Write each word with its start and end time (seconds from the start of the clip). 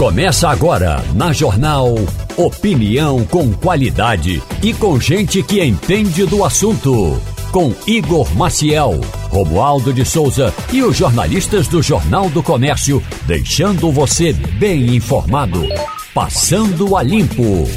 Começa 0.00 0.48
agora 0.48 1.04
na 1.14 1.30
Jornal 1.30 1.94
Opinião 2.34 3.22
com 3.26 3.52
qualidade 3.52 4.42
e 4.62 4.72
com 4.72 4.98
gente 4.98 5.42
que 5.42 5.62
entende 5.62 6.24
do 6.24 6.42
assunto. 6.42 7.20
Com 7.52 7.74
Igor 7.86 8.34
Maciel, 8.34 8.98
Romualdo 9.28 9.92
de 9.92 10.02
Souza 10.06 10.54
e 10.72 10.82
os 10.82 10.96
jornalistas 10.96 11.68
do 11.68 11.82
Jornal 11.82 12.30
do 12.30 12.42
Comércio, 12.42 13.02
deixando 13.26 13.92
você 13.92 14.32
bem 14.32 14.96
informado. 14.96 15.68
Passando 16.14 16.96
a 16.96 17.02
Limpo. 17.02 17.68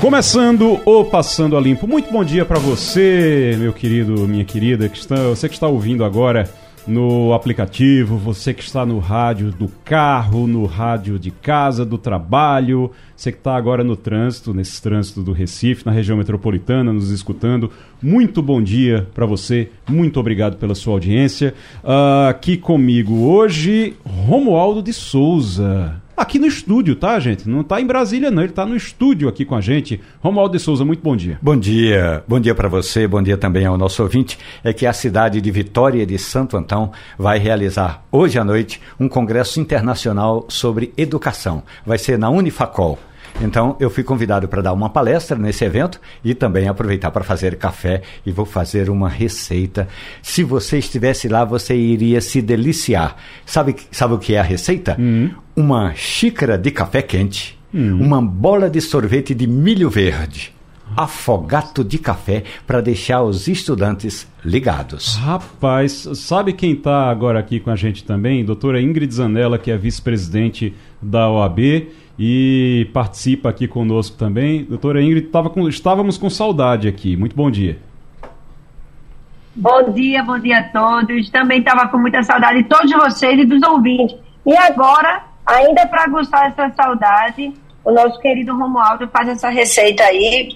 Começando 0.00 0.80
o 0.84 1.04
Passando 1.04 1.56
a 1.56 1.60
Limpo. 1.60 1.86
Muito 1.86 2.10
bom 2.10 2.24
dia 2.24 2.44
para 2.44 2.58
você, 2.58 3.54
meu 3.56 3.72
querido, 3.72 4.26
minha 4.26 4.44
querida, 4.44 4.88
que 4.88 4.98
está, 4.98 5.14
você 5.28 5.48
que 5.48 5.54
está 5.54 5.68
ouvindo 5.68 6.04
agora 6.04 6.50
no 6.90 7.32
aplicativo, 7.32 8.16
você 8.16 8.52
que 8.52 8.62
está 8.62 8.84
no 8.84 8.98
rádio 8.98 9.52
do 9.52 9.68
carro, 9.84 10.46
no 10.46 10.66
rádio 10.66 11.18
de 11.18 11.30
casa, 11.30 11.84
do 11.84 11.96
trabalho, 11.96 12.90
você 13.16 13.30
que 13.30 13.38
está 13.38 13.54
agora 13.54 13.84
no 13.84 13.96
trânsito, 13.96 14.52
nesse 14.52 14.82
trânsito 14.82 15.22
do 15.22 15.32
Recife, 15.32 15.86
na 15.86 15.92
região 15.92 16.18
metropolitana, 16.18 16.92
nos 16.92 17.10
escutando. 17.10 17.70
Muito 18.02 18.42
bom 18.42 18.60
dia 18.60 19.08
para 19.14 19.24
você, 19.24 19.70
muito 19.88 20.18
obrigado 20.18 20.56
pela 20.56 20.74
sua 20.74 20.94
audiência. 20.94 21.54
Uh, 21.84 22.28
aqui 22.28 22.56
comigo 22.56 23.26
hoje, 23.26 23.94
Romualdo 24.04 24.82
de 24.82 24.92
Souza 24.92 26.00
aqui 26.20 26.38
no 26.38 26.46
estúdio, 26.46 26.94
tá, 26.94 27.18
gente? 27.18 27.48
Não 27.48 27.64
tá 27.64 27.80
em 27.80 27.86
Brasília, 27.86 28.30
não. 28.30 28.42
Ele 28.42 28.52
tá 28.52 28.66
no 28.66 28.76
estúdio 28.76 29.28
aqui 29.28 29.44
com 29.44 29.54
a 29.54 29.60
gente. 29.60 30.00
Romualdo 30.20 30.56
de 30.56 30.62
Souza, 30.62 30.84
muito 30.84 31.02
bom 31.02 31.16
dia. 31.16 31.38
Bom 31.40 31.56
dia. 31.56 32.22
Bom 32.28 32.38
dia 32.38 32.54
para 32.54 32.68
você, 32.68 33.08
bom 33.08 33.22
dia 33.22 33.36
também 33.36 33.64
ao 33.64 33.78
nosso 33.78 34.02
ouvinte. 34.02 34.38
É 34.62 34.72
que 34.72 34.86
a 34.86 34.92
cidade 34.92 35.40
de 35.40 35.50
Vitória 35.50 36.04
de 36.04 36.18
Santo 36.18 36.56
Antão 36.56 36.92
vai 37.18 37.38
realizar 37.38 38.04
hoje 38.12 38.38
à 38.38 38.44
noite 38.44 38.80
um 38.98 39.08
congresso 39.08 39.58
internacional 39.60 40.44
sobre 40.48 40.92
educação. 40.96 41.62
Vai 41.86 41.96
ser 41.96 42.18
na 42.18 42.28
Unifacol. 42.28 42.98
Então, 43.40 43.76
eu 43.80 43.90
fui 43.90 44.02
convidado 44.02 44.48
para 44.48 44.62
dar 44.62 44.72
uma 44.72 44.90
palestra 44.90 45.36
nesse 45.36 45.64
evento 45.64 46.00
e 46.24 46.34
também 46.34 46.68
aproveitar 46.68 47.10
para 47.10 47.24
fazer 47.24 47.56
café 47.56 48.02
e 48.24 48.32
vou 48.32 48.44
fazer 48.44 48.90
uma 48.90 49.08
receita. 49.08 49.88
Se 50.22 50.42
você 50.42 50.78
estivesse 50.78 51.28
lá, 51.28 51.44
você 51.44 51.74
iria 51.74 52.20
se 52.20 52.42
deliciar. 52.42 53.16
Sabe, 53.44 53.76
sabe 53.90 54.14
o 54.14 54.18
que 54.18 54.34
é 54.34 54.40
a 54.40 54.44
receita? 54.44 54.96
Uhum. 54.98 55.30
Uma 55.56 55.94
xícara 55.94 56.56
de 56.56 56.70
café 56.70 57.02
quente, 57.02 57.58
uhum. 57.72 58.00
uma 58.00 58.22
bola 58.22 58.70
de 58.70 58.80
sorvete 58.80 59.34
de 59.34 59.46
milho 59.46 59.90
verde 59.90 60.52
afogato 60.96 61.84
de 61.84 61.98
café 61.98 62.42
para 62.66 62.80
deixar 62.80 63.22
os 63.22 63.48
estudantes 63.48 64.26
ligados. 64.44 65.16
Rapaz, 65.16 66.08
sabe 66.14 66.52
quem 66.52 66.72
está 66.72 67.10
agora 67.10 67.38
aqui 67.38 67.60
com 67.60 67.70
a 67.70 67.76
gente 67.76 68.04
também? 68.04 68.44
Doutora 68.44 68.80
Ingrid 68.80 69.12
Zanella, 69.14 69.58
que 69.58 69.70
é 69.70 69.76
vice-presidente 69.76 70.74
da 71.00 71.30
OAB 71.30 71.88
e 72.22 72.86
participa 72.92 73.48
aqui 73.48 73.66
conosco 73.66 74.14
também. 74.14 74.62
Doutora 74.64 75.02
Ingrid, 75.02 75.30
com, 75.54 75.66
estávamos 75.66 76.18
com 76.18 76.28
saudade 76.28 76.86
aqui. 76.86 77.16
Muito 77.16 77.34
bom 77.34 77.50
dia. 77.50 77.78
Bom 79.56 79.90
dia, 79.90 80.22
bom 80.22 80.38
dia 80.38 80.58
a 80.58 80.64
todos. 80.64 81.30
Também 81.30 81.60
estava 81.60 81.88
com 81.88 81.96
muita 81.96 82.22
saudade 82.22 82.62
de 82.62 82.68
todos 82.68 82.92
vocês 82.92 83.40
e 83.40 83.46
dos 83.46 83.62
ouvintes. 83.66 84.14
E 84.44 84.54
agora, 84.54 85.24
ainda 85.46 85.86
para 85.86 86.08
gostar 86.08 86.50
dessa 86.50 86.74
saudade, 86.74 87.54
o 87.82 87.90
nosso 87.90 88.20
querido 88.20 88.54
Romualdo 88.54 89.08
faz 89.08 89.26
essa 89.26 89.48
receita 89.48 90.04
aí. 90.04 90.50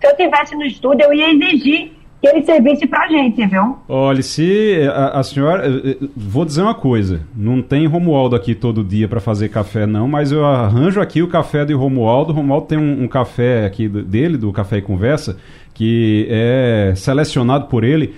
Se 0.00 0.06
eu 0.06 0.16
tivesse 0.16 0.56
no 0.56 0.64
estúdio, 0.64 1.04
eu 1.04 1.12
ia 1.12 1.34
exigir 1.34 1.92
que 2.24 2.28
ele 2.36 2.42
servisse 2.44 2.86
pra 2.86 3.06
gente, 3.06 3.46
viu? 3.46 3.76
Olha, 3.86 4.22
se 4.22 4.78
a, 4.90 5.20
a, 5.20 5.22
senhora. 5.22 5.66
Eh, 5.66 5.90
eh, 5.90 6.06
vou 6.16 6.44
dizer 6.44 6.62
uma 6.62 6.74
coisa: 6.74 7.20
não 7.36 7.60
tem 7.60 7.86
Romualdo 7.86 8.34
aqui 8.34 8.54
todo 8.54 8.82
dia 8.82 9.06
para 9.06 9.20
fazer 9.20 9.50
café, 9.50 9.86
não, 9.86 10.08
mas 10.08 10.32
eu 10.32 10.44
arranjo 10.44 11.00
aqui 11.00 11.22
o 11.22 11.28
café 11.28 11.64
de 11.64 11.74
Romualdo. 11.74 12.32
O 12.32 12.36
Romualdo 12.36 12.66
tem 12.66 12.78
um, 12.78 13.04
um 13.04 13.08
café 13.08 13.66
aqui 13.66 13.88
dele, 13.88 14.38
do 14.38 14.52
Café 14.52 14.78
e 14.78 14.82
Conversa, 14.82 15.36
que 15.74 16.26
é 16.30 16.94
selecionado 16.96 17.66
por 17.66 17.84
ele. 17.84 18.14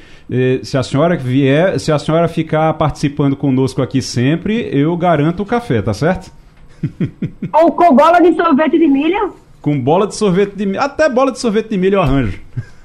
Se 0.62 0.76
a 0.76 0.82
senhora 0.82 1.16
vier, 1.16 1.78
se 1.78 1.92
a 1.92 1.98
senhora 1.98 2.26
ficar 2.26 2.74
participando 2.74 3.36
conosco 3.36 3.80
aqui 3.80 4.02
sempre, 4.02 4.68
eu 4.72 4.96
garanto 4.96 5.42
o 5.42 5.46
café, 5.46 5.80
tá 5.80 5.94
certo? 5.94 6.32
Ou 7.52 7.72
com 7.72 7.94
bola 7.94 8.20
de 8.20 8.34
sorvete 8.34 8.78
de 8.78 8.88
milho? 8.88 9.34
Com 9.60 9.80
bola 9.80 10.06
de 10.06 10.16
sorvete 10.16 10.54
de 10.56 10.66
milho. 10.66 10.80
Até 10.80 11.08
bola 11.08 11.30
de 11.30 11.38
sorvete 11.38 11.68
de 11.68 11.78
milho 11.78 11.96
eu 11.96 12.02
arranjo. 12.02 12.40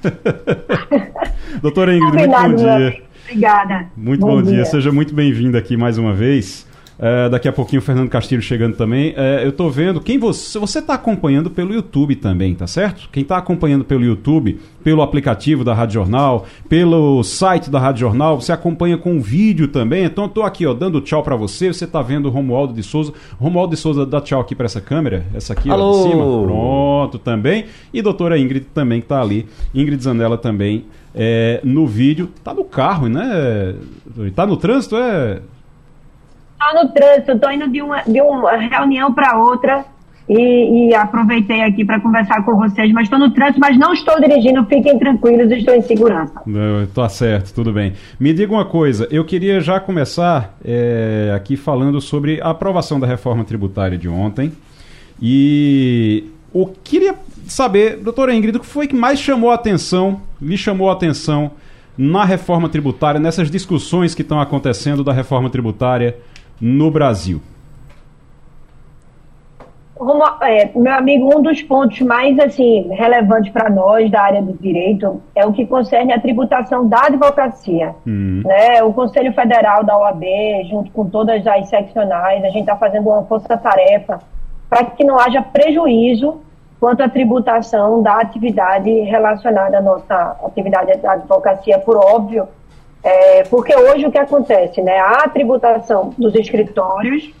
Doutora 1.62 1.94
Ingrid, 1.96 2.28
muito 2.28 2.30
bom 2.30 2.54
dia. 2.54 3.02
Obrigada. 3.24 3.86
Muito 3.96 4.20
bom, 4.20 4.36
bom 4.36 4.42
dia. 4.42 4.54
dia. 4.54 4.64
Seja 4.64 4.92
muito 4.92 5.14
bem-vinda 5.14 5.58
aqui 5.58 5.76
mais 5.76 5.98
uma 5.98 6.12
vez. 6.12 6.66
É, 7.04 7.28
daqui 7.28 7.48
a 7.48 7.52
pouquinho 7.52 7.82
o 7.82 7.84
Fernando 7.84 8.08
Castilho 8.08 8.40
chegando 8.40 8.76
também. 8.76 9.12
É, 9.16 9.42
eu 9.42 9.48
estou 9.48 9.68
vendo 9.68 10.00
quem 10.00 10.18
você 10.18 10.56
você 10.56 10.78
está 10.78 10.94
acompanhando 10.94 11.50
pelo 11.50 11.74
YouTube 11.74 12.14
também, 12.14 12.54
tá 12.54 12.68
certo? 12.68 13.08
Quem 13.10 13.24
está 13.24 13.36
acompanhando 13.36 13.84
pelo 13.84 14.04
YouTube, 14.04 14.60
pelo 14.84 15.02
aplicativo 15.02 15.64
da 15.64 15.74
Rádio 15.74 15.94
Jornal, 15.94 16.46
pelo 16.68 17.24
site 17.24 17.68
da 17.68 17.80
Rádio 17.80 18.02
Jornal, 18.02 18.40
você 18.40 18.52
acompanha 18.52 18.96
com 18.96 19.20
vídeo 19.20 19.66
também. 19.66 20.04
Então 20.04 20.24
eu 20.24 20.30
tô 20.30 20.42
aqui, 20.44 20.64
ó, 20.64 20.72
dando 20.72 21.00
tchau 21.00 21.24
para 21.24 21.34
você. 21.34 21.72
Você 21.72 21.86
está 21.86 22.00
vendo 22.00 22.26
o 22.26 22.30
Romualdo 22.30 22.72
de 22.72 22.84
Souza. 22.84 23.12
Romualdo 23.36 23.74
de 23.74 23.80
Souza 23.80 24.06
dá 24.06 24.20
tchau 24.20 24.40
aqui 24.40 24.54
para 24.54 24.66
essa 24.66 24.80
câmera, 24.80 25.26
essa 25.34 25.54
aqui 25.54 25.68
Alô. 25.68 25.90
ó, 25.90 25.96
de 25.96 26.08
cima. 26.08 26.24
Pronto, 26.44 27.18
também. 27.18 27.64
E 27.92 28.00
doutora 28.00 28.38
Ingrid 28.38 28.66
também 28.72 29.00
que 29.00 29.06
está 29.06 29.20
ali. 29.20 29.48
Ingrid 29.74 30.00
Zanella 30.00 30.38
também 30.38 30.84
é, 31.12 31.60
no 31.64 31.84
vídeo. 31.84 32.28
Tá 32.44 32.54
no 32.54 32.62
carro, 32.62 33.08
né? 33.08 33.74
Tá 34.36 34.46
no 34.46 34.56
trânsito, 34.56 34.94
é 34.96 35.40
Estou 36.62 36.84
no 36.84 36.92
trânsito, 36.92 37.32
estou 37.32 37.50
indo 37.50 37.68
de 37.68 37.82
uma, 37.82 38.02
de 38.02 38.20
uma 38.20 38.56
reunião 38.56 39.12
para 39.12 39.36
outra 39.36 39.84
e, 40.28 40.90
e, 40.90 40.94
aproveitei 40.94 41.60
aqui 41.62 41.84
para 41.84 42.00
conversar 42.00 42.44
com 42.44 42.56
vocês, 42.56 42.92
mas 42.92 43.04
estou 43.04 43.18
no 43.18 43.30
trânsito, 43.32 43.58
mas 43.58 43.76
não 43.76 43.92
estou 43.92 44.20
dirigindo, 44.20 44.64
fiquem 44.66 44.96
tranquilos, 44.98 45.50
estou 45.50 45.74
em 45.74 45.82
segurança. 45.82 46.40
Tá 46.94 47.08
certo, 47.08 47.52
tudo 47.52 47.72
bem. 47.72 47.94
Me 48.18 48.32
diga 48.32 48.52
uma 48.52 48.64
coisa, 48.64 49.08
eu 49.10 49.24
queria 49.24 49.60
já 49.60 49.80
começar 49.80 50.56
é, 50.64 51.32
aqui 51.34 51.56
falando 51.56 52.00
sobre 52.00 52.40
a 52.40 52.50
aprovação 52.50 53.00
da 53.00 53.06
reforma 53.06 53.44
tributária 53.44 53.98
de 53.98 54.08
ontem 54.08 54.52
e 55.20 56.30
eu 56.54 56.72
queria 56.84 57.16
saber, 57.46 57.96
doutora 57.96 58.34
Ingrid, 58.34 58.56
o 58.56 58.60
que 58.60 58.66
foi 58.66 58.86
que 58.86 58.94
mais 58.94 59.18
chamou 59.18 59.50
a 59.50 59.54
atenção, 59.54 60.22
lhe 60.40 60.56
chamou 60.56 60.88
a 60.88 60.92
atenção 60.92 61.50
na 61.98 62.24
reforma 62.24 62.68
tributária, 62.68 63.20
nessas 63.20 63.50
discussões 63.50 64.14
que 64.14 64.22
estão 64.22 64.40
acontecendo 64.40 65.02
da 65.04 65.12
reforma 65.12 65.50
tributária 65.50 66.16
no 66.60 66.90
Brasil? 66.90 67.40
é, 70.42 70.70
meu 70.74 70.92
amigo, 70.92 71.36
um 71.36 71.42
dos 71.42 71.62
pontos 71.62 72.00
mais 72.00 72.38
assim 72.38 72.88
relevantes 72.90 73.52
para 73.52 73.70
nós 73.70 74.10
da 74.10 74.22
área 74.22 74.42
do 74.42 74.52
direito 74.54 75.22
é 75.34 75.46
o 75.46 75.52
que 75.52 75.66
concerne 75.66 76.12
a 76.12 76.20
tributação 76.20 76.88
da 76.88 77.06
advocacia. 77.06 77.94
Uhum. 78.06 78.42
Né? 78.44 78.82
O 78.82 78.92
Conselho 78.92 79.32
Federal 79.32 79.84
da 79.84 79.96
OAB, 79.96 80.24
junto 80.68 80.90
com 80.90 81.08
todas 81.08 81.46
as 81.46 81.68
seccionais, 81.68 82.42
a 82.42 82.48
gente 82.48 82.62
está 82.62 82.76
fazendo 82.76 83.08
uma 83.08 83.22
força-tarefa 83.24 84.18
para 84.68 84.84
que 84.86 85.04
não 85.04 85.18
haja 85.18 85.42
prejuízo 85.42 86.40
quanto 86.80 87.02
à 87.02 87.08
tributação 87.08 88.02
da 88.02 88.16
atividade 88.16 88.90
relacionada 89.02 89.78
à 89.78 89.80
nossa 89.80 90.36
atividade 90.44 90.96
da 90.98 91.12
advocacia, 91.12 91.78
por 91.78 91.96
óbvio, 91.96 92.48
é, 93.02 93.42
porque 93.44 93.74
hoje 93.74 94.06
o 94.06 94.12
que 94.12 94.18
acontece, 94.18 94.80
né? 94.80 94.98
Há 94.98 95.24
a 95.24 95.28
tributação 95.28 96.14
dos 96.16 96.34
escritórios 96.34 97.32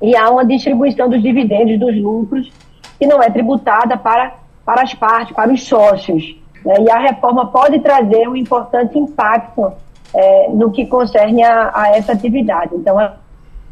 e 0.00 0.16
há 0.16 0.30
uma 0.30 0.44
distribuição 0.44 1.08
dos 1.08 1.22
dividendos, 1.22 1.78
dos 1.78 2.00
lucros, 2.00 2.50
que 2.98 3.06
não 3.06 3.22
é 3.22 3.28
tributada 3.30 3.98
para, 3.98 4.34
para 4.64 4.82
as 4.82 4.94
partes, 4.94 5.34
para 5.34 5.52
os 5.52 5.62
sócios. 5.62 6.34
Né? 6.64 6.74
E 6.80 6.90
a 6.90 6.98
reforma 6.98 7.46
pode 7.46 7.78
trazer 7.80 8.26
um 8.26 8.34
importante 8.34 8.98
impacto 8.98 9.70
é, 10.14 10.48
no 10.48 10.70
que 10.70 10.86
concerne 10.86 11.42
a, 11.42 11.70
a, 11.74 11.96
essa 11.96 12.12
atividade. 12.12 12.74
Então, 12.74 12.96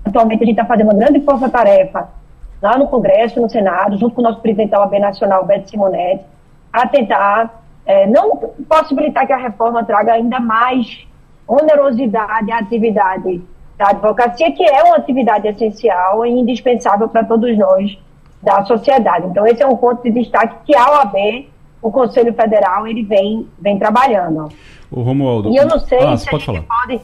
atualmente 0.05 0.43
a 0.43 0.47
gente 0.47 0.59
está 0.59 0.67
fazendo 0.67 0.89
uma 0.89 0.99
grande 0.99 1.21
força-tarefa 1.21 2.09
lá 2.61 2.77
no 2.77 2.87
Congresso, 2.89 3.41
no 3.41 3.49
Senado, 3.49 3.97
junto 3.97 4.15
com 4.15 4.21
o 4.21 4.25
nosso 4.25 4.41
presidente 4.41 4.71
da 4.71 4.81
OAB 4.81 4.99
Nacional, 4.99 5.47
Beto 5.47 5.71
Simonetti, 5.71 6.25
a 6.73 6.87
tentar 6.87 7.63
é, 7.89 8.07
não 8.07 8.37
possibilitar 8.69 9.27
que 9.27 9.33
a 9.33 9.39
reforma 9.39 9.83
traga 9.83 10.13
ainda 10.13 10.39
mais 10.39 11.07
onerosidade 11.47 12.53
à 12.53 12.59
atividade 12.59 13.43
da 13.79 13.89
advocacia, 13.89 14.53
que 14.53 14.63
é 14.63 14.83
uma 14.83 14.97
atividade 14.97 15.49
essencial 15.49 16.27
e 16.27 16.31
indispensável 16.31 17.09
para 17.09 17.25
todos 17.25 17.57
nós 17.57 17.99
da 18.43 18.63
sociedade. 18.67 19.27
Então, 19.29 19.47
esse 19.47 19.63
é 19.63 19.67
um 19.67 19.75
ponto 19.75 20.03
de 20.03 20.11
destaque 20.11 20.55
que 20.67 20.77
a 20.77 20.91
OAB, 20.91 21.49
o 21.81 21.91
Conselho 21.91 22.35
Federal, 22.35 22.87
ele 22.87 23.03
vem, 23.05 23.49
vem 23.59 23.79
trabalhando. 23.79 24.53
O 24.91 25.01
Romualdo. 25.01 25.49
E 25.51 25.57
eu 25.57 25.67
não 25.67 25.79
sei 25.79 25.99
ah, 26.01 26.17
se 26.19 26.29
a 26.29 26.33
gente 26.33 26.45
falar. 26.45 26.63
pode. 26.63 27.01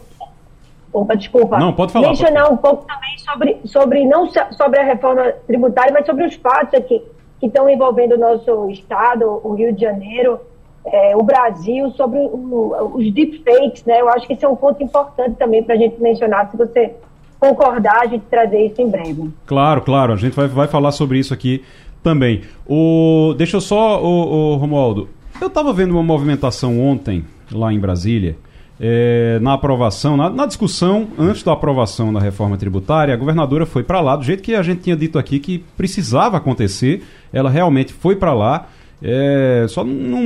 Opa, 0.92 1.16
desculpa. 1.16 1.58
Não, 1.58 1.72
pode 1.72 1.92
falar. 1.92 2.08
Mencionar 2.08 2.42
pode 2.44 2.54
um 2.54 2.56
pouco 2.58 2.86
também 2.86 3.18
sobre, 3.18 3.60
sobre, 3.64 4.04
não 4.04 4.28
sobre 4.52 4.80
a 4.80 4.84
reforma 4.84 5.32
tributária, 5.46 5.92
mas 5.94 6.04
sobre 6.04 6.26
os 6.26 6.34
fatos 6.34 6.74
aqui 6.74 7.02
que 7.40 7.46
estão 7.46 7.68
envolvendo 7.70 8.16
o 8.16 8.18
nosso 8.18 8.68
Estado, 8.68 9.40
o 9.42 9.54
Rio 9.54 9.72
de 9.72 9.80
Janeiro 9.80 10.38
é, 10.86 11.16
o 11.16 11.22
Brasil, 11.22 11.90
sobre 11.92 12.18
o, 12.18 12.92
os 12.94 13.12
deepfakes, 13.12 13.84
né? 13.84 14.00
Eu 14.00 14.08
acho 14.08 14.26
que 14.26 14.34
esse 14.34 14.44
é 14.44 14.48
um 14.48 14.56
ponto 14.56 14.82
importante 14.82 15.36
também 15.36 15.62
para 15.62 15.74
a 15.74 15.78
gente 15.78 16.00
mencionar. 16.00 16.50
Se 16.50 16.56
você 16.56 16.94
concordar 17.40 18.02
a 18.02 18.06
gente 18.06 18.24
trazer 18.30 18.66
isso 18.66 18.80
em 18.80 18.88
breve. 18.88 19.30
Claro, 19.46 19.82
claro, 19.82 20.12
a 20.12 20.16
gente 20.16 20.34
vai, 20.34 20.48
vai 20.48 20.66
falar 20.66 20.92
sobre 20.92 21.18
isso 21.18 21.34
aqui 21.34 21.62
também. 22.02 22.42
O, 22.66 23.34
deixa 23.36 23.56
eu 23.56 23.60
só, 23.60 24.02
o, 24.02 24.52
o 24.52 24.56
Romualdo, 24.56 25.08
eu 25.40 25.48
estava 25.48 25.72
vendo 25.72 25.92
uma 25.92 26.02
movimentação 26.02 26.80
ontem 26.80 27.24
lá 27.50 27.72
em 27.72 27.78
Brasília. 27.78 28.36
É, 28.80 29.38
na 29.40 29.52
aprovação, 29.52 30.16
na, 30.16 30.28
na, 30.28 30.46
discussão, 30.46 31.06
antes 31.16 31.44
da 31.44 31.52
aprovação 31.52 32.12
da 32.12 32.18
reforma 32.18 32.56
tributária, 32.56 33.14
a 33.14 33.16
governadora 33.16 33.64
foi 33.64 33.84
para 33.84 34.00
lá, 34.00 34.16
do 34.16 34.24
jeito 34.24 34.42
que 34.42 34.52
a 34.52 34.62
gente 34.62 34.82
tinha 34.82 34.96
dito 34.96 35.16
aqui 35.16 35.38
que 35.38 35.60
precisava 35.76 36.38
acontecer, 36.38 37.04
ela 37.32 37.48
realmente 37.48 37.92
foi 37.92 38.16
para 38.16 38.34
lá, 38.34 38.66
é, 39.02 39.66
só 39.68 39.84
não 39.84 40.22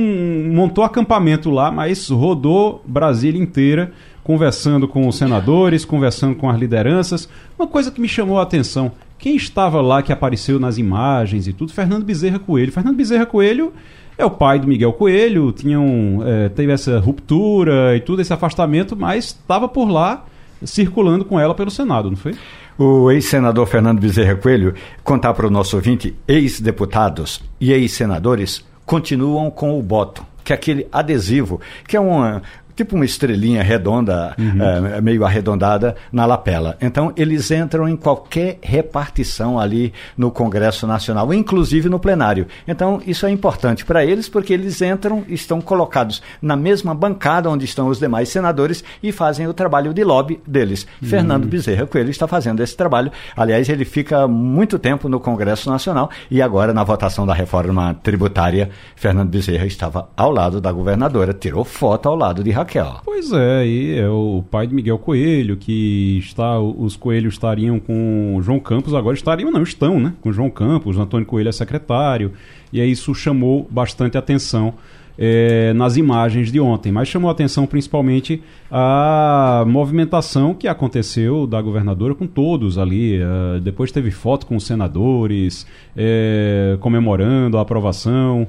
montou 0.53 0.83
acampamento 0.83 1.49
lá, 1.49 1.71
mas 1.71 2.09
rodou 2.09 2.83
Brasília 2.85 3.41
inteira, 3.41 3.91
conversando 4.23 4.87
com 4.87 5.07
os 5.07 5.17
senadores, 5.17 5.83
conversando 5.85 6.35
com 6.35 6.49
as 6.49 6.59
lideranças. 6.59 7.27
Uma 7.57 7.67
coisa 7.67 7.91
que 7.91 7.99
me 7.99 8.07
chamou 8.07 8.39
a 8.39 8.43
atenção, 8.43 8.91
quem 9.17 9.35
estava 9.35 9.81
lá 9.81 10.01
que 10.01 10.13
apareceu 10.13 10.59
nas 10.59 10.77
imagens 10.77 11.47
e 11.47 11.53
tudo, 11.53 11.73
Fernando 11.73 12.05
Bezerra 12.05 12.39
Coelho. 12.39 12.71
Fernando 12.71 12.95
Bezerra 12.95 13.25
Coelho 13.25 13.73
é 14.17 14.25
o 14.25 14.31
pai 14.31 14.59
do 14.59 14.67
Miguel 14.67 14.93
Coelho, 14.93 15.51
tinham, 15.51 16.21
é, 16.25 16.49
teve 16.49 16.71
essa 16.71 16.99
ruptura 16.99 17.95
e 17.95 18.01
tudo, 18.01 18.21
esse 18.21 18.33
afastamento, 18.33 18.95
mas 18.95 19.25
estava 19.25 19.67
por 19.67 19.89
lá 19.89 20.25
circulando 20.63 21.23
com 21.23 21.39
ela 21.39 21.55
pelo 21.55 21.71
Senado, 21.71 22.09
não 22.09 22.17
foi? 22.17 22.35
O 22.81 23.11
ex-senador 23.11 23.67
Fernando 23.67 23.99
Bezerra 23.99 24.37
Coelho 24.37 24.73
contar 25.03 25.33
para 25.33 25.45
o 25.45 25.49
nosso 25.49 25.75
ouvinte, 25.75 26.15
ex-deputados 26.25 27.41
e 27.59 27.73
ex-senadores 27.73 28.65
continuam 28.85 29.51
com 29.51 29.77
o 29.77 29.83
boto, 29.83 30.25
que 30.45 30.53
é 30.53 30.55
aquele 30.55 30.87
adesivo, 30.89 31.59
que 31.85 31.97
é 31.97 31.99
uma, 31.99 32.41
tipo 32.79 32.95
uma 32.95 33.03
estrelinha 33.03 33.61
redonda, 33.61 34.33
uhum. 34.39 34.95
é, 34.95 35.01
meio 35.01 35.25
arredondada 35.25 35.97
na 36.13 36.25
lapela. 36.25 36.77
Então, 36.79 37.11
eles 37.17 37.51
entram 37.51 37.89
em 37.89 37.95
qualquer 37.97 38.57
repartição 38.61 39.59
ali 39.59 39.93
no 40.17 40.31
Congresso 40.31 40.87
Nacional, 40.87 41.33
inclusive 41.33 41.89
no 41.89 41.99
plenário. 41.99 42.47
Então, 42.65 43.01
isso 43.05 43.25
é 43.25 43.31
importante 43.31 43.83
para 43.83 44.05
eles, 44.05 44.29
porque 44.29 44.53
eles 44.53 44.81
entram, 44.81 45.25
estão 45.27 45.59
colocados 45.59 46.21
na 46.41 46.55
mesma 46.55 46.95
bancada 46.95 47.49
onde 47.49 47.65
estão 47.65 47.89
os 47.89 47.99
demais 47.99 48.29
senadores 48.29 48.81
e 49.03 49.11
fazem 49.11 49.45
o 49.45 49.53
trabalho 49.53 49.93
de 49.93 50.03
lobby 50.05 50.39
deles. 50.47 50.87
Uhum. 51.01 51.09
Fernando 51.09 51.47
Bezerra 51.47 51.85
Coelho 51.85 52.09
está 52.09 52.27
fazendo 52.27 52.63
esse 52.63 52.77
trabalho. 52.77 53.11
Aliás, 53.35 53.67
ele 53.67 53.83
fica 53.83 54.25
muito 54.25 54.79
tempo 54.79 55.09
no 55.09 55.19
Congresso 55.19 55.69
Nacional 55.69 56.09
e 56.31 56.41
agora, 56.41 56.73
na 56.73 56.85
votação 56.85 57.27
da 57.27 57.33
reforma 57.33 57.93
tributária, 58.01 58.69
Fernando 58.95 59.29
Bezerra 59.29 59.65
estava 59.65 60.07
ao 60.15 60.31
lado 60.31 60.61
da 60.61 60.71
governadora, 60.71 61.33
tirou 61.33 61.65
foto 61.65 62.07
ao 62.07 62.15
lado 62.15 62.41
de 62.41 62.51
Raquel. 62.51 62.68
Raquel. 62.69 63.01
Pois 63.03 63.31
é, 63.31 63.57
aí 63.57 63.97
é 63.97 64.07
o 64.07 64.43
pai 64.49 64.67
de 64.67 64.75
Miguel 64.75 64.99
Coelho, 64.99 65.57
que 65.57 66.19
está. 66.19 66.59
Os 66.59 66.95
Coelhos 66.95 67.33
estariam 67.33 67.79
com 67.79 68.39
João 68.43 68.59
Campos, 68.59 68.93
agora 68.93 69.15
estariam, 69.15 69.51
não, 69.51 69.63
estão, 69.63 69.99
né? 69.99 70.13
Com 70.21 70.31
João 70.31 70.49
Campos, 70.49 70.97
Antônio 70.97 71.25
Coelho 71.25 71.49
é 71.49 71.51
secretário. 71.51 72.31
E 72.71 72.79
aí 72.79 72.91
isso 72.91 73.13
chamou 73.15 73.67
bastante 73.69 74.17
atenção. 74.17 74.75
É, 75.21 75.73
nas 75.73 75.97
imagens 75.97 76.49
de 76.49 76.61
ontem, 76.61 76.93
mas 76.93 77.09
chamou 77.09 77.29
atenção 77.29 77.67
principalmente 77.67 78.41
a 78.71 79.65
movimentação 79.67 80.53
que 80.53 80.65
aconteceu 80.65 81.45
da 81.45 81.61
governadora 81.61 82.15
com 82.15 82.25
todos 82.25 82.77
ali. 82.77 83.19
Uh, 83.21 83.59
depois 83.59 83.91
teve 83.91 84.11
foto 84.11 84.45
com 84.45 84.55
os 84.55 84.65
senadores 84.65 85.67
é, 85.93 86.77
comemorando 86.79 87.57
a 87.57 87.61
aprovação. 87.61 88.47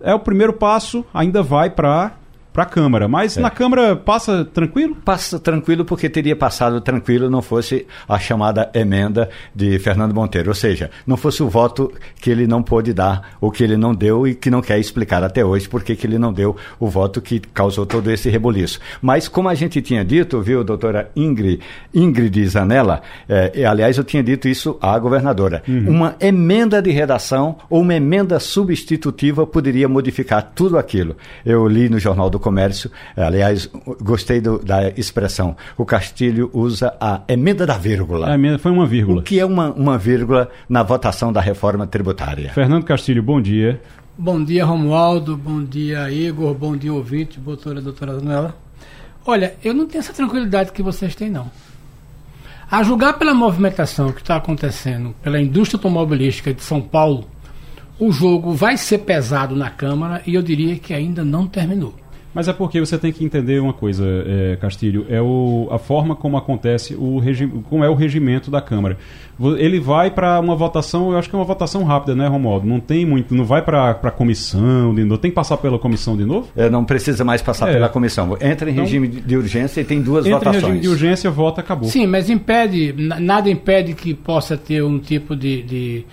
É 0.00 0.12
o 0.12 0.18
primeiro 0.18 0.52
passo, 0.52 1.04
ainda 1.14 1.40
vai 1.40 1.70
para 1.70 2.17
para 2.58 2.64
a 2.64 2.66
Câmara. 2.66 3.06
Mas 3.06 3.36
é. 3.36 3.40
na 3.40 3.50
Câmara 3.50 3.94
passa 3.94 4.44
tranquilo? 4.44 4.96
Passa 5.04 5.38
tranquilo 5.38 5.84
porque 5.84 6.08
teria 6.08 6.34
passado 6.34 6.80
tranquilo 6.80 7.30
não 7.30 7.40
fosse 7.40 7.86
a 8.08 8.18
chamada 8.18 8.68
emenda 8.74 9.30
de 9.54 9.78
Fernando 9.78 10.12
Monteiro. 10.12 10.48
Ou 10.48 10.54
seja, 10.56 10.90
não 11.06 11.16
fosse 11.16 11.40
o 11.40 11.48
voto 11.48 11.92
que 12.20 12.28
ele 12.28 12.48
não 12.48 12.60
pôde 12.60 12.92
dar, 12.92 13.36
ou 13.40 13.52
que 13.52 13.62
ele 13.62 13.76
não 13.76 13.94
deu 13.94 14.26
e 14.26 14.34
que 14.34 14.50
não 14.50 14.60
quer 14.60 14.76
explicar 14.80 15.22
até 15.22 15.44
hoje 15.44 15.68
porque 15.68 15.94
que 15.94 16.04
ele 16.04 16.18
não 16.18 16.32
deu 16.32 16.56
o 16.80 16.88
voto 16.88 17.20
que 17.20 17.38
causou 17.38 17.86
todo 17.86 18.10
esse 18.10 18.28
reboliço. 18.28 18.80
Mas 19.00 19.28
como 19.28 19.48
a 19.48 19.54
gente 19.54 19.80
tinha 19.80 20.04
dito, 20.04 20.40
viu, 20.42 20.64
doutora 20.64 21.12
Ingrid, 21.14 21.60
Ingrid 21.94 22.44
Zanella, 22.48 23.02
é, 23.28 23.64
aliás, 23.64 23.96
eu 23.98 24.02
tinha 24.02 24.22
dito 24.22 24.48
isso 24.48 24.76
à 24.80 24.98
governadora, 24.98 25.62
uhum. 25.68 25.90
uma 25.90 26.16
emenda 26.20 26.82
de 26.82 26.90
redação 26.90 27.56
ou 27.70 27.82
uma 27.82 27.94
emenda 27.94 28.40
substitutiva 28.40 29.46
poderia 29.46 29.88
modificar 29.88 30.42
tudo 30.56 30.76
aquilo. 30.76 31.16
Eu 31.46 31.68
li 31.68 31.88
no 31.88 32.00
Jornal 32.00 32.28
do 32.28 32.47
Comércio. 32.48 32.90
Aliás, 33.14 33.70
gostei 34.00 34.40
do, 34.40 34.58
da 34.58 34.88
expressão. 34.90 35.54
O 35.76 35.84
Castilho 35.84 36.50
usa 36.54 36.94
a 36.98 37.20
emenda 37.28 37.66
da 37.66 37.76
vírgula. 37.76 38.30
A 38.30 38.34
emenda 38.34 38.58
foi 38.58 38.72
uma 38.72 38.86
vírgula. 38.86 39.20
O 39.20 39.22
que 39.22 39.38
é 39.38 39.44
uma, 39.44 39.70
uma 39.72 39.98
vírgula 39.98 40.50
na 40.66 40.82
votação 40.82 41.30
da 41.30 41.42
reforma 41.42 41.86
tributária? 41.86 42.50
Fernando 42.54 42.84
Castilho, 42.84 43.22
bom 43.22 43.38
dia. 43.38 43.80
Bom 44.16 44.42
dia, 44.42 44.64
Romualdo. 44.64 45.36
Bom 45.36 45.62
dia, 45.62 46.10
Igor. 46.10 46.54
Bom 46.54 46.74
dia, 46.74 46.92
ouvinte. 46.92 47.38
Doutora, 47.38 47.82
doutora 47.82 48.14
Daniela. 48.14 48.56
Olha, 49.26 49.54
eu 49.62 49.74
não 49.74 49.86
tenho 49.86 50.00
essa 50.00 50.14
tranquilidade 50.14 50.72
que 50.72 50.82
vocês 50.82 51.14
têm, 51.14 51.28
não. 51.28 51.50
A 52.70 52.82
julgar 52.82 53.18
pela 53.18 53.34
movimentação 53.34 54.10
que 54.10 54.22
está 54.22 54.36
acontecendo 54.36 55.14
pela 55.22 55.38
indústria 55.38 55.76
automobilística 55.76 56.52
de 56.54 56.62
São 56.62 56.80
Paulo, 56.80 57.28
o 57.98 58.10
jogo 58.10 58.52
vai 58.52 58.78
ser 58.78 58.98
pesado 58.98 59.54
na 59.54 59.68
Câmara 59.68 60.22
e 60.26 60.34
eu 60.34 60.42
diria 60.42 60.78
que 60.78 60.94
ainda 60.94 61.22
não 61.24 61.46
terminou. 61.46 61.94
Mas 62.34 62.46
é 62.46 62.52
porque 62.52 62.78
você 62.78 62.98
tem 62.98 63.10
que 63.10 63.24
entender 63.24 63.60
uma 63.60 63.72
coisa, 63.72 64.04
é, 64.04 64.56
Castilho, 64.56 65.06
é 65.08 65.20
o, 65.20 65.68
a 65.70 65.78
forma 65.78 66.14
como 66.14 66.36
acontece, 66.36 66.94
o 66.94 67.20
como 67.68 67.82
é 67.82 67.88
o 67.88 67.94
regimento 67.94 68.50
da 68.50 68.60
Câmara. 68.60 68.98
Ele 69.56 69.78
vai 69.78 70.10
para 70.10 70.38
uma 70.40 70.54
votação, 70.54 71.12
eu 71.12 71.18
acho 71.18 71.28
que 71.28 71.34
é 71.34 71.38
uma 71.38 71.44
votação 71.44 71.84
rápida, 71.84 72.14
né, 72.14 72.26
Romualdo? 72.26 72.66
Não 72.66 72.80
tem 72.80 73.06
muito, 73.06 73.34
não 73.34 73.44
vai 73.44 73.62
para 73.62 73.90
a 73.90 74.10
comissão, 74.10 74.94
de 74.94 75.04
novo. 75.04 75.20
tem 75.20 75.30
que 75.30 75.34
passar 75.34 75.56
pela 75.56 75.78
comissão 75.78 76.16
de 76.16 76.24
novo? 76.24 76.48
É, 76.56 76.68
não 76.68 76.84
precisa 76.84 77.24
mais 77.24 77.40
passar 77.40 77.68
é. 77.70 77.74
pela 77.74 77.88
comissão. 77.88 78.36
Entra 78.40 78.68
em 78.68 78.72
então, 78.72 78.84
regime 78.84 79.08
de 79.08 79.36
urgência 79.36 79.80
e 79.80 79.84
tem 79.84 80.02
duas 80.02 80.26
entra 80.26 80.38
votações. 80.38 80.56
Entra 80.56 80.68
em 80.68 80.72
regime 80.72 80.82
de 80.82 80.88
urgência, 80.88 81.30
vota, 81.30 81.60
acabou. 81.60 81.88
Sim, 81.88 82.06
mas 82.06 82.28
impede, 82.28 82.94
nada 82.96 83.48
impede 83.48 83.94
que 83.94 84.12
possa 84.12 84.56
ter 84.56 84.82
um 84.82 84.98
tipo 84.98 85.34
de, 85.36 85.62
de 85.62 86.04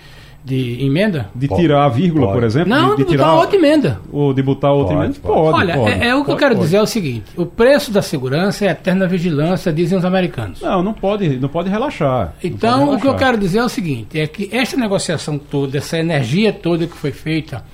de 0.46 0.86
emenda? 0.86 1.28
De 1.34 1.48
tirar 1.48 1.86
a 1.86 1.88
vírgula, 1.88 2.26
pode. 2.26 2.38
por 2.38 2.46
exemplo? 2.46 2.68
Não, 2.70 2.90
de, 2.90 2.98
de, 2.98 3.02
de 3.02 3.10
tirar 3.10 3.34
outra 3.34 3.56
emenda. 3.56 4.00
Ou 4.12 4.32
de 4.32 4.40
botar 4.40 4.70
outra 4.70 4.94
pode, 4.94 5.06
emenda? 5.06 5.20
Pode. 5.20 5.56
Olha, 5.56 5.74
pode, 5.74 5.90
é, 5.90 6.06
é, 6.06 6.14
o 6.14 6.24
que 6.24 6.30
eu 6.30 6.36
quero 6.36 6.54
dizer 6.54 6.76
é 6.76 6.82
o 6.82 6.86
seguinte: 6.86 7.24
o 7.36 7.44
preço 7.44 7.90
da 7.90 8.00
segurança 8.00 8.64
é 8.64 8.68
eterna 8.68 9.08
vigilância, 9.08 9.72
dizem 9.72 9.98
os 9.98 10.04
americanos. 10.04 10.60
Não, 10.60 10.84
não 10.84 10.94
pode, 10.94 11.36
não 11.40 11.48
pode 11.48 11.68
relaxar. 11.68 12.32
Então, 12.44 12.70
pode 12.70 12.84
relaxar. 12.84 12.96
o 12.96 13.00
que 13.00 13.08
eu 13.08 13.14
quero 13.16 13.36
dizer 13.36 13.58
é 13.58 13.64
o 13.64 13.68
seguinte: 13.68 14.20
é 14.20 14.26
que 14.28 14.48
esta 14.52 14.76
negociação 14.76 15.36
toda, 15.36 15.78
essa 15.78 15.98
energia 15.98 16.52
toda 16.52 16.86
que 16.86 16.96
foi 16.96 17.10
feita, 17.10 17.64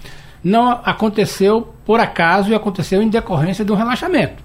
não 0.42 0.70
aconteceu 0.70 1.74
por 1.84 2.00
acaso 2.00 2.50
e 2.50 2.54
aconteceu 2.54 3.02
em 3.02 3.08
decorrência 3.10 3.66
de 3.66 3.70
um 3.70 3.74
relaxamento. 3.74 4.42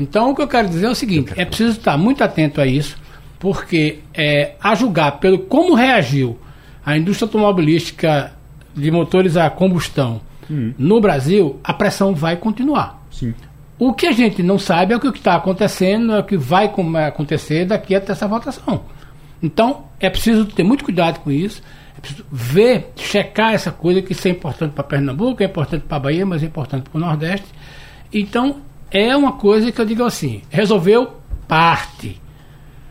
Então, 0.00 0.30
o 0.30 0.34
que 0.34 0.40
eu 0.40 0.48
quero 0.48 0.66
dizer 0.66 0.86
é 0.86 0.90
o 0.90 0.94
seguinte: 0.94 1.34
é 1.36 1.44
preciso 1.44 1.72
estar 1.72 1.98
muito 1.98 2.24
atento 2.24 2.58
a 2.58 2.66
isso, 2.66 2.96
porque 3.38 3.98
é, 4.14 4.52
a 4.62 4.74
julgar 4.74 5.20
pelo 5.20 5.40
como 5.40 5.74
reagiu 5.74 6.38
a 6.88 6.96
indústria 6.96 7.26
automobilística 7.26 8.32
de 8.74 8.90
motores 8.90 9.36
a 9.36 9.50
combustão 9.50 10.22
hum. 10.50 10.72
no 10.78 11.02
Brasil, 11.02 11.60
a 11.62 11.74
pressão 11.74 12.14
vai 12.14 12.34
continuar. 12.34 13.06
Sim. 13.10 13.34
O 13.78 13.92
que 13.92 14.06
a 14.06 14.12
gente 14.12 14.42
não 14.42 14.58
sabe 14.58 14.94
é 14.94 14.96
o 14.96 15.00
que 15.00 15.08
está 15.08 15.34
acontecendo, 15.34 16.14
é 16.14 16.20
o 16.20 16.24
que 16.24 16.38
vai 16.38 16.72
acontecer 17.06 17.66
daqui 17.66 17.94
até 17.94 18.12
essa 18.12 18.26
votação. 18.26 18.84
Então, 19.42 19.84
é 20.00 20.08
preciso 20.08 20.46
ter 20.46 20.62
muito 20.62 20.82
cuidado 20.82 21.20
com 21.20 21.30
isso, 21.30 21.62
é 21.94 22.00
preciso 22.00 22.24
ver, 22.32 22.90
checar 22.96 23.52
essa 23.52 23.70
coisa, 23.70 24.00
que 24.00 24.12
isso 24.12 24.26
é 24.26 24.30
importante 24.30 24.72
para 24.72 24.82
Pernambuco, 24.82 25.42
é 25.42 25.46
importante 25.46 25.82
para 25.82 25.98
a 25.98 26.00
Bahia, 26.00 26.24
mas 26.24 26.42
é 26.42 26.46
importante 26.46 26.88
para 26.88 26.96
o 26.96 27.00
Nordeste. 27.02 27.48
Então, 28.10 28.62
é 28.90 29.14
uma 29.14 29.32
coisa 29.32 29.70
que 29.70 29.78
eu 29.78 29.84
digo 29.84 30.04
assim: 30.04 30.40
resolveu 30.48 31.18
parte. 31.46 32.18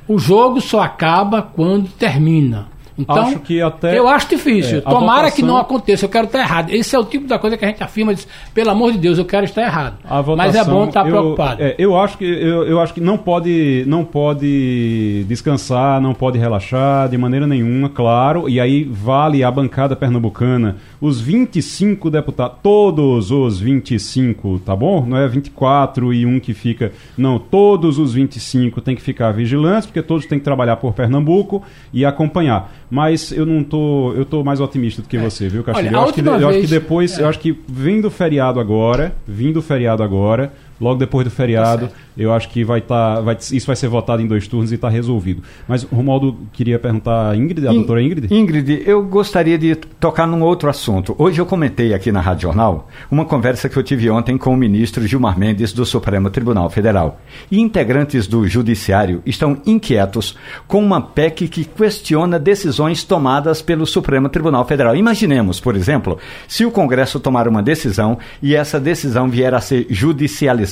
O 0.08 0.20
jogo 0.20 0.62
só 0.62 0.82
acaba 0.82 1.42
quando 1.42 1.90
termina. 1.90 2.77
Então, 2.98 3.28
acho 3.28 3.40
que 3.40 3.62
até, 3.62 3.98
eu 3.98 4.08
acho 4.08 4.28
difícil. 4.28 4.80
É, 4.80 4.82
Tomara 4.82 5.24
votação, 5.24 5.36
que 5.36 5.44
não 5.44 5.58
aconteça. 5.58 6.06
Eu 6.06 6.10
quero 6.10 6.26
estar 6.26 6.40
errado. 6.40 6.72
Esse 6.72 6.96
é 6.96 7.00
o 7.00 7.04
tipo 7.04 7.28
da 7.28 7.38
coisa 7.38 7.56
que 7.56 7.64
a 7.64 7.68
gente 7.68 7.84
afirma, 7.84 8.14
diz, 8.14 8.28
pelo 8.54 8.72
amor 8.72 8.92
de 8.92 8.98
Deus, 8.98 9.18
eu 9.18 9.26
quero 9.26 9.46
estar 9.46 9.62
errado. 9.62 9.98
Votação, 10.04 10.36
Mas 10.36 10.56
é 10.56 10.64
bom 10.64 10.86
estar 10.86 11.06
eu, 11.06 11.12
preocupado. 11.12 11.62
É, 11.62 11.76
eu 11.78 11.98
acho 11.98 12.18
que 12.18 12.26
eu, 12.26 12.64
eu, 12.64 12.80
acho 12.80 12.94
que 12.94 13.02
não 13.02 13.18
pode 13.18 13.84
não 13.88 14.04
pode 14.04 15.26
descansar, 15.28 16.02
não 16.02 16.14
pode 16.14 16.40
relaxar 16.40 17.08
de 17.10 17.18
maneira 17.18 17.46
nenhuma, 17.46 17.90
claro. 17.90 18.50
E 18.50 18.60
aí 18.60 18.84
vale 18.84 19.44
a 19.44 19.52
bancada 19.52 19.96
pernambucana, 19.96 20.78
os 21.00 21.22
25 21.22 22.10
deputados, 22.10 22.58
todos 22.64 23.32
os 23.32 23.60
25, 23.60 24.60
tá 24.60 24.76
bom? 24.76 25.06
Não 25.06 25.18
é 25.18 25.28
24 25.28 26.14
e 26.14 26.26
um 26.26 26.40
que 26.40 26.54
fica, 26.54 26.92
não, 27.18 27.38
todos 27.38 28.00
os 28.00 28.14
25 28.14 28.82
tem 28.82 28.96
que 28.96 29.02
ficar 29.02 29.32
vigilantes, 29.32 29.86
porque 29.86 30.02
todos 30.02 30.26
têm 30.26 30.40
que 30.40 30.46
trabalhar 30.46 30.78
por 30.78 30.94
Pernambuco 30.94 31.62
e 31.94 32.06
acompanhar 32.06 32.72
mas 32.90 33.32
eu 33.32 33.46
não 33.46 33.64
tô. 33.64 34.14
Eu 34.14 34.26
tô 34.26 34.44
mais 34.44 34.60
otimista 34.60 35.02
do 35.02 35.08
que 35.08 35.18
é. 35.18 35.20
você, 35.20 35.50
viu, 35.50 35.64
Castilho? 35.64 35.90
Olha, 35.90 35.96
eu, 35.96 36.02
acho 36.04 36.14
que, 36.14 36.22
vez... 36.22 36.42
eu 36.42 36.50
acho 36.50 36.60
que 36.62 36.68
depois, 36.68 37.20
é. 37.20 37.22
eu 37.22 37.28
acho 37.28 37.40
que 37.40 37.60
vindo 37.68 38.06
o 38.06 38.12
feriado 38.12 38.60
agora, 38.60 39.16
vindo 39.28 39.58
o 39.58 39.62
feriado 39.62 40.04
agora, 40.04 40.54
logo 40.80 41.00
depois 41.00 41.26
do 41.26 41.32
feriado. 41.32 41.88
Tá 41.88 41.94
eu 42.18 42.34
acho 42.34 42.50
que 42.50 42.64
vai 42.64 42.80
estar. 42.80 43.16
Tá, 43.16 43.22
vai, 43.22 43.38
isso 43.52 43.68
vai 43.68 43.76
ser 43.76 43.88
votado 43.88 44.22
em 44.22 44.28
dois 44.28 44.48
turnos 44.48 44.72
e 44.72 44.76
está 44.76 44.90
resolvido. 44.90 45.44
Mas 45.68 45.84
o 45.84 45.96
Romualdo 45.96 46.36
queria 46.52 46.80
perguntar 46.80 47.30
a 47.30 47.36
Ingrid, 47.36 47.68
a 47.68 47.72
In, 47.72 47.76
doutora 47.76 48.02
Ingrid? 48.02 48.34
Ingrid, 48.34 48.84
eu 48.86 49.04
gostaria 49.04 49.58
de 49.58 49.76
tocar 49.76 50.26
num 50.26 50.42
outro 50.42 50.70
assunto. 50.70 51.16
Hoje 51.18 51.40
eu 51.40 51.46
comentei 51.46 51.94
aqui 51.94 52.12
na 52.12 52.20
Rádio 52.20 52.44
Jornal 52.44 52.90
uma 53.12 53.24
conversa 53.24 53.70
que 53.70 53.78
eu 53.78 53.84
tive 53.84 54.10
ontem 54.10 54.38
com 54.38 54.52
o 54.52 54.58
ministro 54.58 55.06
Gilmar 55.06 55.38
Mendes 55.38 55.72
do 55.72 55.86
Supremo 55.86 56.30
Tribunal 56.30 56.70
Federal. 56.70 57.22
E 57.52 57.60
integrantes 57.60 58.26
do 58.26 58.48
Judiciário 58.48 59.22
estão 59.26 59.62
inquietos 59.66 60.36
com 60.68 60.84
uma 60.84 61.00
PEC 61.00 61.48
que 61.48 61.66
questiona 61.66 62.40
decisões 62.40 63.04
tomadas 63.04 63.62
pelo 63.62 63.86
Supremo 63.86 64.28
Tribunal 64.28 64.66
Federal. 64.66 64.96
Imaginemos, 64.96 65.60
por 65.60 65.76
exemplo, 65.76 66.18
se 66.48 66.66
o 66.66 66.72
Congresso 66.72 67.20
tomar 67.20 67.48
uma 67.48 67.62
decisão 67.62 68.18
e 68.42 68.56
essa 68.56 68.80
decisão 68.80 69.30
vier 69.30 69.54
a 69.54 69.62
ser 69.62 69.86
judicializada. 69.90 70.67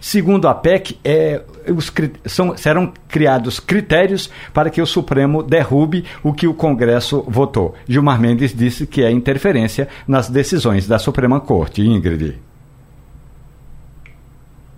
Segundo 0.00 0.48
a 0.48 0.54
PEC, 0.54 0.98
é, 1.04 1.42
os, 1.68 1.92
são, 2.24 2.56
serão 2.56 2.92
criados 3.08 3.60
critérios 3.60 4.30
para 4.52 4.70
que 4.70 4.80
o 4.80 4.86
Supremo 4.86 5.42
derrube 5.42 6.04
o 6.22 6.32
que 6.32 6.46
o 6.46 6.54
Congresso 6.54 7.24
votou. 7.26 7.74
Gilmar 7.88 8.20
Mendes 8.20 8.54
disse 8.54 8.86
que 8.86 9.02
é 9.02 9.10
interferência 9.10 9.88
nas 10.06 10.28
decisões 10.28 10.86
da 10.86 10.98
Suprema 10.98 11.40
Corte. 11.40 11.82
Ingrid. 11.82 12.38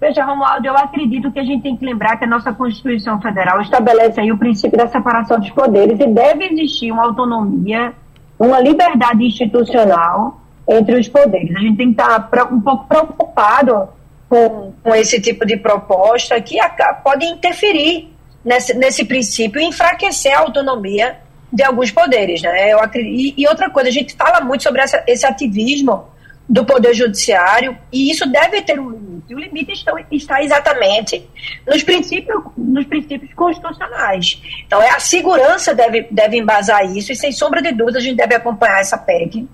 Veja, 0.01 0.25
Romualdo, 0.25 0.65
eu 0.65 0.77
acredito 0.77 1.31
que 1.33 1.41
a 1.41 1.45
gente 1.45 1.63
tem 1.63 1.77
que 1.77 1.85
lembrar 1.85 2.17
que 2.17 2.25
a 2.25 2.29
nossa 2.29 2.53
Constituição 2.53 3.21
Federal 3.21 3.61
estabelece 3.61 4.21
aí 4.21 4.31
o 4.31 4.39
princípio 4.39 4.79
da 4.79 4.87
separação 4.87 5.41
dos 5.41 5.51
poderes 5.51 5.99
e 5.99 6.07
deve 6.07 6.45
existir 6.45 6.93
uma 6.93 7.05
autonomia, 7.05 7.93
uma 8.39 8.61
liberdade 8.61 9.25
institucional 9.25 10.41
entre 10.69 11.01
os 11.01 11.09
poderes. 11.09 11.57
A 11.57 11.61
gente 11.61 11.77
tem 11.77 11.93
que 11.93 12.01
estar 12.01 12.31
um 12.53 12.61
pouco 12.61 12.87
preocupado 12.87 13.89
com, 14.29 14.73
com 14.83 14.95
esse 14.95 15.21
tipo 15.21 15.47
de 15.47 15.57
proposta 15.57 16.41
que 16.41 16.59
pode 17.03 17.25
interferir 17.25 18.13
nesse, 18.45 18.75
nesse 18.75 19.05
princípio 19.05 19.61
e 19.61 19.65
enfraquecer 19.65 20.37
a 20.37 20.41
autonomia 20.41 21.19
de 21.53 21.63
alguns 21.63 21.91
poderes. 21.91 22.43
Né? 22.43 22.73
Eu 22.73 22.81
acredito, 22.81 23.35
e, 23.39 23.49
outra 23.49 23.71
coisa, 23.71 23.89
a 23.89 23.93
gente 23.93 24.15
fala 24.15 24.41
muito 24.41 24.63
sobre 24.63 24.83
essa, 24.83 25.03
esse 25.07 25.27
ativismo 25.27 26.09
do 26.49 26.65
Poder 26.65 26.95
Judiciário 26.95 27.77
e 27.93 28.11
isso 28.11 28.27
deve 28.31 28.63
ter 28.63 28.79
um 28.79 28.91
limite. 28.91 29.35
O 29.35 29.39
limite 29.39 29.73
está, 29.73 29.93
está 30.11 30.43
exatamente 30.43 31.29
nos 31.67 31.83
princípios, 31.83 32.43
nos 32.57 32.87
princípios 32.87 33.33
constitucionais. 33.35 34.41
Então, 34.67 34.83
é, 34.83 34.91
a 34.91 35.01
segurança 35.01 35.75
deve, 35.75 36.07
deve 36.11 36.39
embasar 36.39 36.85
isso 36.85 37.13
e, 37.13 37.17
sem 37.17 37.33
sombra 37.33 37.61
de 37.61 37.73
dúvida, 37.73 37.99
a 37.99 38.03
gente 38.03 38.17
deve 38.17 38.35
acompanhar 38.35 38.81
essa 38.81 38.97
PEC 38.97 39.47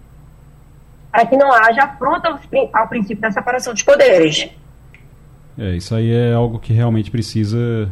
para 1.10 1.26
que 1.26 1.36
não 1.36 1.52
haja 1.52 1.82
afronta 1.82 2.40
ao 2.72 2.88
princípio 2.88 3.20
da 3.20 3.30
separação 3.30 3.72
dos 3.72 3.82
poderes. 3.82 4.48
É, 5.58 5.76
isso 5.76 5.94
aí 5.94 6.12
é 6.12 6.32
algo 6.32 6.58
que 6.58 6.72
realmente 6.72 7.10
precisa 7.10 7.90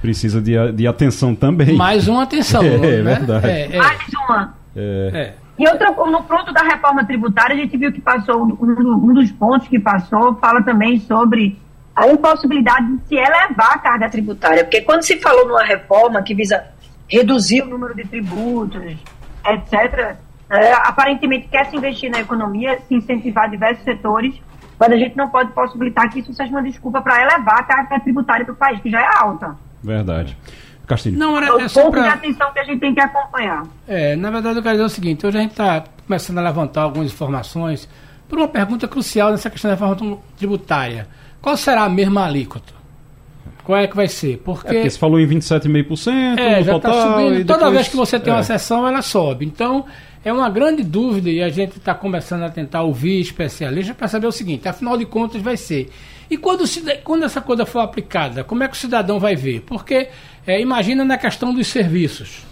precisa 0.00 0.40
de, 0.40 0.72
de 0.72 0.86
atenção 0.86 1.34
também. 1.34 1.76
Mais 1.76 2.08
uma 2.08 2.22
atenção, 2.22 2.62
é, 2.64 2.78
né? 2.78 2.94
É 2.94 3.02
verdade. 3.02 3.46
É, 3.46 3.76
é. 3.76 3.78
Mais 3.78 4.00
uma. 4.26 4.54
É. 4.74 5.10
é. 5.14 5.34
E 5.58 5.68
outra, 5.68 5.90
no 5.90 6.22
ponto 6.22 6.52
da 6.54 6.62
reforma 6.62 7.04
tributária, 7.04 7.54
a 7.54 7.58
gente 7.58 7.76
viu 7.76 7.92
que 7.92 8.00
passou, 8.00 8.44
um, 8.44 8.56
um 8.62 9.12
dos 9.12 9.30
pontos 9.32 9.68
que 9.68 9.78
passou, 9.78 10.34
fala 10.36 10.62
também 10.62 10.98
sobre 11.00 11.58
a 11.94 12.08
impossibilidade 12.08 12.96
de 12.96 13.08
se 13.08 13.14
elevar 13.14 13.74
a 13.74 13.78
carga 13.78 14.08
tributária. 14.08 14.64
Porque 14.64 14.80
quando 14.80 15.02
se 15.02 15.18
falou 15.18 15.46
numa 15.46 15.62
reforma 15.62 16.22
que 16.22 16.34
visa 16.34 16.64
reduzir 17.06 17.60
o 17.60 17.66
número 17.66 17.94
de 17.94 18.04
tributos, 18.04 18.80
etc., 19.46 20.16
é, 20.48 20.72
aparentemente 20.72 21.48
quer 21.48 21.66
se 21.66 21.76
investir 21.76 22.10
na 22.10 22.20
economia, 22.20 22.78
se 22.88 22.94
incentivar 22.94 23.50
diversos 23.50 23.84
setores, 23.84 24.34
mas 24.80 24.92
a 24.92 24.96
gente 24.96 25.14
não 25.14 25.28
pode 25.28 25.52
possibilitar 25.52 26.10
que 26.10 26.20
isso 26.20 26.32
seja 26.32 26.50
uma 26.50 26.62
desculpa 26.62 27.02
para 27.02 27.20
elevar 27.20 27.58
a 27.58 27.62
carga 27.62 28.00
tributária 28.00 28.46
do 28.46 28.54
país, 28.54 28.80
que 28.80 28.90
já 28.90 29.02
é 29.02 29.16
alta. 29.18 29.54
Verdade. 29.84 30.34
Castilho. 30.86 31.18
Não, 31.18 31.36
era, 31.36 31.60
é, 31.60 31.64
é 31.64 31.68
só 31.68 31.90
pra... 31.90 32.02
de 32.02 32.08
atenção 32.08 32.50
que 32.52 32.58
a 32.58 32.64
gente 32.64 32.80
tem 32.80 32.94
que 32.94 33.00
acompanhar. 33.00 33.62
É, 33.86 34.16
na 34.16 34.30
verdade, 34.30 34.58
eu 34.58 34.62
quero 34.62 34.76
dizer 34.76 34.86
o 34.86 34.88
seguinte: 34.88 35.26
hoje 35.26 35.36
a 35.36 35.40
gente 35.42 35.50
está 35.50 35.84
começando 36.06 36.38
a 36.38 36.40
levantar 36.40 36.82
algumas 36.82 37.12
informações 37.12 37.88
por 38.26 38.38
uma 38.38 38.48
pergunta 38.48 38.88
crucial 38.88 39.30
nessa 39.30 39.50
questão 39.50 39.68
da 39.68 39.74
reforma 39.74 40.18
tributária. 40.38 41.06
Qual 41.42 41.56
será 41.56 41.84
a 41.84 41.88
mesma 41.88 42.24
alíquota? 42.24 42.72
Qual 43.62 43.78
é 43.78 43.86
que 43.86 43.94
vai 43.94 44.08
ser? 44.08 44.38
Porque, 44.38 44.66
é 44.66 44.72
porque 44.72 44.90
você 44.90 44.98
falou 44.98 45.20
em 45.20 45.28
27,5% 45.28 46.38
é, 46.38 46.62
já 46.62 46.76
está 46.76 46.92
subindo. 46.92 47.46
Toda 47.46 47.58
depois... 47.58 47.74
vez 47.74 47.88
que 47.88 47.96
você 47.96 48.18
tem 48.18 48.32
é. 48.32 48.36
uma 48.36 48.42
sessão, 48.42 48.88
ela 48.88 49.02
sobe. 49.02 49.44
Então, 49.44 49.84
é 50.24 50.32
uma 50.32 50.50
grande 50.50 50.82
dúvida 50.82 51.30
e 51.30 51.42
a 51.42 51.48
gente 51.48 51.78
está 51.78 51.94
começando 51.94 52.42
a 52.42 52.50
tentar 52.50 52.82
ouvir 52.82 53.20
especialistas 53.20 53.96
para 53.96 54.08
saber 54.08 54.26
o 54.26 54.32
seguinte: 54.32 54.68
afinal 54.68 54.96
de 54.96 55.06
contas, 55.06 55.40
vai 55.40 55.56
ser. 55.56 55.90
E 56.30 56.36
quando, 56.36 56.64
quando 57.02 57.24
essa 57.24 57.40
coisa 57.40 57.66
for 57.66 57.80
aplicada, 57.80 58.44
como 58.44 58.62
é 58.62 58.68
que 58.68 58.74
o 58.74 58.78
cidadão 58.78 59.18
vai 59.18 59.34
ver? 59.34 59.62
Porque 59.62 60.08
é, 60.46 60.60
imagina 60.60 61.04
na 61.04 61.18
questão 61.18 61.52
dos 61.52 61.66
serviços. 61.66 62.44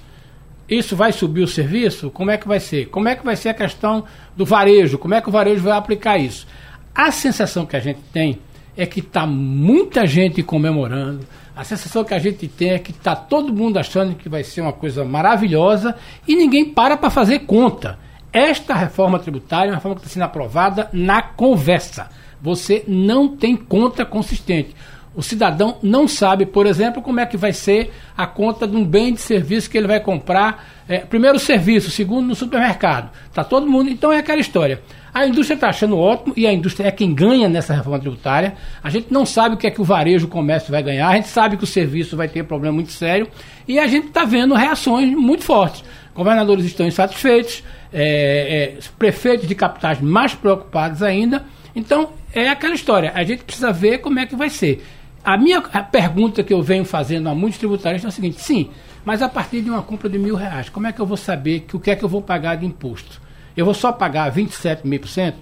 Isso 0.69 0.95
vai 0.95 1.13
subir 1.13 1.43
o 1.43 1.49
serviço? 1.49 2.11
Como 2.11 2.31
é 2.31 2.37
que 2.37 2.47
vai 2.47 2.61
ser? 2.61 2.87
Como 2.87 3.09
é 3.09 3.15
que 3.15 3.25
vai 3.25 3.37
ser 3.37 3.51
a 3.51 3.55
questão 3.55 4.05
do 4.37 4.45
varejo? 4.45 4.99
Como 4.99 5.15
é 5.15 5.21
que 5.21 5.29
o 5.29 5.33
varejo 5.33 5.63
vai 5.63 5.73
aplicar 5.73 6.19
isso? 6.19 6.47
A 6.95 7.11
sensação 7.11 7.65
que 7.65 7.77
a 7.77 7.81
gente 7.81 8.01
tem 8.13 8.39
é 8.77 8.85
que 8.85 9.01
está 9.01 9.27
muita 9.27 10.07
gente 10.07 10.43
comemorando, 10.43 11.27
a 11.59 11.65
sensação 11.65 12.05
que 12.05 12.15
a 12.15 12.21
gente 12.21 12.47
tem 12.47 12.71
é 12.71 12.79
que 12.79 12.93
está 12.93 13.17
todo 13.17 13.53
mundo 13.53 13.81
achando 13.81 14.15
que 14.15 14.29
vai 14.29 14.45
ser 14.45 14.61
uma 14.61 14.73
coisa 14.73 15.05
maravilhosa 15.05 15.97
e 16.27 16.37
ninguém 16.37 16.67
para 16.67 16.97
para 16.97 17.11
fazer 17.11 17.41
conta. 17.41 17.99
Esta 18.33 18.75
reforma 18.75 19.19
tributária 19.19 19.71
é 19.71 19.73
uma 19.73 19.79
reforma 19.79 19.97
que 19.97 20.03
está 20.03 20.15
sendo 20.15 20.23
aprovada 20.23 20.89
na 20.93 21.21
conversa. 21.21 22.11
Você 22.41 22.85
não 22.87 23.37
tem 23.37 23.57
conta 23.57 24.05
consistente. 24.05 24.77
O 25.17 25.21
cidadão 25.21 25.79
não 25.83 26.07
sabe, 26.07 26.47
por 26.47 26.65
exemplo, 26.65 27.03
como 27.03 27.19
é 27.19 27.27
que 27.27 27.37
vai 27.37 27.53
ser 27.53 27.93
a 28.17 28.25
conta 28.25 28.65
de 28.65 28.77
um 28.77 28.85
bem 28.85 29.13
de 29.13 29.21
serviço 29.21 29.69
que 29.69 29.77
ele 29.77 29.89
vai 29.89 29.99
comprar. 29.99 30.65
É, 30.89 30.99
primeiro, 30.99 31.41
serviço, 31.41 31.91
segundo, 31.91 32.29
no 32.29 32.37
supermercado. 32.37 33.11
Está 33.29 33.43
todo 33.43 33.69
mundo. 33.69 33.91
Então 33.91 34.13
é 34.13 34.19
aquela 34.19 34.41
história. 34.41 34.81
A 35.13 35.27
indústria 35.27 35.55
está 35.55 35.69
achando 35.69 35.99
ótimo 35.99 36.35
e 36.37 36.47
a 36.47 36.53
indústria 36.53 36.89
é 36.89 36.91
quem 36.91 37.15
ganha 37.15 37.49
nessa 37.49 37.75
reforma 37.75 37.99
tributária. 37.99 38.55
A 38.83 38.91
gente 38.91 39.13
não 39.13 39.25
sabe 39.25 39.55
o 39.55 39.59
que 39.59 39.67
é 39.67 39.71
que 39.71 39.81
o 39.81 39.85
varejo, 39.85 40.27
o 40.27 40.31
comércio 40.31 40.71
vai 40.71 40.83
ganhar, 40.83 41.09
a 41.09 41.17
gente 41.17 41.29
sabe 41.29 41.57
que 41.57 41.65
o 41.65 41.67
serviço 41.67 42.17
vai 42.17 42.29
ter 42.29 42.45
problema 42.45 42.75
muito 42.75 42.93
sério 42.93 43.29
e 43.67 43.79
a 43.79 43.87
gente 43.87 44.09
está 44.09 44.25
vendo 44.25 44.55
reações 44.55 45.11
muito 45.11 45.45
fortes. 45.45 45.83
Governadores 46.15 46.65
estão 46.65 46.87
insatisfeitos, 46.87 47.63
é, 47.93 48.77
é, 48.77 48.79
prefeitos 48.99 49.47
de 49.47 49.55
capitais 49.55 50.01
mais 50.01 50.35
preocupados 50.35 51.03
ainda. 51.03 51.45
Então, 51.75 52.11
é 52.33 52.49
aquela 52.49 52.75
história. 52.75 53.13
A 53.15 53.23
gente 53.25 53.45
precisa 53.45 53.73
ver 53.73 53.99
como 53.99 54.19
é 54.19 54.27
que 54.27 54.35
vai 54.35 54.51
ser. 54.51 54.85
A 55.25 55.37
minha 55.37 55.61
pergunta 55.61 56.43
que 56.43 56.53
eu 56.53 56.63
venho 56.63 56.85
fazendo 56.85 57.29
a 57.29 57.35
muitos 57.35 57.59
tributários 57.59 58.05
é 58.05 58.09
a 58.09 58.11
seguinte: 58.11 58.41
sim, 58.41 58.71
mas 59.05 59.23
a 59.23 59.29
partir 59.29 59.63
de 59.63 59.71
uma 59.71 59.83
compra 59.83 60.09
de 60.09 60.19
mil 60.19 60.35
reais, 60.35 60.69
como 60.69 60.87
é 60.87 60.93
que 60.93 61.01
eu 61.01 61.07
vou 61.07 61.17
saber 61.17 61.61
que 61.61 61.77
o 61.77 61.81
que 61.81 61.91
é 61.91 61.97
que 61.97 62.05
eu 62.05 62.09
vou 62.09 62.23
pagar 62.23 62.57
de 62.57 62.67
imposto? 62.67 63.21
Eu 63.59 63.65
vou 63.65 63.75
só 63.75 63.91
pagar 63.91 64.33
27,5%. 64.33 65.35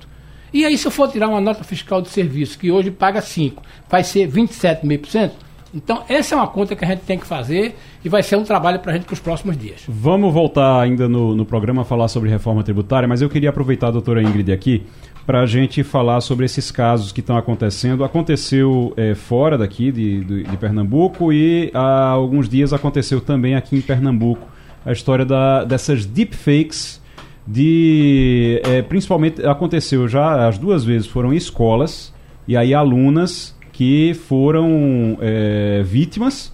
E 0.50 0.64
aí, 0.64 0.78
se 0.78 0.86
eu 0.86 0.90
for 0.90 1.06
tirar 1.06 1.28
uma 1.28 1.40
nota 1.40 1.62
fiscal 1.62 2.00
de 2.00 2.08
serviço, 2.08 2.58
que 2.58 2.70
hoje 2.70 2.90
paga 2.90 3.20
5%, 3.20 3.58
vai 3.90 4.02
ser 4.02 4.26
27,5%? 4.26 5.32
Então, 5.74 6.02
essa 6.08 6.34
é 6.34 6.38
uma 6.38 6.46
conta 6.46 6.74
que 6.74 6.82
a 6.82 6.88
gente 6.88 7.00
tem 7.00 7.18
que 7.18 7.26
fazer 7.26 7.76
e 8.02 8.08
vai 8.08 8.22
ser 8.22 8.36
um 8.36 8.44
trabalho 8.44 8.78
para 8.78 8.92
a 8.92 8.94
gente 8.94 9.04
para 9.04 9.12
os 9.12 9.20
próximos 9.20 9.58
dias. 9.58 9.82
Vamos 9.86 10.32
voltar 10.32 10.80
ainda 10.80 11.06
no, 11.06 11.34
no 11.34 11.44
programa 11.44 11.82
a 11.82 11.84
falar 11.84 12.08
sobre 12.08 12.30
reforma 12.30 12.62
tributária, 12.62 13.06
mas 13.06 13.20
eu 13.20 13.28
queria 13.28 13.50
aproveitar 13.50 13.88
a 13.88 13.90
doutora 13.90 14.22
Ingrid 14.22 14.50
aqui 14.50 14.86
para 15.26 15.40
a 15.40 15.46
gente 15.46 15.82
falar 15.82 16.22
sobre 16.22 16.46
esses 16.46 16.70
casos 16.70 17.12
que 17.12 17.20
estão 17.20 17.36
acontecendo. 17.36 18.02
Aconteceu 18.02 18.94
é, 18.96 19.14
fora 19.14 19.58
daqui 19.58 19.92
de, 19.92 20.24
de, 20.24 20.42
de, 20.44 20.56
Pernambuco 20.56 21.30
e 21.30 21.70
há 21.74 22.08
alguns 22.08 22.48
dias 22.48 22.72
aconteceu 22.72 23.20
também 23.20 23.54
aqui 23.54 23.76
em 23.76 23.82
Pernambuco 23.82 24.48
a 24.86 24.92
história 24.92 25.26
da, 25.26 25.64
dessas 25.64 26.06
deepfakes 26.06 27.04
de 27.46 28.60
é, 28.64 28.82
principalmente 28.82 29.44
aconteceu 29.46 30.08
já 30.08 30.48
as 30.48 30.58
duas 30.58 30.84
vezes 30.84 31.06
foram 31.06 31.32
escolas 31.32 32.12
e 32.48 32.56
aí 32.56 32.74
alunas 32.74 33.56
que 33.72 34.14
foram 34.14 35.16
é, 35.20 35.82
vítimas 35.84 36.52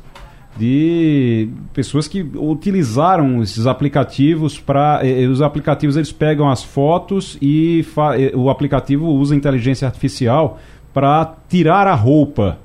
de 0.58 1.48
pessoas 1.72 2.06
que 2.06 2.20
utilizaram 2.34 3.42
esses 3.42 3.66
aplicativos 3.66 4.60
para 4.60 5.00
é, 5.02 5.26
os 5.26 5.40
aplicativos 5.40 5.96
eles 5.96 6.12
pegam 6.12 6.50
as 6.50 6.62
fotos 6.62 7.38
e 7.40 7.82
é, 8.18 8.36
o 8.36 8.50
aplicativo 8.50 9.06
usa 9.06 9.34
inteligência 9.34 9.88
artificial 9.88 10.60
para 10.92 11.36
tirar 11.48 11.86
a 11.86 11.94
roupa 11.94 12.58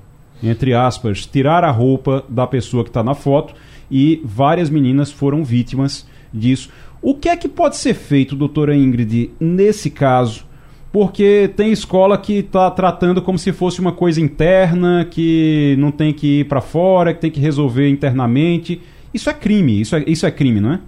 entre 0.44 0.74
aspas 0.74 1.26
tirar 1.26 1.64
a 1.64 1.72
roupa 1.72 2.26
da 2.28 2.46
pessoa 2.46 2.84
que 2.84 2.90
está 2.90 3.02
na 3.02 3.16
foto 3.16 3.54
e 3.90 4.22
várias 4.26 4.70
meninas 4.70 5.12
foram 5.12 5.46
vítimas 5.46 6.06
disso 6.34 6.70
o 7.02 7.14
que 7.16 7.30
é 7.30 7.36
que 7.36 7.48
pode 7.48 7.78
ser 7.78 7.94
feito, 7.94 8.36
doutora 8.36 8.76
Ingrid, 8.76 9.32
nesse 9.40 9.90
caso? 9.90 10.46
Porque 10.92 11.52
tem 11.56 11.72
escola 11.72 12.18
que 12.18 12.40
está 12.40 12.72
tratando 12.72 13.22
como 13.22 13.38
se 13.38 13.52
fosse 13.52 13.80
uma 13.80 13.92
coisa 13.92 14.20
interna, 14.20 15.06
que 15.10 15.76
não 15.78 15.92
tem 15.92 16.14
que 16.14 16.40
ir 16.42 16.46
para 16.46 16.62
fora, 16.62 17.14
que 17.14 17.22
tem 17.22 17.32
que 17.32 17.40
resolver 17.40 17.90
internamente. 17.90 18.82
Isso 19.14 19.30
é 19.30 19.34
crime, 19.34 19.82
isso 19.82 19.96
é, 19.96 20.04
isso 20.08 20.26
é 20.26 20.32
crime, 20.32 20.60
não 20.60 20.74
é? 20.74 20.80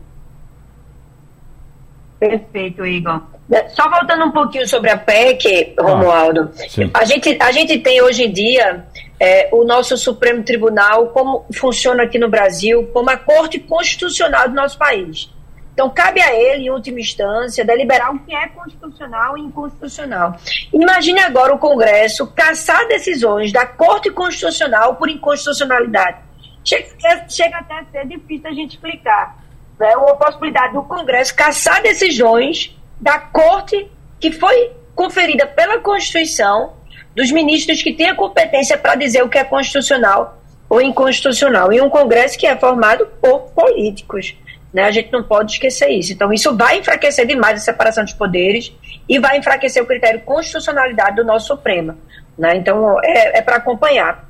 Perfeito, 2.20 2.86
Igor. 2.86 3.22
Só 3.70 3.90
voltando 3.90 4.26
um 4.26 4.32
pouquinho 4.32 4.68
sobre 4.68 4.90
a 4.90 4.98
PEC, 4.98 5.74
Romualdo, 5.80 6.52
ah, 6.52 7.00
a, 7.00 7.06
gente, 7.06 7.38
a 7.42 7.52
gente 7.52 7.80
tem 7.80 8.02
hoje 8.02 8.26
em 8.26 8.32
dia 8.32 8.86
é, 9.20 9.50
o 9.52 9.64
nosso 9.64 9.98
Supremo 9.98 10.44
Tribunal, 10.44 11.08
como 11.08 11.46
funciona 11.54 12.04
aqui 12.04 12.20
no 12.20 12.30
Brasil, 12.30 12.88
como 12.94 13.10
a 13.10 13.18
Corte 13.18 13.60
Constitucional 13.60 14.50
do 14.50 14.56
nosso 14.56 14.78
país. 14.78 15.30
Então, 15.80 15.90
cabe 15.90 16.22
a 16.22 16.36
ele, 16.36 16.66
em 16.66 16.70
última 16.70 17.00
instância, 17.00 17.64
deliberar 17.64 18.14
o 18.14 18.20
que 18.20 18.36
é 18.36 18.50
constitucional 18.50 19.38
e 19.38 19.42
inconstitucional. 19.44 20.36
Imagine 20.74 21.22
agora 21.22 21.56
o 21.56 21.58
Congresso 21.58 22.28
caçar 22.28 22.86
decisões 22.90 23.54
da 23.54 23.66
Corte 23.66 24.12
Constitucional 24.12 24.98
por 24.98 25.08
inconstitucionalidade. 25.08 26.18
Chega, 26.66 27.30
chega 27.30 27.60
até 27.60 27.76
a 27.76 27.86
ser 27.86 28.06
difícil 28.08 28.50
a 28.50 28.54
gente 28.54 28.72
explicar. 28.72 29.42
Né? 29.80 29.96
Uma 29.96 30.18
possibilidade 30.18 30.74
do 30.74 30.84
Congresso 30.84 31.34
caçar 31.34 31.82
decisões 31.82 32.78
da 33.00 33.18
Corte 33.18 33.90
que 34.20 34.34
foi 34.34 34.72
conferida 34.94 35.48
pela 35.48 35.80
Constituição, 35.80 36.74
dos 37.16 37.32
ministros 37.32 37.82
que 37.82 37.94
têm 37.94 38.10
a 38.10 38.16
competência 38.16 38.78
para 38.78 38.96
dizer 38.96 39.24
o 39.24 39.30
que 39.30 39.38
é 39.38 39.46
constitucional 39.46 40.44
ou 40.68 40.82
inconstitucional, 40.82 41.72
em 41.72 41.80
um 41.80 41.90
Congresso 41.90 42.38
que 42.38 42.46
é 42.46 42.58
formado 42.58 43.08
por 43.22 43.52
políticos. 43.52 44.36
Né? 44.74 44.84
A 44.84 44.92
gente 44.92 45.12
não 45.12 45.24
pode 45.24 45.54
esquecer 45.54 45.90
isso. 45.90 46.14
Então, 46.14 46.32
isso 46.32 46.56
vai 46.56 46.80
enfraquecer 46.80 47.26
demais 47.26 47.62
a 47.62 47.64
separação 47.64 48.04
dos 48.04 48.14
poderes 48.14 48.72
e 49.08 49.20
vai 49.20 49.38
enfraquecer 49.38 49.82
o 49.82 49.86
critério 49.86 50.20
de 50.20 50.26
constitucionalidade 50.26 51.16
do 51.16 51.26
nosso 51.26 51.48
Supremo. 51.48 51.98
Né? 52.38 52.56
Então, 52.58 52.98
é, 53.04 53.40
é 53.40 53.42
para 53.42 53.58
acompanhar. 53.58 54.30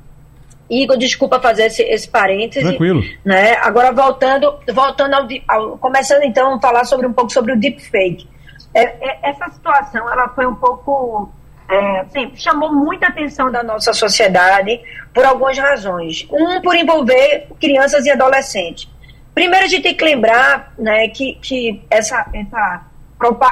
Igor, 0.70 0.96
desculpa 0.96 1.40
fazer 1.40 1.64
esse, 1.64 1.82
esse 1.82 2.08
parêntese. 2.08 2.64
Tranquilo. 2.64 3.02
Né? 3.24 3.56
Agora, 3.56 3.92
voltando, 3.92 4.54
voltando 4.72 5.14
ao, 5.14 5.26
ao, 5.48 5.78
Começando 5.78 6.22
então 6.22 6.54
a 6.54 6.60
falar 6.60 6.84
sobre 6.84 7.06
um 7.06 7.12
pouco 7.12 7.32
sobre 7.32 7.52
o 7.52 7.58
deepfake. 7.58 8.28
É, 8.72 8.82
é, 8.82 9.18
essa 9.30 9.48
situação 9.50 10.08
ela 10.10 10.28
foi 10.28 10.46
um 10.46 10.54
pouco. 10.54 11.28
É, 11.68 12.00
assim, 12.00 12.32
chamou 12.34 12.72
muita 12.72 13.06
atenção 13.08 13.50
da 13.50 13.62
nossa 13.62 13.92
sociedade 13.92 14.80
por 15.12 15.24
algumas 15.24 15.58
razões. 15.58 16.26
Um, 16.30 16.60
por 16.60 16.74
envolver 16.74 17.48
crianças 17.60 18.06
e 18.06 18.10
adolescentes. 18.10 18.88
Primeiro, 19.34 19.64
a 19.64 19.68
gente 19.68 19.82
tem 19.82 19.96
que 19.96 20.04
lembrar 20.04 20.72
né, 20.78 21.08
que, 21.08 21.34
que 21.36 21.82
essa, 21.90 22.26
essa 22.32 22.82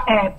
é, 0.08 0.32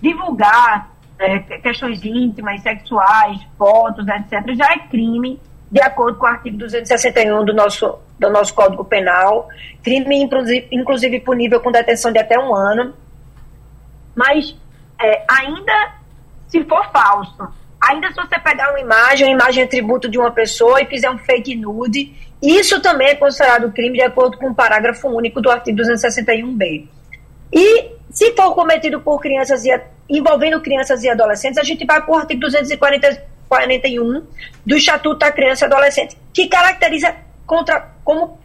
divulgar 0.00 0.90
é, 1.18 1.38
questões 1.38 2.04
íntimas, 2.04 2.62
sexuais, 2.62 3.40
fotos, 3.58 4.06
etc., 4.06 4.54
já 4.54 4.72
é 4.72 4.78
crime, 4.88 5.40
de 5.70 5.80
acordo 5.80 6.18
com 6.18 6.26
o 6.26 6.28
artigo 6.28 6.56
261 6.58 7.44
do 7.44 7.52
nosso, 7.54 7.98
do 8.18 8.30
nosso 8.30 8.54
Código 8.54 8.84
Penal. 8.84 9.48
Crime, 9.82 10.22
inclusive, 10.70 11.20
punível 11.20 11.60
com 11.60 11.72
detenção 11.72 12.12
de 12.12 12.18
até 12.18 12.38
um 12.38 12.54
ano. 12.54 12.94
Mas, 14.14 14.54
é, 15.00 15.24
ainda 15.28 15.94
se 16.48 16.62
for 16.64 16.88
falso, 16.92 17.48
ainda 17.80 18.08
se 18.08 18.14
você 18.14 18.38
pegar 18.38 18.70
uma 18.70 18.80
imagem, 18.80 19.26
uma 19.26 19.34
imagem 19.34 19.64
atributo 19.64 20.08
de 20.08 20.18
uma 20.18 20.30
pessoa 20.30 20.80
e 20.80 20.86
fizer 20.86 21.10
um 21.10 21.18
fake 21.18 21.56
nude 21.56 22.14
isso 22.52 22.80
também 22.80 23.08
é 23.08 23.14
considerado 23.14 23.72
crime 23.72 23.98
de 23.98 24.04
acordo 24.04 24.36
com 24.38 24.50
o 24.50 24.54
parágrafo 24.54 25.08
único 25.08 25.40
do 25.40 25.50
artigo 25.50 25.78
261b. 25.78 26.86
E 27.52 27.90
se 28.10 28.32
for 28.32 28.54
cometido 28.54 29.00
por 29.00 29.20
crianças 29.20 29.64
e 29.64 29.80
envolvendo 30.08 30.60
crianças 30.60 31.02
e 31.02 31.08
adolescentes, 31.08 31.58
a 31.58 31.62
gente 31.62 31.84
vai 31.84 32.02
para 32.02 32.12
o 32.12 32.16
artigo 32.16 32.40
241 32.40 34.26
do 34.66 34.76
Estatuto 34.76 35.18
da 35.18 35.32
Criança 35.32 35.64
e 35.64 35.68
Adolescente, 35.68 36.16
que 36.32 36.46
caracteriza 36.46 37.14
contra, 37.46 37.92
como 38.04 38.38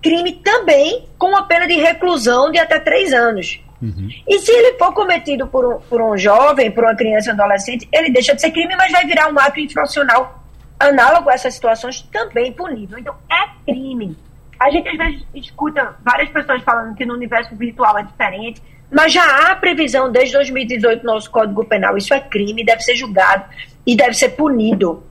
crime 0.00 0.32
também 0.32 1.06
com 1.18 1.36
a 1.36 1.42
pena 1.42 1.66
de 1.66 1.74
reclusão 1.74 2.50
de 2.50 2.58
até 2.58 2.78
três 2.78 3.12
anos. 3.12 3.60
Uhum. 3.80 4.08
E 4.28 4.38
se 4.38 4.50
ele 4.50 4.78
for 4.78 4.92
cometido 4.94 5.46
por 5.48 5.66
um, 5.66 5.80
por 5.80 6.00
um 6.00 6.16
jovem, 6.16 6.70
por 6.70 6.84
uma 6.84 6.94
criança 6.94 7.30
ou 7.30 7.34
adolescente, 7.34 7.88
ele 7.92 8.10
deixa 8.10 8.34
de 8.34 8.40
ser 8.40 8.50
crime, 8.50 8.74
mas 8.76 8.92
vai 8.92 9.04
virar 9.04 9.32
um 9.32 9.38
ato 9.38 9.60
infracional 9.60 10.41
análogo 10.88 11.30
a 11.30 11.34
essas 11.34 11.54
situações 11.54 12.02
também 12.02 12.52
punível. 12.52 12.98
Então, 12.98 13.14
é 13.30 13.72
crime. 13.72 14.16
A 14.58 14.70
gente 14.70 14.88
às 14.88 14.96
vezes 14.96 15.26
escuta 15.34 15.96
várias 16.04 16.28
pessoas 16.30 16.62
falando 16.62 16.94
que 16.94 17.04
no 17.04 17.14
universo 17.14 17.54
virtual 17.56 17.98
é 17.98 18.02
diferente, 18.02 18.62
mas 18.90 19.12
já 19.12 19.24
há 19.24 19.56
previsão 19.56 20.12
desde 20.12 20.34
2018 20.34 21.04
no 21.04 21.14
nosso 21.14 21.30
Código 21.30 21.64
Penal. 21.64 21.96
Isso 21.96 22.12
é 22.12 22.20
crime, 22.20 22.64
deve 22.64 22.82
ser 22.82 22.94
julgado 22.94 23.44
e 23.86 23.96
deve 23.96 24.14
ser 24.14 24.30
punido. 24.30 25.02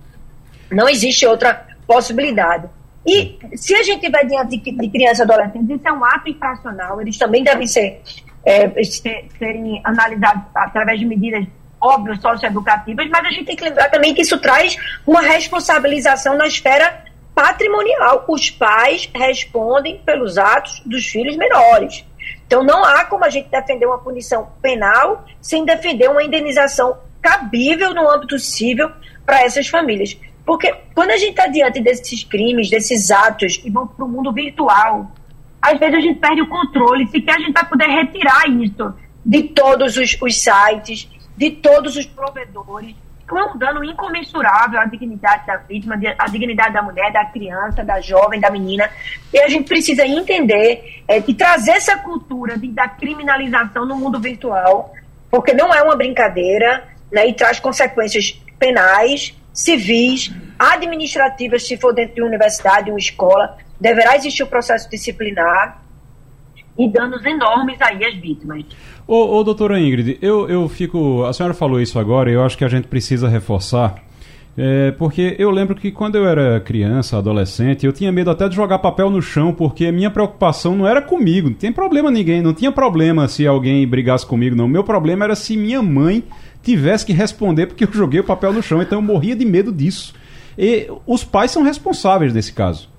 Não 0.72 0.88
existe 0.88 1.26
outra 1.26 1.66
possibilidade. 1.86 2.70
E 3.06 3.40
se 3.56 3.74
a 3.74 3.84
gente 3.84 4.10
vai 4.10 4.26
diante 4.26 4.58
de, 4.58 4.72
de 4.72 4.90
crianças 4.90 5.20
e 5.20 5.24
adolescentes, 5.24 5.70
isso 5.70 5.88
é 5.88 5.92
um 5.92 6.06
ato 6.06 6.30
infracional, 6.30 7.02
eles 7.02 7.18
também 7.18 7.44
devem 7.44 7.66
ser, 7.66 8.02
é, 8.46 8.84
ser 8.84 9.26
serem 9.40 9.82
analisados 9.84 10.44
através 10.54 11.00
de 11.00 11.06
medidas 11.06 11.46
óbvio, 11.82 12.20
socioeducativas, 12.22 13.10
mas 13.10 13.26
a 13.26 13.30
gente 13.32 13.46
tem 13.46 13.56
que 13.56 13.64
lembrar 13.64 13.90
também 13.90 14.14
que 14.14 14.22
isso 14.22 14.38
traz 14.40 14.78
uma 15.06 15.22
responsabilização 15.22 16.38
na 16.38 16.46
esfera 16.46 17.04
patrimonial. 17.34 18.24
Os 18.28 18.50
pais 18.50 19.10
respondem 19.14 19.98
pelos 20.06 20.38
atos 20.38 20.82
dos 20.86 21.06
filhos 21.06 21.36
menores. 21.36 22.06
Então 22.46 22.64
não 22.64 22.84
há 22.84 23.06
como 23.06 23.26
a 23.26 23.30
gente 23.30 23.50
defender 23.50 23.86
uma 23.86 23.98
punição 23.98 24.50
penal 24.62 25.26
sem 25.42 25.66
defender 25.66 26.10
uma 26.10 26.24
indenização 26.24 26.98
cabível 27.22 27.94
no 27.94 28.10
âmbito 28.10 28.38
civil 28.38 28.92
para 29.26 29.42
essas 29.42 29.68
famílias. 29.68 30.18
Porque 30.46 30.74
quando 30.94 31.12
a 31.12 31.18
gente 31.18 31.32
está 31.32 31.48
diante 31.48 31.80
desses 31.80 32.24
crimes, 32.24 32.70
desses 32.70 33.10
atos 33.12 33.58
que 33.58 33.70
vão 33.70 33.88
para 33.88 34.04
o 34.04 34.08
mundo 34.08 34.34
virtual, 34.34 35.12
às 35.62 35.80
vezes 35.80 35.96
a 35.96 36.02
gente 36.02 36.20
perde 36.20 36.42
o 36.42 36.48
controle, 36.48 37.08
sequer 37.08 37.36
a 37.36 37.40
gente 37.40 37.54
vai 37.54 37.66
poder 37.68 37.88
retirar 37.88 38.50
isso 38.50 38.94
de 39.24 39.44
todos 39.44 39.96
os, 39.96 40.18
os 40.20 40.42
sites, 40.42 41.08
de 41.42 41.50
todos 41.50 41.96
os 41.96 42.06
provedores. 42.06 42.96
É 43.28 43.44
um 43.46 43.58
dano 43.58 43.84
incomensurável 43.84 44.80
à 44.80 44.86
dignidade 44.86 45.48
da 45.48 45.56
vítima, 45.56 45.98
à 46.20 46.28
dignidade 46.28 46.74
da 46.74 46.84
mulher, 46.84 47.12
da 47.12 47.26
criança, 47.26 47.84
da 47.84 48.00
jovem, 48.00 48.40
da 48.40 48.52
menina. 48.52 48.88
E 49.34 49.40
a 49.40 49.50
gente 49.50 49.68
precisa 49.68 50.06
entender 50.06 51.04
é, 51.08 51.18
e 51.18 51.34
trazer 51.34 51.72
essa 51.72 51.98
cultura 51.98 52.60
de, 52.60 52.68
da 52.68 52.88
criminalização 52.90 53.88
no 53.88 53.96
mundo 53.96 54.20
virtual, 54.20 54.94
porque 55.32 55.52
não 55.52 55.74
é 55.74 55.82
uma 55.82 55.96
brincadeira 55.96 56.84
né, 57.12 57.28
e 57.28 57.34
traz 57.34 57.60
consequências 57.60 58.40
penais, 58.60 59.34
civis, 59.52 60.32
administrativas, 60.60 61.66
se 61.66 61.76
for 61.76 61.92
dentro 61.92 62.16
de 62.16 62.22
uma 62.22 62.28
universidade, 62.28 62.92
uma 62.92 63.00
escola. 63.00 63.58
Deverá 63.80 64.16
existir 64.16 64.44
o 64.44 64.48
processo 64.48 64.88
disciplinar 64.90 65.82
e 66.78 66.90
danos 66.90 67.24
enormes 67.26 67.80
aí 67.82 68.06
às 68.06 68.16
vítimas. 68.16 68.66
Ô, 69.08 69.38
ô 69.38 69.44
doutora 69.44 69.80
Ingrid, 69.80 70.18
eu, 70.22 70.50
eu 70.50 70.68
fico. 70.70 71.24
A 71.26 71.34
senhora 71.34 71.54
falou 71.54 71.82
isso 71.82 72.00
agora 72.00 72.30
e 72.30 72.34
eu 72.34 72.44
acho 72.44 72.58
que 72.58 72.66
a 72.66 72.70
gente 72.70 72.88
precisa 72.88 73.28
reforçar. 73.28 73.96
É, 74.58 74.92
porque 74.92 75.36
eu 75.40 75.50
lembro 75.50 75.76
que 75.76 75.92
quando 75.92 76.18
eu 76.18 76.28
era 76.28 76.60
criança, 76.60 77.18
adolescente, 77.18 77.86
eu 77.86 77.94
tinha 77.94 78.12
medo 78.12 78.30
até 78.30 78.50
de 78.50 78.56
jogar 78.56 78.80
papel 78.80 79.10
no 79.10 79.22
chão, 79.22 79.54
porque 79.54 79.86
a 79.86 79.92
minha 79.92 80.12
preocupação 80.12 80.76
não 80.76 80.86
era 80.86 81.02
comigo, 81.02 81.50
não 81.50 81.56
tem 81.56 81.72
problema 81.72 82.12
ninguém, 82.12 82.42
não 82.42 82.54
tinha 82.54 82.72
problema 82.72 83.28
se 83.30 83.48
alguém 83.48 83.88
brigasse 83.88 84.26
comigo, 84.26 84.56
não. 84.56 84.68
Meu 84.68 84.84
problema 84.84 85.24
era 85.24 85.36
se 85.36 85.56
minha 85.56 85.82
mãe 85.82 86.24
tivesse 86.62 87.06
que 87.06 87.14
responder 87.14 87.68
porque 87.68 87.86
eu 87.86 87.94
joguei 87.94 88.20
o 88.20 88.26
papel 88.26 88.52
no 88.52 88.62
chão, 88.62 88.82
então 88.82 88.98
eu 88.98 89.02
morria 89.02 89.36
de 89.36 89.46
medo 89.46 89.72
disso. 89.72 90.14
E 90.58 90.88
os 91.08 91.24
pais 91.24 91.52
são 91.52 91.64
responsáveis 91.64 92.34
desse 92.34 92.52
caso. 92.52 92.91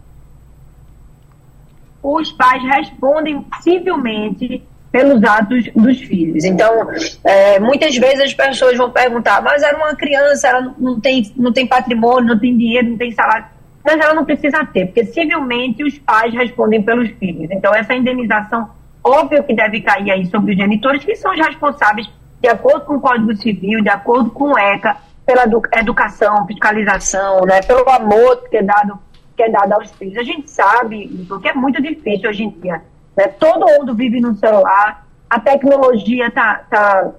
Os 2.02 2.32
pais 2.32 2.62
respondem 2.64 3.46
civilmente 3.60 4.62
pelos 4.92 5.24
atos 5.24 5.64
dos 5.74 5.98
filhos. 6.00 6.44
Então, 6.44 6.88
é, 7.24 7.58
muitas 7.58 7.96
vezes 7.96 8.20
as 8.20 8.34
pessoas 8.34 8.76
vão 8.76 8.90
perguntar, 8.90 9.40
mas 9.42 9.62
era 9.62 9.76
uma 9.76 9.96
criança, 9.96 10.48
ela 10.48 10.74
não 10.78 11.00
tem, 11.00 11.32
não 11.34 11.52
tem 11.52 11.66
patrimônio, 11.66 12.34
não 12.34 12.38
tem 12.38 12.56
dinheiro, 12.56 12.90
não 12.90 12.98
tem 12.98 13.10
salário. 13.12 13.46
Mas 13.82 13.98
ela 13.98 14.14
não 14.14 14.24
precisa 14.24 14.64
ter, 14.66 14.86
porque 14.86 15.06
civilmente 15.06 15.82
os 15.82 15.98
pais 15.98 16.32
respondem 16.34 16.82
pelos 16.82 17.10
filhos. 17.12 17.50
Então, 17.50 17.74
essa 17.74 17.94
indenização, 17.94 18.68
óbvio 19.02 19.42
que 19.42 19.54
deve 19.54 19.80
cair 19.80 20.10
aí 20.10 20.26
sobre 20.26 20.52
os 20.52 20.58
genitores, 20.58 21.04
que 21.04 21.16
são 21.16 21.32
os 21.32 21.38
responsáveis, 21.38 22.08
de 22.40 22.48
acordo 22.48 22.84
com 22.84 22.96
o 22.96 23.00
Código 23.00 23.34
Civil, 23.36 23.82
de 23.82 23.88
acordo 23.88 24.30
com 24.30 24.52
o 24.52 24.58
ECA, 24.58 24.96
pela 25.24 25.44
educação, 25.78 26.46
fiscalização, 26.46 27.40
né, 27.46 27.62
pelo 27.62 27.88
amor 27.88 28.48
que 28.48 28.56
é 28.56 28.62
dado, 28.62 28.98
que 29.42 29.48
é 29.48 29.50
dado 29.50 29.72
aos 29.72 29.90
filhos. 29.92 30.16
A 30.16 30.22
gente 30.22 30.50
sabe, 30.50 31.08
porque 31.28 31.48
é 31.48 31.54
muito 31.54 31.80
difícil 31.82 32.30
hoje 32.30 32.44
em 32.44 32.50
dia 32.50 32.82
né? 33.16 33.28
Todo 33.38 33.66
mundo 33.66 33.94
vive 33.94 34.20
no 34.20 34.34
celular, 34.36 35.06
a 35.28 35.40
tecnologia 35.40 36.28
está 36.28 36.64
tá 36.70 37.10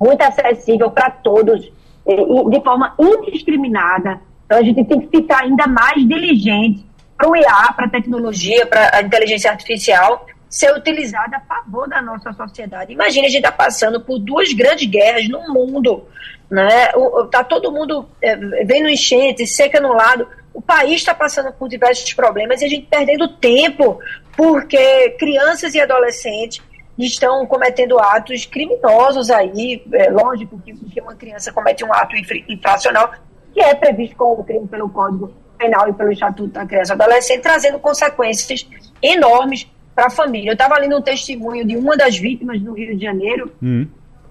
muito 0.00 0.22
acessível 0.22 0.90
para 0.90 1.10
todos 1.10 1.72
de 2.06 2.60
forma 2.62 2.94
indiscriminada. 2.98 4.20
Então 4.44 4.58
a 4.58 4.62
gente 4.62 4.84
tem 4.84 5.00
que 5.00 5.08
ficar 5.08 5.42
ainda 5.42 5.66
mais 5.66 6.06
diligente 6.06 6.86
para 7.16 7.28
o 7.28 7.36
IA, 7.36 7.72
para 7.74 7.86
a 7.86 7.90
tecnologia, 7.90 8.66
para 8.66 8.96
a 8.96 9.02
inteligência 9.02 9.50
artificial 9.50 10.24
ser 10.48 10.72
utilizada 10.76 11.38
a 11.38 11.40
favor 11.40 11.88
da 11.88 12.00
nossa 12.00 12.32
sociedade. 12.32 12.92
Imagina 12.92 13.26
a 13.26 13.30
gente 13.30 13.44
está 13.44 13.50
passando 13.50 14.00
por 14.00 14.18
duas 14.18 14.52
grandes 14.52 14.88
guerras 14.88 15.28
no 15.28 15.52
mundo, 15.52 16.04
né? 16.48 16.90
Está 17.24 17.42
todo 17.42 17.72
mundo 17.72 18.08
é, 18.22 18.36
vendo 18.64 18.88
enchente, 18.88 19.46
seca 19.46 19.80
no 19.80 19.92
lado, 19.92 20.28
o 20.56 20.62
país 20.62 20.94
está 20.94 21.14
passando 21.14 21.52
por 21.52 21.68
diversos 21.68 22.14
problemas 22.14 22.62
e 22.62 22.64
a 22.64 22.68
gente 22.68 22.86
perdendo 22.86 23.28
tempo 23.28 24.00
porque 24.34 25.10
crianças 25.18 25.74
e 25.74 25.80
adolescentes 25.82 26.62
estão 26.98 27.44
cometendo 27.44 27.98
atos 27.98 28.46
criminosos 28.46 29.30
aí. 29.30 29.84
É 29.92 30.08
lógico 30.10 30.58
que, 30.64 30.72
que 30.72 30.98
uma 30.98 31.14
criança 31.14 31.52
comete 31.52 31.84
um 31.84 31.92
ato 31.92 32.16
infracional 32.48 33.12
que 33.52 33.60
é 33.60 33.74
previsto 33.74 34.16
como 34.16 34.42
crime 34.44 34.66
pelo 34.66 34.88
Código 34.88 35.30
Penal 35.58 35.90
e 35.90 35.92
pelo 35.92 36.10
Estatuto 36.10 36.48
da 36.48 36.64
Criança 36.64 36.94
e 36.94 37.02
Adolescente, 37.02 37.42
trazendo 37.42 37.78
consequências 37.78 38.66
enormes 39.02 39.70
para 39.94 40.06
a 40.06 40.10
família. 40.10 40.48
Eu 40.48 40.54
estava 40.54 40.78
lendo 40.78 40.96
um 40.96 41.02
testemunho 41.02 41.66
de 41.66 41.76
uma 41.76 41.98
das 41.98 42.16
vítimas 42.16 42.58
do 42.62 42.72
Rio 42.72 42.96
de 42.96 43.04
Janeiro, 43.04 43.52
hum. 43.62 43.86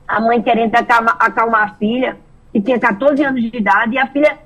a 0.07 0.19
mãe 0.19 0.41
querendo 0.41 0.73
acalmar, 0.73 1.17
acalmar 1.19 1.63
a 1.63 1.75
filha, 1.75 2.17
que 2.51 2.59
tinha 2.59 2.79
14 2.79 3.23
anos 3.23 3.41
de 3.43 3.55
idade, 3.55 3.93
e 3.93 3.99
a 3.99 4.07
filha 4.07 4.44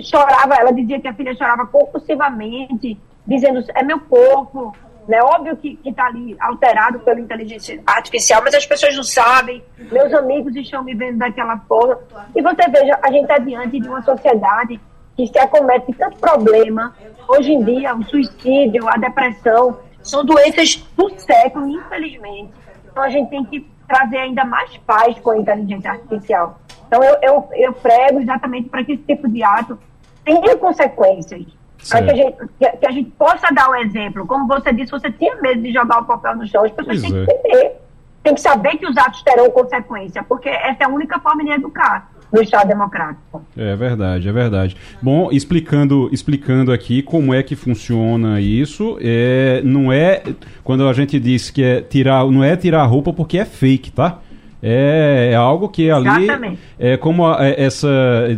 chorava, 0.00 0.54
ela 0.54 0.72
dizia 0.72 1.00
que 1.00 1.08
a 1.08 1.14
filha 1.14 1.34
chorava 1.34 1.66
compulsivamente, 1.66 2.98
dizendo, 3.26 3.64
é 3.74 3.82
meu 3.82 4.00
corpo, 4.00 4.74
né? 5.08 5.22
Óbvio 5.22 5.56
que 5.56 5.78
está 5.84 6.06
ali 6.06 6.36
alterado 6.38 7.00
pela 7.00 7.18
inteligência 7.18 7.80
artificial, 7.86 8.42
mas 8.44 8.54
as 8.54 8.66
pessoas 8.66 8.94
não 8.94 9.02
sabem, 9.02 9.64
meus 9.90 10.12
amigos 10.12 10.54
estão 10.54 10.84
me 10.84 10.94
vendo 10.94 11.18
daquela 11.18 11.58
forma. 11.60 11.98
E 12.36 12.42
você 12.42 12.68
veja, 12.68 12.98
a 13.02 13.10
gente 13.10 13.22
está 13.22 13.38
diante 13.38 13.80
de 13.80 13.88
uma 13.88 14.02
sociedade 14.02 14.78
que 15.16 15.26
se 15.26 15.38
acomete 15.38 15.92
tanto 15.94 16.18
problema. 16.18 16.94
Hoje 17.26 17.52
em 17.52 17.64
dia, 17.64 17.94
o 17.94 18.04
suicídio, 18.04 18.86
a 18.88 18.96
depressão, 18.96 19.78
são 20.02 20.24
doenças 20.24 20.76
do 20.96 21.10
século, 21.18 21.66
infelizmente. 21.68 22.52
Então 22.90 23.02
a 23.02 23.08
gente 23.08 23.30
tem 23.30 23.44
que 23.44 23.66
trazer 23.88 24.18
ainda 24.18 24.44
mais 24.44 24.76
paz 24.78 25.18
com 25.20 25.30
a 25.30 25.38
inteligência 25.38 25.90
artificial. 25.90 26.60
Então 26.88 27.04
eu, 27.04 27.16
eu, 27.22 27.48
eu 27.52 27.72
prego 27.74 28.18
exatamente 28.18 28.68
para 28.68 28.82
que 28.82 28.92
esse 28.92 29.02
tipo 29.02 29.28
de 29.28 29.42
ato 29.42 29.78
tenha 30.24 30.56
consequências 30.56 31.44
para 31.88 32.02
que 32.02 32.10
a, 32.10 32.14
gente, 32.14 32.36
que, 32.58 32.68
que, 32.70 32.86
a 32.86 32.90
gente 32.90 33.10
possa 33.10 33.54
dar 33.54 33.68
o 33.68 33.72
um 33.72 33.76
exemplo. 33.76 34.26
Como 34.26 34.48
você 34.48 34.72
disse, 34.72 34.90
você 34.90 35.10
tinha 35.12 35.36
medo 35.36 35.62
de 35.62 35.72
jogar 35.72 36.00
o 36.00 36.04
papel 36.04 36.36
no 36.36 36.46
chão. 36.46 36.64
As 36.64 36.72
pessoas 36.72 37.00
têm 37.00 37.12
que 37.12 37.18
é. 37.18 37.22
entender. 37.22 37.72
Tem 38.22 38.34
que 38.34 38.40
saber 38.40 38.76
que 38.76 38.86
os 38.86 38.96
atos 38.96 39.22
terão 39.22 39.48
consequência, 39.50 40.24
porque 40.24 40.48
essa 40.48 40.82
é 40.82 40.86
a 40.86 40.88
única 40.88 41.20
forma 41.20 41.44
de 41.44 41.50
educar 41.50 42.10
no 42.32 42.42
Estado 42.42 42.68
Democrático. 42.68 43.42
É 43.56 43.76
verdade, 43.76 44.28
é 44.28 44.32
verdade. 44.32 44.76
Bom, 45.00 45.30
explicando, 45.30 46.10
explicando 46.12 46.72
aqui 46.72 47.00
como 47.00 47.32
é 47.32 47.42
que 47.42 47.54
funciona 47.54 48.40
isso, 48.40 48.98
é, 49.00 49.62
não 49.64 49.92
é 49.92 50.22
quando 50.64 50.86
a 50.86 50.92
gente 50.92 51.18
diz 51.18 51.48
que 51.48 51.62
é 51.62 51.80
tirar, 51.80 52.26
não 52.26 52.42
é 52.42 52.56
tirar 52.56 52.82
a 52.82 52.86
roupa 52.86 53.12
porque 53.12 53.38
é 53.38 53.44
fake, 53.44 53.92
tá? 53.92 54.18
É, 54.62 55.30
é 55.32 55.36
algo 55.36 55.68
que 55.68 55.90
ali 55.90 56.24
Exatamente. 56.24 56.58
é 56.78 56.96
como 56.96 57.26
a, 57.26 57.46
é, 57.46 57.62
essa 57.62 57.88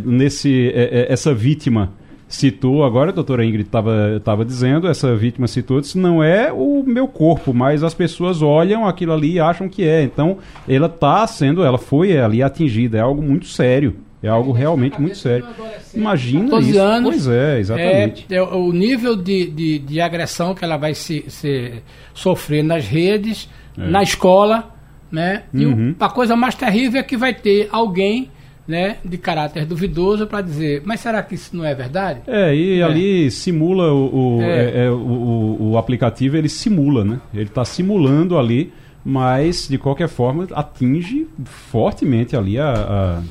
nesse 0.05 0.71
é, 0.73 1.07
é 1.09 1.13
essa 1.13 1.33
vítima 1.33 1.91
citou 2.31 2.83
agora, 2.83 3.11
a 3.11 3.13
doutora 3.13 3.45
Ingrid 3.45 3.67
estava 3.67 4.45
dizendo, 4.45 4.87
essa 4.87 5.15
vítima 5.15 5.47
citou, 5.47 5.81
disse, 5.81 5.97
não 5.97 6.23
é 6.23 6.51
o 6.51 6.83
meu 6.85 7.07
corpo, 7.07 7.53
mas 7.53 7.83
as 7.83 7.93
pessoas 7.93 8.41
olham 8.41 8.87
aquilo 8.87 9.11
ali 9.11 9.33
e 9.33 9.39
acham 9.39 9.67
que 9.67 9.83
é. 9.83 10.01
Então, 10.01 10.37
ela 10.67 10.87
está 10.87 11.27
sendo, 11.27 11.63
ela 11.63 11.77
foi 11.77 12.17
ali 12.17 12.41
atingida, 12.41 12.97
é 12.97 13.01
algo 13.01 13.21
muito 13.21 13.47
sério. 13.47 13.95
É 14.23 14.27
algo 14.27 14.51
realmente 14.51 15.01
muito 15.01 15.17
sério. 15.17 15.47
Imagina 15.95 16.59
isso. 16.59 16.79
Anos, 16.79 17.09
pois 17.09 17.27
é, 17.27 17.59
exatamente. 17.59 18.27
É, 18.29 18.35
é, 18.35 18.41
o 18.43 18.71
nível 18.71 19.15
de, 19.15 19.47
de, 19.47 19.79
de, 19.79 19.99
agressão 19.99 20.53
que 20.53 20.63
ela 20.63 20.77
vai 20.77 20.93
se, 20.93 21.25
se 21.27 21.81
sofrer 22.13 22.63
nas 22.63 22.85
redes, 22.85 23.49
é. 23.75 23.87
na 23.87 24.03
escola, 24.03 24.70
né? 25.11 25.43
E 25.53 25.65
uhum. 25.65 25.95
a 25.99 26.09
coisa 26.09 26.35
mais 26.35 26.55
terrível 26.55 26.99
é 26.99 27.03
que 27.03 27.17
vai 27.17 27.33
ter 27.33 27.67
alguém 27.71 28.29
né, 28.67 28.97
de 29.03 29.17
caráter 29.17 29.65
duvidoso 29.65 30.27
para 30.27 30.41
dizer, 30.41 30.81
mas 30.85 30.99
será 30.99 31.21
que 31.21 31.35
isso 31.35 31.55
não 31.55 31.65
é 31.65 31.73
verdade? 31.75 32.21
É, 32.27 32.55
e 32.55 32.79
é. 32.79 32.83
ali 32.83 33.29
simula 33.29 33.91
o, 33.91 34.37
o, 34.37 34.41
é. 34.41 34.45
É, 34.45 34.85
é 34.85 34.89
o, 34.89 35.57
o, 35.59 35.77
aplicativo, 35.77 36.37
ele 36.37 36.47
simula, 36.47 37.03
né? 37.03 37.19
Ele 37.33 37.49
está 37.49 37.65
simulando 37.65 38.37
ali, 38.37 38.71
mas 39.03 39.67
de 39.67 39.77
qualquer 39.77 40.07
forma 40.07 40.47
atinge 40.53 41.27
fortemente 41.43 42.35
ali 42.35 42.59
a, 42.59 43.21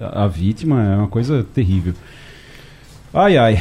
a, 0.00 0.24
a 0.24 0.28
vítima, 0.28 0.82
é 0.82 0.96
uma 0.96 1.08
coisa 1.08 1.44
terrível. 1.54 1.94
Ai, 3.12 3.38
ai. 3.38 3.58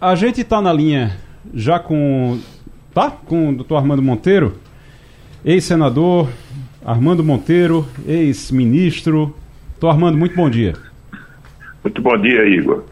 A 0.00 0.14
gente 0.14 0.40
está 0.40 0.60
na 0.60 0.72
linha 0.72 1.16
já 1.54 1.78
com. 1.78 2.38
Tá? 2.92 3.10
Com 3.10 3.50
o 3.50 3.54
doutor 3.54 3.76
Armando 3.76 4.02
Monteiro, 4.02 4.58
ex-senador, 5.44 6.28
Armando 6.84 7.22
Monteiro, 7.22 7.86
ex-ministro, 8.06 9.34
Doutor 9.80 9.94
Armando, 9.94 10.18
muito 10.18 10.36
bom 10.36 10.50
dia. 10.50 10.74
Muito 11.82 12.02
bom 12.02 12.14
dia, 12.18 12.46
Igor. 12.46 12.84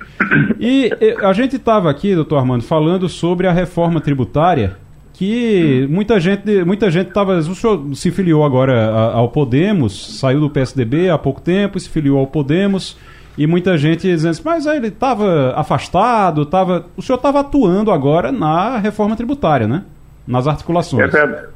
E 0.58 0.90
a 1.22 1.34
gente 1.34 1.56
estava 1.56 1.90
aqui, 1.90 2.14
doutor 2.14 2.38
Armando, 2.38 2.64
falando 2.64 3.10
sobre 3.10 3.46
a 3.46 3.52
reforma 3.52 4.00
tributária, 4.00 4.78
que 5.12 5.86
muita 5.90 6.18
gente 6.18 6.64
muita 6.64 6.90
gente 6.90 7.08
estava. 7.08 7.36
O 7.36 7.54
senhor 7.54 7.94
se 7.94 8.10
filiou 8.10 8.42
agora 8.42 8.90
ao 9.12 9.28
Podemos, 9.28 10.18
saiu 10.18 10.40
do 10.40 10.48
PSDB 10.48 11.10
há 11.10 11.18
pouco 11.18 11.42
tempo, 11.42 11.78
se 11.78 11.90
filiou 11.90 12.18
ao 12.18 12.26
Podemos, 12.26 12.96
e 13.36 13.46
muita 13.46 13.76
gente 13.76 14.08
dizendo 14.08 14.30
assim, 14.30 14.42
mas 14.42 14.64
ele 14.64 14.88
estava 14.88 15.52
afastado, 15.56 16.46
tava, 16.46 16.86
o 16.96 17.02
senhor 17.02 17.18
estava 17.18 17.40
atuando 17.40 17.92
agora 17.92 18.32
na 18.32 18.78
reforma 18.78 19.14
tributária, 19.14 19.68
né? 19.68 19.84
Nas 20.26 20.46
articulações. 20.46 21.02
É 21.02 21.06
verdade. 21.06 21.48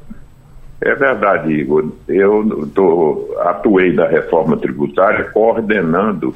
É 0.85 0.95
verdade, 0.95 1.49
Igor. 1.53 1.93
Eu 2.09 2.69
tô, 2.75 3.33
atuei 3.39 3.93
da 3.93 4.05
reforma 4.05 4.57
tributária 4.57 5.23
coordenando 5.31 6.35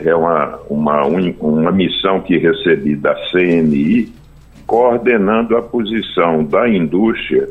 é 0.00 0.14
uma, 0.14 0.58
uma, 0.68 1.02
uma 1.06 1.72
missão 1.72 2.20
que 2.20 2.36
recebi 2.36 2.94
da 2.94 3.14
CNI, 3.30 4.12
coordenando 4.66 5.56
a 5.56 5.62
posição 5.62 6.44
da 6.44 6.68
indústria, 6.68 7.48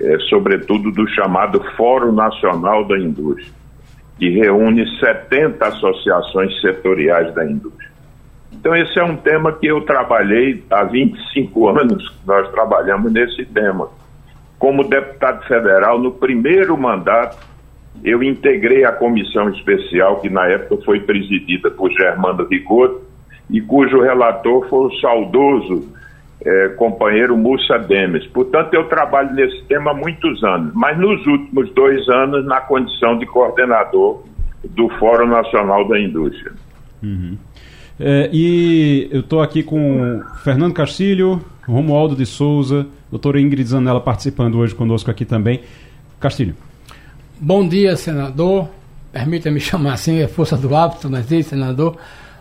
é, 0.00 0.18
sobretudo 0.30 0.90
do 0.90 1.06
chamado 1.08 1.62
Fórum 1.76 2.12
Nacional 2.12 2.84
da 2.86 2.98
Indústria, 2.98 3.52
que 4.18 4.30
reúne 4.30 4.84
70 4.98 5.64
associações 5.64 6.60
setoriais 6.60 7.34
da 7.34 7.44
indústria. 7.44 7.90
Então, 8.52 8.74
esse 8.74 8.98
é 8.98 9.04
um 9.04 9.16
tema 9.16 9.52
que 9.52 9.66
eu 9.66 9.82
trabalhei 9.82 10.64
há 10.70 10.82
25 10.82 11.68
anos, 11.68 12.16
nós 12.26 12.50
trabalhamos 12.50 13.12
nesse 13.12 13.44
tema 13.44 13.90
como 14.66 14.82
deputado 14.82 15.46
federal, 15.46 15.96
no 15.96 16.10
primeiro 16.10 16.76
mandato, 16.76 17.38
eu 18.02 18.20
integrei 18.20 18.84
a 18.84 18.90
comissão 18.90 19.48
especial, 19.50 20.20
que 20.20 20.28
na 20.28 20.44
época 20.48 20.84
foi 20.84 20.98
presidida 20.98 21.70
por 21.70 21.88
Germano 21.92 22.44
Rigoto, 22.48 23.00
e 23.48 23.60
cujo 23.60 24.00
relator 24.00 24.68
foi 24.68 24.88
o 24.88 25.00
saudoso 25.00 25.86
é, 26.44 26.70
companheiro 26.70 27.36
Mussa 27.36 27.78
Demes. 27.78 28.26
Portanto, 28.26 28.74
eu 28.74 28.88
trabalho 28.88 29.32
nesse 29.34 29.62
tema 29.66 29.92
há 29.92 29.94
muitos 29.94 30.42
anos, 30.42 30.72
mas 30.74 30.98
nos 30.98 31.24
últimos 31.28 31.72
dois 31.72 32.08
anos 32.08 32.44
na 32.44 32.60
condição 32.60 33.16
de 33.18 33.26
coordenador 33.26 34.24
do 34.70 34.88
Fórum 34.98 35.28
Nacional 35.28 35.86
da 35.86 35.96
Indústria. 35.96 36.54
Uhum. 37.04 37.38
É, 37.98 38.28
e 38.32 39.08
eu 39.10 39.20
estou 39.20 39.40
aqui 39.40 39.62
com 39.62 40.22
Fernando 40.42 40.74
Castilho, 40.74 41.42
Romualdo 41.66 42.14
de 42.14 42.26
Souza, 42.26 42.86
doutora 43.10 43.40
Ingrid 43.40 43.68
Zanella 43.68 44.00
participando 44.00 44.58
hoje 44.58 44.74
conosco 44.74 45.10
aqui 45.10 45.24
também. 45.24 45.60
Castilho. 46.20 46.54
Bom 47.40 47.66
dia, 47.66 47.96
senador. 47.96 48.68
Permita-me 49.12 49.60
chamar 49.60 49.94
assim, 49.94 50.20
é 50.20 50.28
força 50.28 50.56
do 50.56 50.74
hábito, 50.74 51.08
mas 51.08 51.30
é 51.32 51.42
senador. 51.42 51.96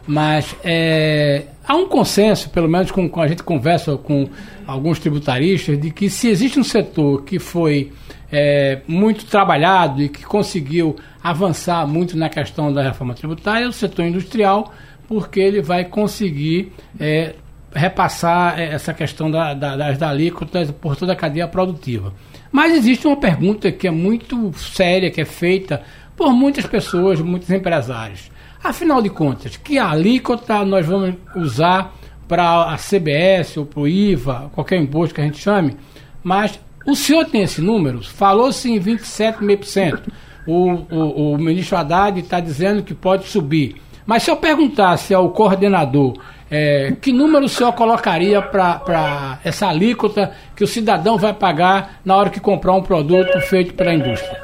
Mas 0.07 0.55
é, 0.63 1.45
há 1.67 1.75
um 1.75 1.87
consenso, 1.87 2.49
pelo 2.49 2.69
menos 2.69 2.91
com, 2.91 3.09
com, 3.09 3.21
a 3.21 3.27
gente 3.27 3.41
conversa 3.41 3.97
com 3.97 4.29
alguns 4.67 4.99
tributaristas, 4.99 5.79
de 5.79 5.89
que 5.89 6.09
se 6.09 6.27
existe 6.27 6.59
um 6.59 6.63
setor 6.63 7.23
que 7.23 7.39
foi 7.39 7.91
é, 8.31 8.81
muito 8.87 9.25
trabalhado 9.25 10.03
e 10.03 10.09
que 10.09 10.23
conseguiu 10.23 10.95
avançar 11.23 11.87
muito 11.87 12.15
na 12.15 12.29
questão 12.29 12.71
da 12.71 12.83
reforma 12.83 13.15
tributária, 13.15 13.65
é 13.65 13.67
o 13.67 13.73
setor 13.73 14.05
industrial, 14.05 14.71
porque 15.07 15.39
ele 15.39 15.61
vai 15.61 15.85
conseguir 15.85 16.71
é, 16.99 17.35
repassar 17.73 18.59
é, 18.59 18.73
essa 18.73 18.93
questão 18.93 19.29
da, 19.29 19.53
da, 19.53 19.75
das 19.75 20.01
alíquotas 20.01 20.71
por 20.71 20.95
toda 20.95 21.13
a 21.13 21.15
cadeia 21.15 21.47
produtiva. 21.47 22.13
Mas 22.51 22.73
existe 22.73 23.05
uma 23.05 23.17
pergunta 23.17 23.71
que 23.71 23.87
é 23.87 23.91
muito 23.91 24.53
séria, 24.57 25.11
que 25.11 25.21
é 25.21 25.25
feita 25.25 25.81
por 26.15 26.31
muitas 26.31 26.65
pessoas, 26.65 27.19
muitos 27.19 27.49
empresários. 27.49 28.31
Afinal 28.63 29.01
de 29.01 29.09
contas, 29.09 29.57
que 29.57 29.77
alíquota 29.77 30.63
nós 30.63 30.85
vamos 30.85 31.15
usar 31.35 31.93
para 32.27 32.73
a 32.73 32.77
CBS 32.77 33.57
ou 33.57 33.65
para 33.65 33.81
o 33.81 33.87
IVA, 33.87 34.49
qualquer 34.53 34.79
imposto 34.79 35.13
que 35.13 35.21
a 35.21 35.23
gente 35.23 35.37
chame, 35.37 35.75
mas 36.23 36.59
o 36.85 36.95
senhor 36.95 37.25
tem 37.25 37.41
esse 37.41 37.61
número? 37.61 38.01
Falou-se 38.03 38.71
em 38.71 38.79
27,5%. 38.79 40.11
O, 40.47 40.69
o, 40.95 41.33
o 41.33 41.37
ministro 41.37 41.75
Haddad 41.75 42.19
está 42.19 42.39
dizendo 42.39 42.83
que 42.83 42.93
pode 42.93 43.25
subir. 43.25 43.81
Mas 44.05 44.23
se 44.23 44.31
eu 44.31 44.37
perguntasse 44.37 45.13
ao 45.13 45.29
coordenador 45.29 46.13
é, 46.49 46.93
que 47.01 47.11
número 47.11 47.45
o 47.45 47.49
senhor 47.49 47.73
colocaria 47.73 48.41
para 48.41 49.39
essa 49.43 49.67
alíquota 49.67 50.31
que 50.55 50.63
o 50.63 50.67
cidadão 50.67 51.17
vai 51.17 51.33
pagar 51.33 51.99
na 52.05 52.15
hora 52.15 52.29
que 52.29 52.39
comprar 52.39 52.73
um 52.73 52.83
produto 52.83 53.39
feito 53.41 53.73
pela 53.73 53.93
indústria? 53.93 54.43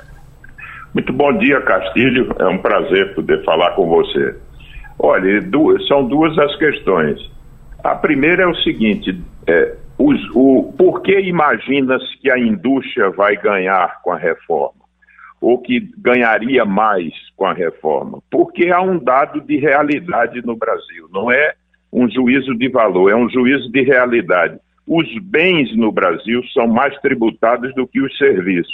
Muito 0.93 1.13
bom 1.13 1.32
dia, 1.38 1.62
Castilho. 1.62 2.36
É 2.39 2.47
um 2.47 2.58
prazer 2.58 3.13
poder 3.13 3.43
falar 3.45 3.71
com 3.71 3.88
você. 3.88 4.36
Olha, 5.00 5.41
duas, 5.41 5.88
são 5.88 6.06
duas 6.06 6.38
as 6.38 6.56
questões. 6.58 7.17
A 7.84 7.95
primeira 7.95 8.43
é 8.43 8.47
o 8.47 8.56
seguinte: 8.56 9.17
é, 9.47 9.76
os, 9.97 10.19
o, 10.34 10.74
por 10.78 11.02
que 11.02 11.17
imagina-se 11.19 12.17
que 12.19 12.32
a 12.32 12.38
indústria 12.38 13.10
vai 13.12 13.38
ganhar 13.38 14.02
com 14.02 14.12
a 14.12 14.17
reforma? 14.17 14.81
Ou 15.41 15.58
que 15.58 15.80
ganharia 15.97 16.63
mais 16.63 17.12
com 17.36 17.45
a 17.45 17.54
reforma? 17.54 18.21
Porque 18.30 18.69
há 18.69 18.80
um 18.80 18.97
dado 18.97 19.41
de 19.41 19.58
realidade 19.58 20.41
no 20.45 20.56
Brasil, 20.56 21.10
não 21.12 21.32
é 21.32 21.56
um 21.91 22.10
juízo 22.10 22.56
de 22.56 22.69
valor, 22.69 23.10
é 23.10 23.15
um 23.15 23.30
juízo 23.30 23.69
de 23.71 23.82
realidade. 23.82 24.60
Os 24.88 25.08
bens 25.19 25.75
no 25.75 25.91
Brasil 25.91 26.41
são 26.54 26.67
mais 26.67 26.97
tributados 26.99 27.73
do 27.75 27.88
que 27.88 27.99
os 27.99 28.15
serviços. 28.17 28.73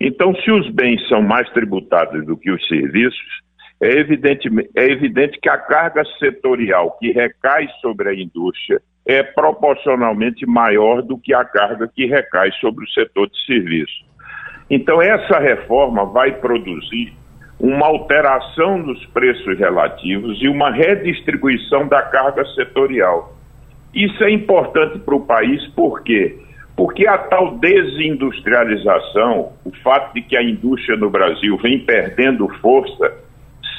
Então, 0.00 0.34
se 0.34 0.50
os 0.50 0.68
bens 0.70 1.06
são 1.08 1.22
mais 1.22 1.48
tributados 1.50 2.26
do 2.26 2.36
que 2.36 2.50
os 2.50 2.66
serviços, 2.66 3.42
é 3.80 3.98
evidente, 3.98 4.48
é 4.76 4.84
evidente 4.84 5.38
que 5.40 5.48
a 5.48 5.56
carga 5.56 6.04
setorial 6.18 6.96
que 6.98 7.12
recai 7.12 7.68
sobre 7.80 8.08
a 8.08 8.14
indústria 8.14 8.80
é 9.06 9.22
proporcionalmente 9.22 10.46
maior 10.46 11.02
do 11.02 11.18
que 11.18 11.34
a 11.34 11.44
carga 11.44 11.88
que 11.88 12.06
recai 12.06 12.50
sobre 12.60 12.84
o 12.84 12.88
setor 12.90 13.28
de 13.28 13.44
serviços. 13.44 14.04
Então, 14.74 15.02
essa 15.02 15.38
reforma 15.38 16.06
vai 16.06 16.32
produzir 16.32 17.12
uma 17.60 17.88
alteração 17.88 18.78
nos 18.78 19.04
preços 19.04 19.58
relativos 19.58 20.40
e 20.40 20.48
uma 20.48 20.70
redistribuição 20.70 21.86
da 21.86 22.00
carga 22.00 22.42
setorial. 22.54 23.34
Isso 23.94 24.24
é 24.24 24.30
importante 24.30 24.98
para 25.00 25.14
o 25.14 25.26
país, 25.26 25.62
por 25.74 26.02
quê? 26.02 26.38
Porque 26.74 27.06
a 27.06 27.18
tal 27.18 27.58
desindustrialização, 27.58 29.52
o 29.62 29.70
fato 29.84 30.14
de 30.14 30.22
que 30.22 30.38
a 30.38 30.42
indústria 30.42 30.96
no 30.96 31.10
Brasil 31.10 31.58
vem 31.58 31.80
perdendo 31.80 32.48
força, 32.62 33.12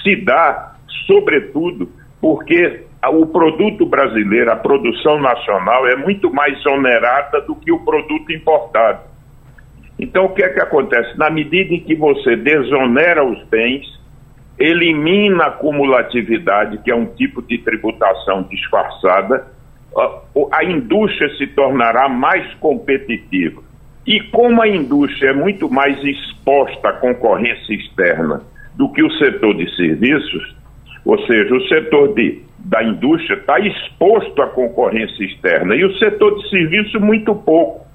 se 0.03 0.15
dá, 0.17 0.75
sobretudo, 1.07 1.89
porque 2.21 2.83
o 3.09 3.25
produto 3.25 3.83
brasileiro, 3.87 4.51
a 4.51 4.57
produção 4.57 5.19
nacional, 5.19 5.87
é 5.87 5.95
muito 5.95 6.31
mais 6.31 6.63
onerada 6.67 7.41
do 7.41 7.55
que 7.55 7.71
o 7.71 7.83
produto 7.83 8.31
importado. 8.31 9.12
Então, 9.99 10.25
o 10.25 10.29
que 10.29 10.43
é 10.43 10.49
que 10.49 10.59
acontece? 10.59 11.17
Na 11.17 11.29
medida 11.29 11.73
em 11.73 11.79
que 11.79 11.95
você 11.95 12.35
desonera 12.35 13.23
os 13.23 13.43
bens, 13.45 13.85
elimina 14.59 15.45
a 15.45 15.51
cumulatividade, 15.51 16.79
que 16.79 16.91
é 16.91 16.95
um 16.95 17.05
tipo 17.05 17.41
de 17.41 17.57
tributação 17.59 18.43
disfarçada, 18.43 19.47
a 20.51 20.63
indústria 20.63 21.29
se 21.37 21.47
tornará 21.47 22.09
mais 22.09 22.53
competitiva. 22.55 23.61
E 24.05 24.19
como 24.31 24.61
a 24.61 24.67
indústria 24.67 25.29
é 25.29 25.33
muito 25.33 25.69
mais 25.69 26.01
exposta 26.03 26.89
à 26.89 26.93
concorrência 26.93 27.73
externa 27.73 28.41
do 28.75 28.91
que 28.91 29.03
o 29.03 29.11
setor 29.13 29.55
de 29.55 29.73
serviços, 29.75 30.55
ou 31.05 31.17
seja, 31.25 31.53
o 31.53 31.67
setor 31.67 32.13
de, 32.13 32.41
da 32.59 32.83
indústria 32.83 33.35
está 33.35 33.59
exposto 33.59 34.41
à 34.41 34.47
concorrência 34.47 35.23
externa 35.23 35.75
e 35.75 35.85
o 35.85 35.97
setor 35.97 36.37
de 36.37 36.49
serviços 36.49 36.99
muito 36.99 37.35
pouco. 37.35 37.85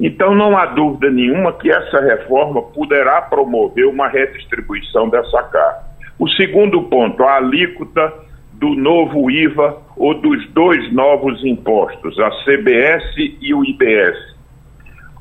Então 0.00 0.34
não 0.34 0.56
há 0.56 0.66
dúvida 0.66 1.10
nenhuma 1.10 1.52
que 1.52 1.70
essa 1.70 2.00
reforma 2.00 2.62
poderá 2.62 3.20
promover 3.20 3.86
uma 3.86 4.08
redistribuição 4.08 5.10
dessa 5.10 5.42
carga. 5.42 5.90
O 6.18 6.28
segundo 6.30 6.82
ponto, 6.84 7.22
a 7.22 7.36
alíquota 7.36 8.12
do 8.54 8.70
novo 8.70 9.30
IVA 9.30 9.76
ou 9.96 10.14
dos 10.14 10.46
dois 10.50 10.92
novos 10.92 11.44
impostos, 11.44 12.18
a 12.18 12.30
CBS 12.44 13.14
e 13.40 13.54
o 13.54 13.64
IBS. 13.64 14.16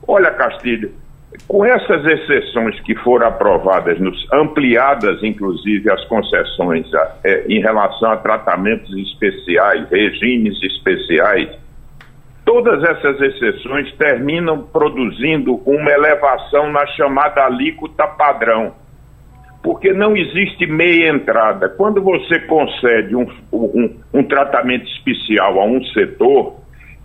Olha, 0.07 0.31
Castilho, 0.31 0.91
com 1.47 1.63
essas 1.63 2.05
exceções 2.05 2.79
que 2.81 2.95
foram 2.95 3.27
aprovadas, 3.27 3.99
nos, 3.99 4.27
ampliadas 4.33 5.21
inclusive 5.23 5.91
as 5.91 6.03
concessões 6.05 6.87
é, 7.23 7.45
em 7.47 7.61
relação 7.61 8.11
a 8.11 8.17
tratamentos 8.17 8.95
especiais, 8.97 9.87
regimes 9.89 10.61
especiais, 10.63 11.49
todas 12.49 12.83
essas 12.83 13.21
exceções 13.21 13.93
terminam 13.93 14.63
produzindo 14.63 15.61
uma 15.67 15.91
elevação 15.91 16.71
na 16.71 16.83
chamada 16.87 17.45
alíquota 17.45 18.07
padrão 18.07 18.73
porque 19.61 19.93
não 19.93 20.17
existe 20.17 20.65
meia 20.65 21.09
entrada. 21.09 21.69
Quando 21.69 22.01
você 22.01 22.39
concede 22.39 23.15
um, 23.15 23.27
um, 23.53 23.99
um, 24.13 24.23
tratamento 24.23 24.85
especial 24.85 25.59
a 25.59 25.65
um 25.65 25.83
setor, 25.93 26.55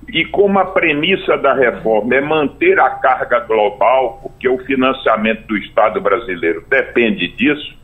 e 0.08 0.24
como 0.26 0.58
a 0.58 0.64
premissa 0.66 1.36
da 1.36 1.52
reforma 1.52 2.14
é 2.14 2.20
manter 2.22 2.78
a 2.78 2.90
carga 2.90 3.40
global, 3.40 4.20
porque 4.22 4.48
o 4.48 4.56
financiamento 4.64 5.46
do 5.48 5.58
Estado 5.58 6.00
brasileiro 6.00 6.64
depende 6.70 7.28
disso, 7.36 7.76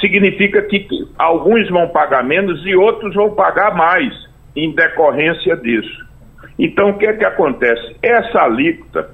significa 0.00 0.62
que 0.62 0.88
alguns 1.16 1.68
vão 1.68 1.86
pagar 1.90 2.24
menos 2.24 2.66
e 2.66 2.74
outros 2.74 3.14
vão 3.14 3.34
pagar 3.34 3.76
mais 3.76 4.12
em 4.56 4.74
decorrência 4.74 5.54
disso. 5.56 6.13
Então, 6.58 6.90
o 6.90 6.98
que 6.98 7.06
é 7.06 7.12
que 7.12 7.24
acontece? 7.24 7.96
Essa 8.02 8.42
alíquota 8.42 9.10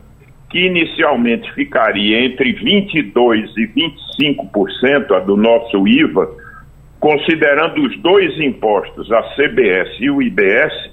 que 0.50 0.66
inicialmente 0.66 1.50
ficaria 1.55 2.24
entre 2.24 2.53
22% 2.55 3.48
e 3.57 3.68
25% 4.18 5.16
a 5.16 5.20
do 5.20 5.37
nosso 5.37 5.87
IVA, 5.87 6.29
considerando 6.98 7.83
os 7.83 7.96
dois 8.00 8.38
impostos, 8.40 9.11
a 9.12 9.22
CBS 9.35 9.96
e 10.00 10.11
o 10.11 10.20
IBS, 10.20 10.90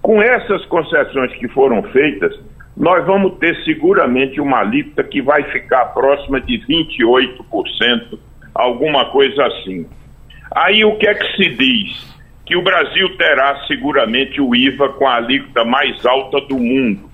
com 0.00 0.22
essas 0.22 0.64
concessões 0.66 1.32
que 1.34 1.48
foram 1.48 1.82
feitas, 1.84 2.32
nós 2.76 3.04
vamos 3.04 3.38
ter 3.38 3.54
seguramente 3.64 4.40
uma 4.40 4.60
alíquota 4.60 5.04
que 5.04 5.20
vai 5.20 5.42
ficar 5.50 5.86
próxima 5.86 6.40
de 6.40 6.58
28%, 6.60 8.18
alguma 8.54 9.06
coisa 9.06 9.44
assim. 9.46 9.86
Aí 10.54 10.84
o 10.84 10.96
que 10.96 11.06
é 11.06 11.14
que 11.14 11.36
se 11.36 11.48
diz? 11.50 12.11
Que 12.52 12.58
o 12.58 12.60
Brasil 12.60 13.16
terá 13.16 13.64
seguramente 13.66 14.38
o 14.38 14.54
IVA 14.54 14.90
com 14.90 15.08
a 15.08 15.16
alíquota 15.16 15.64
mais 15.64 16.04
alta 16.04 16.38
do 16.42 16.58
mundo. 16.58 17.08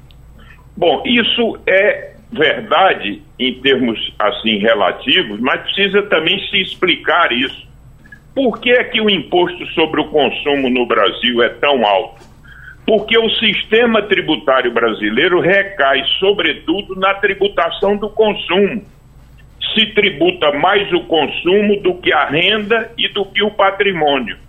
Bom, 0.77 1.01
isso 1.07 1.61
é 1.65 2.15
verdade 2.33 3.23
em 3.39 3.55
termos 3.61 4.13
assim 4.19 4.59
relativos, 4.59 5.39
mas 5.39 5.61
precisa 5.61 6.03
também 6.09 6.41
se 6.51 6.61
explicar 6.61 7.31
isso. 7.31 7.69
Por 8.35 8.61
que 8.61 8.73
é 8.73 8.83
que 8.83 9.01
o 9.01 9.09
imposto 9.09 9.65
sobre 9.75 10.01
o 10.01 10.09
consumo 10.09 10.69
no 10.69 10.85
Brasil 10.87 11.41
é 11.41 11.51
tão 11.51 11.87
alto? 11.87 12.21
Porque 12.85 13.17
o 13.17 13.31
sistema 13.31 14.03
tributário 14.03 14.73
brasileiro 14.73 15.39
recai, 15.39 16.03
sobretudo, 16.19 16.97
na 16.97 17.15
tributação 17.15 17.97
do 17.97 18.11
consumo. 18.11 18.85
Se 19.73 19.87
tributa 19.95 20.51
mais 20.51 20.93
o 20.93 21.05
consumo 21.05 21.81
do 21.81 21.95
que 21.95 22.13
a 22.13 22.25
renda 22.25 22.91
e 22.99 23.07
do 23.13 23.25
que 23.25 23.45
o 23.45 23.53
patrimônio. 23.53 24.48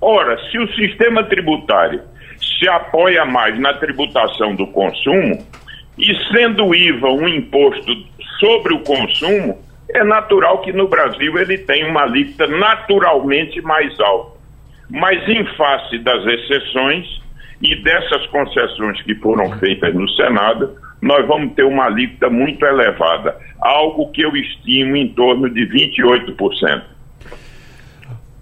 Ora, 0.00 0.38
se 0.50 0.58
o 0.58 0.72
sistema 0.74 1.24
tributário 1.24 2.02
se 2.40 2.68
apoia 2.68 3.24
mais 3.24 3.58
na 3.58 3.74
tributação 3.74 4.54
do 4.54 4.66
consumo, 4.68 5.44
e 5.98 6.14
sendo 6.32 6.66
o 6.66 6.74
IVA 6.74 7.08
um 7.08 7.28
imposto 7.28 7.92
sobre 8.38 8.74
o 8.74 8.80
consumo, 8.80 9.58
é 9.90 10.02
natural 10.02 10.62
que 10.62 10.72
no 10.72 10.88
Brasil 10.88 11.36
ele 11.38 11.58
tenha 11.58 11.88
uma 11.88 12.02
alíquota 12.02 12.46
naturalmente 12.46 13.60
mais 13.60 13.98
alta. 14.00 14.38
Mas 14.88 15.28
em 15.28 15.44
face 15.56 15.98
das 15.98 16.24
exceções 16.24 17.06
e 17.60 17.76
dessas 17.82 18.26
concessões 18.28 19.02
que 19.02 19.14
foram 19.16 19.58
feitas 19.58 19.94
no 19.94 20.08
Senado, 20.10 20.74
nós 21.02 21.26
vamos 21.26 21.54
ter 21.54 21.64
uma 21.64 21.86
alíquota 21.86 22.30
muito 22.30 22.64
elevada, 22.64 23.36
algo 23.60 24.10
que 24.10 24.22
eu 24.22 24.34
estimo 24.36 24.96
em 24.96 25.08
torno 25.08 25.48
de 25.50 25.66
28%. 25.66 26.82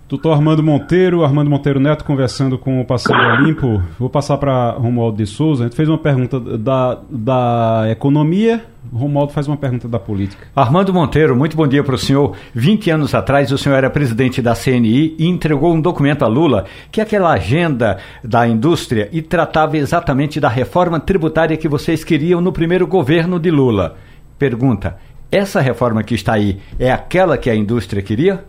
Doutor 0.08 0.32
Armando 0.32 0.62
Monteiro, 0.62 1.22
Armando 1.22 1.50
Monteiro 1.50 1.78
Neto 1.78 2.02
conversando 2.02 2.56
com 2.56 2.80
o 2.80 2.84
Passeio 2.84 3.42
Limpo. 3.42 3.82
Vou 3.98 4.08
passar 4.08 4.38
para 4.38 4.70
Romualdo 4.70 5.18
de 5.18 5.26
Souza. 5.26 5.64
A 5.64 5.66
gente 5.66 5.76
fez 5.76 5.86
uma 5.86 5.98
pergunta 5.98 6.40
da, 6.40 6.98
da 7.10 7.84
economia, 7.90 8.64
Romualdo 8.90 9.34
faz 9.34 9.46
uma 9.46 9.58
pergunta 9.58 9.86
da 9.86 9.98
política. 9.98 10.46
Armando 10.56 10.94
Monteiro, 10.94 11.36
muito 11.36 11.54
bom 11.54 11.68
dia 11.68 11.84
para 11.84 11.94
o 11.94 11.98
senhor. 11.98 12.34
20 12.54 12.90
anos 12.90 13.14
atrás, 13.14 13.52
o 13.52 13.58
senhor 13.58 13.76
era 13.76 13.90
presidente 13.90 14.40
da 14.40 14.54
CNI 14.54 15.14
e 15.18 15.26
entregou 15.26 15.74
um 15.74 15.80
documento 15.80 16.24
a 16.24 16.26
Lula, 16.26 16.64
que 16.90 17.00
é 17.00 17.04
aquela 17.04 17.30
agenda 17.30 17.98
da 18.24 18.48
indústria, 18.48 19.10
e 19.12 19.20
tratava 19.20 19.76
exatamente 19.76 20.40
da 20.40 20.48
reforma 20.48 20.98
tributária 20.98 21.54
que 21.58 21.68
vocês 21.68 22.02
queriam 22.02 22.40
no 22.40 22.50
primeiro 22.50 22.86
governo 22.86 23.38
de 23.38 23.50
Lula. 23.50 23.96
Pergunta: 24.38 24.96
essa 25.30 25.60
reforma 25.60 26.02
que 26.02 26.14
está 26.14 26.32
aí 26.32 26.58
é 26.78 26.90
aquela 26.90 27.36
que 27.36 27.50
a 27.50 27.54
indústria 27.54 28.00
queria? 28.02 28.42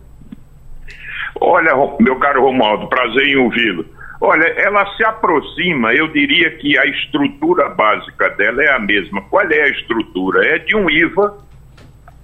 Olha, 1.41 1.71
meu 1.99 2.17
caro 2.17 2.43
Romualdo, 2.43 2.87
prazer 2.87 3.27
em 3.27 3.37
ouvi-lo. 3.37 3.85
Olha, 4.21 4.47
ela 4.57 4.85
se 4.95 5.05
aproxima, 5.05 5.93
eu 5.93 6.09
diria 6.09 6.51
que 6.57 6.77
a 6.77 6.85
estrutura 6.85 7.69
básica 7.69 8.29
dela 8.31 8.61
é 8.61 8.69
a 8.75 8.79
mesma. 8.79 9.21
Qual 9.29 9.49
é 9.49 9.61
a 9.61 9.69
estrutura? 9.69 10.45
É 10.45 10.59
de 10.59 10.75
um 10.75 10.89
IVA. 10.89 11.37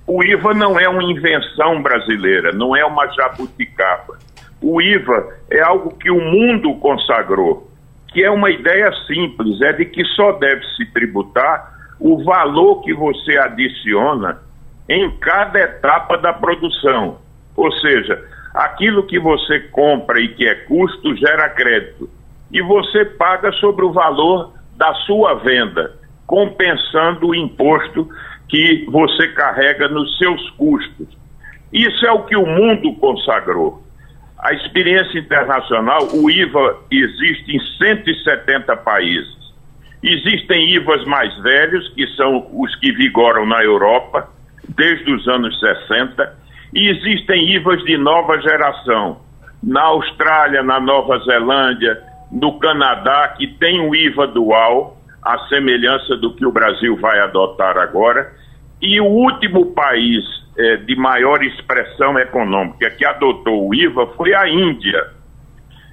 O 0.05 0.23
IVA 0.23 0.53
não 0.53 0.77
é 0.77 0.89
uma 0.89 1.03
invenção 1.03 1.81
brasileira, 1.81 2.51
não 2.51 2.75
é 2.75 2.83
uma 2.85 3.07
jabuticaba. 3.07 4.17
O 4.61 4.81
IVA 4.81 5.37
é 5.49 5.61
algo 5.61 5.97
que 5.97 6.11
o 6.11 6.19
mundo 6.19 6.75
consagrou, 6.75 7.71
que 8.09 8.23
é 8.23 8.29
uma 8.29 8.51
ideia 8.51 8.91
simples, 9.07 9.61
é 9.61 9.71
de 9.71 9.85
que 9.85 10.03
só 10.15 10.33
deve 10.33 10.63
se 10.75 10.85
tributar 10.91 11.73
o 11.99 12.23
valor 12.23 12.81
que 12.81 12.93
você 12.93 13.37
adiciona 13.37 14.41
em 14.89 15.09
cada 15.17 15.59
etapa 15.59 16.17
da 16.17 16.33
produção. 16.33 17.19
Ou 17.55 17.71
seja, 17.79 18.21
aquilo 18.55 19.05
que 19.05 19.19
você 19.19 19.59
compra 19.71 20.19
e 20.19 20.29
que 20.29 20.47
é 20.47 20.55
custo 20.55 21.15
gera 21.17 21.49
crédito. 21.49 22.09
E 22.51 22.61
você 22.61 23.03
paga 23.03 23.51
sobre 23.53 23.83
o 23.83 23.91
valor 23.91 24.53
da 24.77 24.93
sua 25.05 25.33
venda, 25.35 25.93
compensando 26.25 27.27
o 27.27 27.35
imposto 27.35 28.07
que 28.47 28.85
você 28.89 29.27
carrega 29.29 29.89
nos 29.89 30.17
seus 30.17 30.49
custos. 30.51 31.07
Isso 31.73 32.05
é 32.05 32.11
o 32.11 32.23
que 32.23 32.37
o 32.37 32.45
mundo 32.45 32.93
consagrou. 32.95 33.83
A 34.39 34.53
experiência 34.53 35.19
internacional, 35.19 36.07
o 36.13 36.29
IVA 36.29 36.77
existe 36.91 37.57
em 37.57 37.59
170 37.77 38.77
países. 38.77 39.35
Existem 40.01 40.75
IVAs 40.75 41.03
mais 41.05 41.35
velhos, 41.41 41.89
que 41.89 42.07
são 42.15 42.47
os 42.53 42.73
que 42.75 42.91
vigoram 42.91 43.45
na 43.45 43.63
Europa, 43.63 44.29
desde 44.69 45.11
os 45.11 45.27
anos 45.27 45.59
60, 45.59 46.44
e 46.75 46.89
existem 46.89 47.55
IVAs 47.55 47.81
de 47.85 47.97
nova 47.97 48.37
geração. 48.41 49.21
Na 49.63 49.83
Austrália, 49.83 50.61
na 50.61 50.77
Nova 50.77 51.17
Zelândia, 51.19 52.03
no 52.29 52.59
Canadá, 52.59 53.29
que 53.29 53.47
tem 53.47 53.79
um 53.79 53.95
IVA 53.95 54.27
dual, 54.27 54.97
a 55.23 55.39
semelhança 55.47 56.17
do 56.17 56.35
que 56.35 56.45
o 56.45 56.51
Brasil 56.51 56.97
vai 56.97 57.17
adotar 57.19 57.77
agora. 57.77 58.29
E 58.81 58.99
o 58.99 59.05
último 59.05 59.67
país 59.67 60.23
eh, 60.57 60.75
de 60.77 60.97
maior 60.97 61.41
expressão 61.41 62.19
econômica 62.19 62.89
que 62.91 63.05
adotou 63.05 63.69
o 63.69 63.73
IVA 63.73 64.07
foi 64.17 64.35
a 64.35 64.47
Índia. 64.49 65.01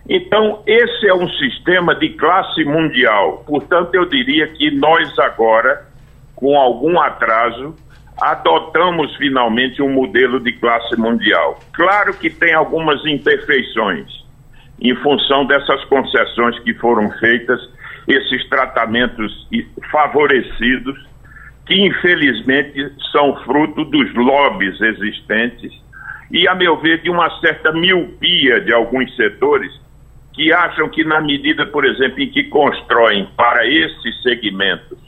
Então, 0.09 0.64
esse 0.66 1.07
é 1.07 1.14
um 1.14 1.29
sistema 1.29 1.95
de 1.95 2.09
classe 2.11 2.64
mundial. 2.64 3.45
Portanto, 3.47 3.95
eu 3.95 4.05
diria 4.05 4.49
que 4.49 4.73
nós 4.73 5.16
agora, 5.21 5.87
com 6.35 6.59
algum 6.59 7.01
atraso, 7.01 7.77
adotamos 8.23 9.15
finalmente 9.17 9.83
um 9.83 9.91
modelo 9.91 10.39
de 10.39 10.53
classe 10.53 10.97
mundial. 10.97 11.59
Claro 11.73 12.15
que 12.15 12.31
tem 12.31 12.55
algumas 12.55 13.05
imperfeições 13.05 14.23
em 14.81 14.95
função 14.97 15.45
dessas 15.45 15.85
concessões 15.87 16.59
que 16.61 16.73
foram 16.75 17.11
feitas, 17.19 17.61
esses 18.07 18.49
tratamentos 18.49 19.49
favorecidos, 19.91 20.97
que 21.67 21.75
infelizmente 21.75 22.93
são 23.11 23.37
fruto 23.45 23.85
dos 23.85 24.15
lobbies 24.15 24.81
existentes 24.81 25.73
e, 26.31 26.47
a 26.47 26.55
meu 26.55 26.77
ver, 26.81 27.03
de 27.03 27.11
uma 27.11 27.29
certa 27.41 27.73
miopia 27.73 28.61
de 28.61 28.73
alguns 28.73 29.15
setores 29.17 29.73
que 30.33 30.53
acham 30.53 30.89
que, 30.89 31.05
na 31.05 31.21
medida, 31.21 31.67
por 31.67 31.85
exemplo, 31.85 32.21
em 32.21 32.31
que 32.31 32.45
constroem 32.45 33.29
para 33.37 33.67
esses 33.67 34.23
segmentos 34.23 34.99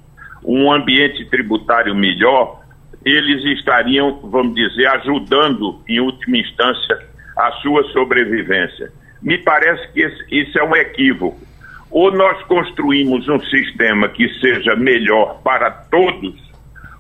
um 0.44 0.70
ambiente 0.70 1.24
tributário 1.24 1.94
melhor, 1.94 2.63
eles 3.04 3.44
estariam, 3.58 4.20
vamos 4.22 4.54
dizer, 4.54 4.86
ajudando, 4.88 5.80
em 5.88 6.00
última 6.00 6.38
instância, 6.38 6.98
a 7.36 7.52
sua 7.62 7.82
sobrevivência. 7.92 8.90
Me 9.22 9.38
parece 9.38 9.92
que 9.92 10.06
isso 10.30 10.58
é 10.58 10.64
um 10.64 10.76
equívoco. 10.76 11.38
Ou 11.90 12.10
nós 12.10 12.42
construímos 12.44 13.28
um 13.28 13.40
sistema 13.40 14.08
que 14.08 14.28
seja 14.40 14.74
melhor 14.74 15.40
para 15.42 15.70
todos, 15.70 16.34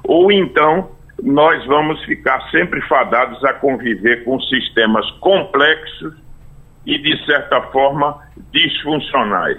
ou 0.04 0.30
então 0.30 0.90
nós 1.22 1.64
vamos 1.66 2.02
ficar 2.04 2.40
sempre 2.50 2.80
fadados 2.82 3.42
a 3.44 3.54
conviver 3.54 4.24
com 4.24 4.38
sistemas 4.40 5.10
complexos 5.20 6.14
e, 6.86 6.98
de 6.98 7.24
certa 7.24 7.60
forma, 7.72 8.20
disfuncionais. 8.52 9.58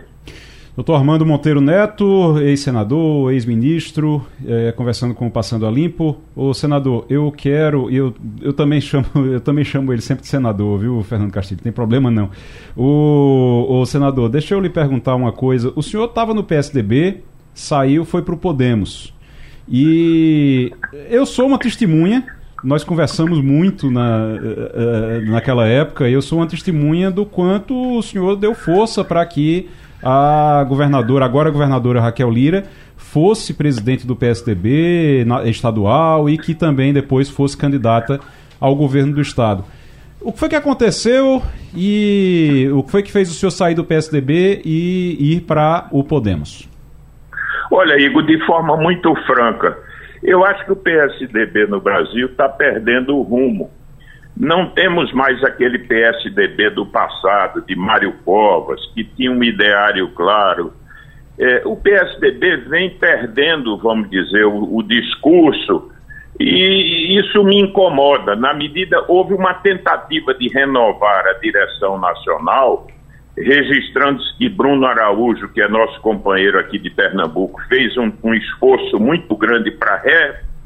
Doutor 0.75 0.95
Armando 0.95 1.25
Monteiro 1.25 1.61
Neto, 1.61 2.37
ex-senador, 2.37 3.31
ex-ministro, 3.31 4.27
é, 4.45 4.73
conversando 4.73 5.13
com 5.13 5.25
o 5.25 5.31
Passando 5.31 5.65
a 5.65 5.71
Limpo. 5.71 6.17
Ô 6.35 6.53
senador, 6.53 7.05
eu 7.09 7.31
quero, 7.31 7.89
eu, 7.89 8.13
eu 8.41 8.51
também 8.51 8.81
chamo, 8.81 9.05
eu 9.31 9.39
também 9.39 9.63
chamo 9.63 9.93
ele 9.93 10.01
sempre 10.01 10.23
de 10.23 10.27
senador, 10.27 10.77
viu, 10.77 11.01
Fernando 11.01 11.31
Castilho? 11.31 11.61
Tem 11.61 11.71
problema 11.71 12.11
não. 12.11 12.29
O, 12.75 13.67
o 13.69 13.85
senador, 13.85 14.27
deixa 14.27 14.53
eu 14.53 14.59
lhe 14.59 14.69
perguntar 14.69 15.15
uma 15.15 15.31
coisa. 15.31 15.71
O 15.77 15.81
senhor 15.81 16.09
estava 16.09 16.33
no 16.33 16.43
PSDB, 16.43 17.23
saiu, 17.53 18.03
foi 18.03 18.21
para 18.21 18.35
o 18.35 18.37
Podemos. 18.37 19.13
E 19.69 20.73
eu 21.09 21.25
sou 21.25 21.47
uma 21.47 21.57
testemunha 21.57 22.25
nós 22.63 22.83
conversamos 22.83 23.41
muito 23.41 23.91
na, 23.91 24.39
eh, 24.41 24.71
eh, 24.73 25.29
naquela 25.29 25.67
época. 25.67 26.09
Eu 26.09 26.19
sou 26.19 26.39
uma 26.39 26.47
testemunha 26.47 27.11
do 27.11 27.23
quanto 27.23 27.97
o 27.97 28.01
senhor 28.01 28.35
deu 28.35 28.55
força 28.55 29.03
para 29.03 29.23
que 29.23 29.69
a 30.03 30.63
governadora, 30.67 31.25
agora 31.25 31.49
a 31.49 31.51
governadora 31.51 32.01
Raquel 32.01 32.29
Lira, 32.29 32.65
fosse 32.95 33.53
presidente 33.53 34.05
do 34.05 34.15
PSDB 34.15 35.25
estadual 35.45 36.29
e 36.29 36.37
que 36.37 36.53
também 36.53 36.93
depois 36.93 37.29
fosse 37.29 37.57
candidata 37.57 38.19
ao 38.59 38.75
governo 38.75 39.13
do 39.13 39.21
estado. 39.21 39.63
O 40.21 40.31
que 40.31 40.39
foi 40.39 40.49
que 40.49 40.55
aconteceu 40.55 41.41
e 41.75 42.67
o 42.73 42.81
que 42.81 42.91
foi 42.91 43.03
que 43.03 43.11
fez 43.11 43.29
o 43.29 43.33
senhor 43.33 43.51
sair 43.51 43.75
do 43.75 43.83
PSDB 43.83 44.61
e 44.65 45.35
ir 45.35 45.41
para 45.41 45.87
o 45.91 46.03
Podemos? 46.03 46.67
Olha, 47.71 47.99
Igor, 47.99 48.23
de 48.23 48.43
forma 48.45 48.75
muito 48.77 49.13
franca, 49.27 49.77
eu 50.23 50.43
acho 50.43 50.65
que 50.65 50.71
o 50.71 50.75
PSDB 50.75 51.67
no 51.67 51.79
Brasil 51.79 52.27
está 52.27 52.49
perdendo 52.49 53.15
o 53.15 53.21
rumo. 53.21 53.69
Não 54.37 54.67
temos 54.67 55.13
mais 55.13 55.41
aquele 55.43 55.79
PSDB 55.79 56.69
do 56.71 56.85
passado, 56.85 57.63
de 57.65 57.75
Mário 57.75 58.13
Covas, 58.25 58.85
que 58.93 59.03
tinha 59.03 59.31
um 59.31 59.41
ideário 59.41 60.09
claro. 60.09 60.73
É, 61.39 61.61
o 61.65 61.75
PSDB 61.77 62.57
vem 62.67 62.89
perdendo, 62.89 63.77
vamos 63.77 64.09
dizer, 64.09 64.45
o, 64.45 64.75
o 64.75 64.83
discurso, 64.83 65.89
e 66.37 67.17
isso 67.17 67.43
me 67.45 67.61
incomoda. 67.61 68.35
Na 68.35 68.53
medida, 68.53 69.05
houve 69.07 69.33
uma 69.33 69.53
tentativa 69.53 70.33
de 70.33 70.49
renovar 70.49 71.25
a 71.27 71.33
direção 71.39 71.97
nacional, 71.97 72.87
registrando-se 73.37 74.37
que 74.37 74.49
Bruno 74.49 74.85
Araújo, 74.85 75.47
que 75.49 75.61
é 75.61 75.67
nosso 75.67 75.99
companheiro 76.01 76.59
aqui 76.59 76.77
de 76.77 76.89
Pernambuco, 76.89 77.61
fez 77.69 77.95
um, 77.97 78.11
um 78.21 78.33
esforço 78.33 78.99
muito 78.99 79.33
grande 79.35 79.71
para 79.71 79.95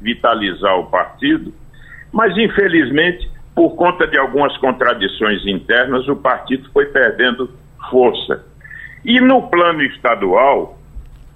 revitalizar 0.02 0.80
o 0.80 0.88
partido, 0.88 1.54
mas 2.12 2.36
infelizmente 2.36 3.30
por 3.60 3.76
conta 3.76 4.08
de 4.08 4.18
algumas 4.18 4.56
contradições 4.60 5.46
internas, 5.46 6.08
o 6.08 6.16
partido 6.16 6.70
foi 6.72 6.86
perdendo 6.86 7.50
força. 7.92 8.46
E 9.04 9.20
no 9.20 9.50
plano 9.50 9.84
estadual, 9.84 10.80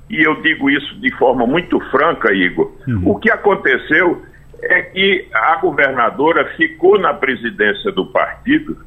e 0.10 0.26
eu 0.26 0.42
digo 0.42 0.70
isso 0.70 1.02
de 1.02 1.14
forma 1.18 1.46
muito 1.46 1.78
franca, 1.92 2.32
Igor, 2.32 2.72
uhum. 2.88 3.10
o 3.10 3.20
que 3.20 3.30
aconteceu 3.30 4.24
é 4.62 4.84
que 4.84 5.28
a 5.34 5.58
governadora 5.58 6.46
ficou 6.56 6.98
na 6.98 7.14
presidência 7.14 7.92
do 7.92 8.06
partido 8.06 8.78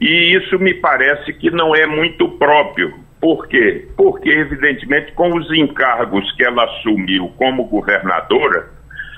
e 0.00 0.36
isso 0.36 0.56
me 0.60 0.74
parece 0.74 1.32
que 1.32 1.50
não 1.50 1.74
é 1.74 1.86
muito 1.86 2.28
próprio. 2.38 2.94
Por 3.20 3.48
quê? 3.48 3.88
Porque, 3.96 4.28
evidentemente, 4.28 5.10
com 5.14 5.36
os 5.36 5.52
encargos 5.52 6.30
que 6.36 6.44
ela 6.44 6.62
assumiu 6.62 7.32
como 7.36 7.64
governadora, 7.64 8.75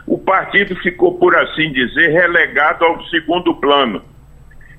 o 0.08 0.16
partido 0.16 0.74
ficou, 0.76 1.18
por 1.18 1.36
assim 1.36 1.70
dizer, 1.70 2.08
relegado 2.08 2.84
ao 2.84 3.04
segundo 3.06 3.54
plano. 3.54 4.02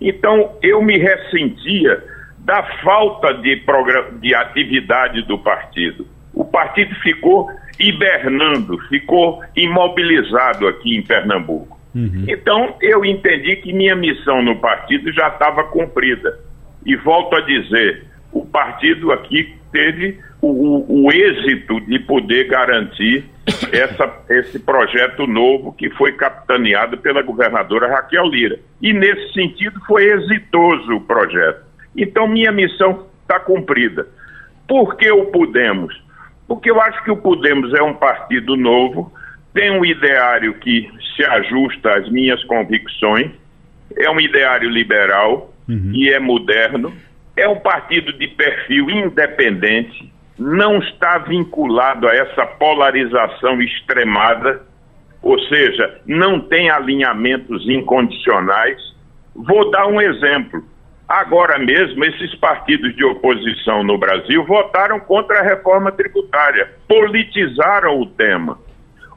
Então, 0.01 0.57
eu 0.61 0.81
me 0.81 0.97
ressentia 0.97 2.03
da 2.39 2.63
falta 2.83 3.35
de, 3.35 3.61
de 4.19 4.33
atividade 4.33 5.21
do 5.23 5.37
partido. 5.37 6.07
O 6.33 6.43
partido 6.43 6.95
ficou 6.95 7.47
hibernando, 7.79 8.79
ficou 8.87 9.43
imobilizado 9.55 10.67
aqui 10.67 10.95
em 10.95 11.03
Pernambuco. 11.03 11.79
Uhum. 11.93 12.25
Então, 12.27 12.75
eu 12.81 13.05
entendi 13.05 13.57
que 13.57 13.71
minha 13.71 13.95
missão 13.95 14.41
no 14.41 14.55
partido 14.55 15.11
já 15.11 15.27
estava 15.27 15.63
cumprida. 15.65 16.39
E 16.85 16.95
volto 16.95 17.35
a 17.35 17.41
dizer: 17.41 18.05
o 18.31 18.45
partido 18.45 19.11
aqui 19.11 19.55
teve 19.71 20.17
o, 20.41 21.05
o, 21.05 21.11
êxito 21.11 21.81
de 21.81 21.99
poder 21.99 22.47
garantir 22.47 23.25
essa, 23.71 24.23
esse 24.29 24.59
projeto 24.59 25.27
novo 25.27 25.73
que 25.73 25.89
foi 25.91 26.13
capitaneado 26.13 26.97
pela 26.97 27.21
governadora 27.21 27.89
Raquel 27.89 28.25
Lira. 28.25 28.59
E, 28.81 28.93
nesse 28.93 29.33
sentido, 29.33 29.79
foi 29.85 30.05
exitoso 30.05 30.95
o 30.95 31.01
projeto. 31.01 31.63
Então, 31.95 32.27
minha 32.27 32.51
missão 32.51 33.05
está 33.21 33.39
cumprida. 33.39 34.07
Por 34.67 34.95
que 34.95 35.11
o 35.11 35.25
Podemos? 35.25 35.93
Porque 36.47 36.71
eu 36.71 36.81
acho 36.81 37.03
que 37.03 37.11
o 37.11 37.17
Podemos 37.17 37.73
é 37.73 37.81
um 37.81 37.93
partido 37.93 38.55
novo, 38.55 39.11
tem 39.53 39.71
um 39.71 39.83
ideário 39.83 40.53
que 40.55 40.89
se 41.15 41.23
ajusta 41.25 41.95
às 41.95 42.09
minhas 42.09 42.43
convicções, 42.45 43.31
é 43.97 44.09
um 44.09 44.19
ideário 44.19 44.69
liberal 44.69 45.53
uhum. 45.67 45.91
e 45.93 46.09
é 46.09 46.19
moderno, 46.19 46.93
é 47.35 47.47
um 47.47 47.59
partido 47.59 48.13
de 48.13 48.27
perfil 48.27 48.89
independente, 48.89 50.11
não 50.39 50.79
está 50.79 51.17
vinculado 51.17 52.07
a 52.07 52.15
essa 52.15 52.45
polarização 52.45 53.61
extremada, 53.61 54.61
ou 55.21 55.37
seja, 55.41 55.99
não 56.05 56.39
tem 56.39 56.69
alinhamentos 56.69 57.67
incondicionais. 57.67 58.77
Vou 59.35 59.69
dar 59.69 59.85
um 59.87 59.99
exemplo. 59.99 60.63
Agora 61.07 61.59
mesmo, 61.59 62.05
esses 62.05 62.33
partidos 62.35 62.95
de 62.95 63.03
oposição 63.03 63.83
no 63.83 63.97
Brasil 63.97 64.45
votaram 64.45 64.99
contra 64.99 65.39
a 65.39 65.43
reforma 65.43 65.91
tributária, 65.91 66.69
politizaram 66.87 67.99
o 67.99 68.05
tema. 68.05 68.57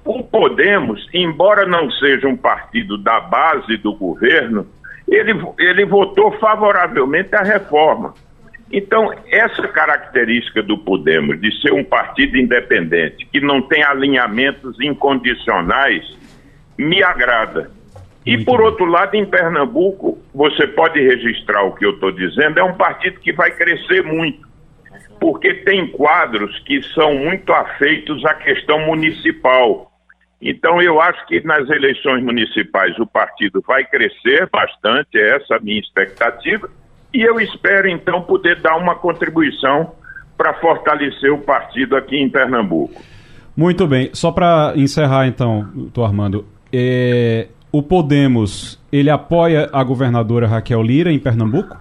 O 0.05 0.25
Podemos, 0.25 1.07
embora 1.15 1.65
não 1.65 1.89
seja 1.93 2.27
um 2.27 2.37
partido 2.37 2.99
da 2.99 3.21
base 3.21 3.77
do 3.77 3.95
governo, 3.95 4.67
ele, 5.07 5.33
ele 5.59 5.85
votou 5.85 6.33
favoravelmente 6.39 7.37
à 7.37 7.43
reforma. 7.43 8.15
Então, 8.73 9.13
essa 9.31 9.69
característica 9.69 10.63
do 10.63 10.79
Podemos, 10.79 11.39
de 11.39 11.61
ser 11.61 11.75
um 11.75 11.85
partido 11.85 12.39
independente, 12.39 13.27
que 13.27 13.39
não 13.39 13.61
tem 13.61 13.83
alinhamentos 13.83 14.81
incondicionais, 14.81 16.03
me 16.79 17.03
agrada. 17.03 17.71
E, 18.25 18.43
por 18.43 18.63
outro 18.63 18.87
lado, 18.87 19.15
em 19.15 19.27
Pernambuco, 19.27 20.19
você 20.35 20.67
pode 20.67 20.99
registrar 21.01 21.65
o 21.65 21.75
que 21.75 21.85
eu 21.85 21.91
estou 21.91 22.11
dizendo, 22.11 22.59
é 22.59 22.65
um 22.65 22.75
partido 22.75 23.21
que 23.21 23.33
vai 23.33 23.51
crescer 23.51 24.03
muito, 24.05 24.49
porque 25.21 25.53
tem 25.53 25.89
quadros 25.89 26.59
que 26.61 26.83
são 26.95 27.15
muito 27.15 27.53
afeitos 27.53 28.25
à 28.25 28.35
questão 28.35 28.79
municipal. 28.87 29.93
Então, 30.41 30.81
eu 30.81 30.99
acho 30.99 31.27
que 31.27 31.45
nas 31.45 31.69
eleições 31.69 32.23
municipais 32.23 32.99
o 32.99 33.07
partido 33.07 33.63
vai 33.67 33.85
crescer 33.85 34.49
bastante, 34.51 35.19
é 35.19 35.37
essa 35.37 35.57
a 35.57 35.61
minha 35.61 35.79
expectativa, 35.79 36.71
e 37.13 37.23
eu 37.23 37.41
espero, 37.41 37.89
então, 37.89 38.23
poder 38.23 38.61
dar 38.61 38.77
uma 38.77 38.95
contribuição 38.95 39.93
para 40.37 40.55
fortalecer 40.55 41.33
o 41.33 41.39
partido 41.39 41.97
aqui 41.97 42.17
em 42.17 42.29
Pernambuco. 42.29 43.01
Muito 43.57 43.87
bem. 43.87 44.11
Só 44.13 44.33
para 44.33 44.73
encerrar, 44.77 45.27
então, 45.27 45.69
doutor 45.75 46.05
Armando, 46.05 46.47
é, 46.73 47.49
o 47.71 47.83
Podemos, 47.83 48.83
ele 48.91 49.11
apoia 49.11 49.69
a 49.73 49.85
governadora 49.85 50.47
Raquel 50.47 50.83
Lira 50.83 51.13
em 51.13 51.19
Pernambuco? 51.19 51.77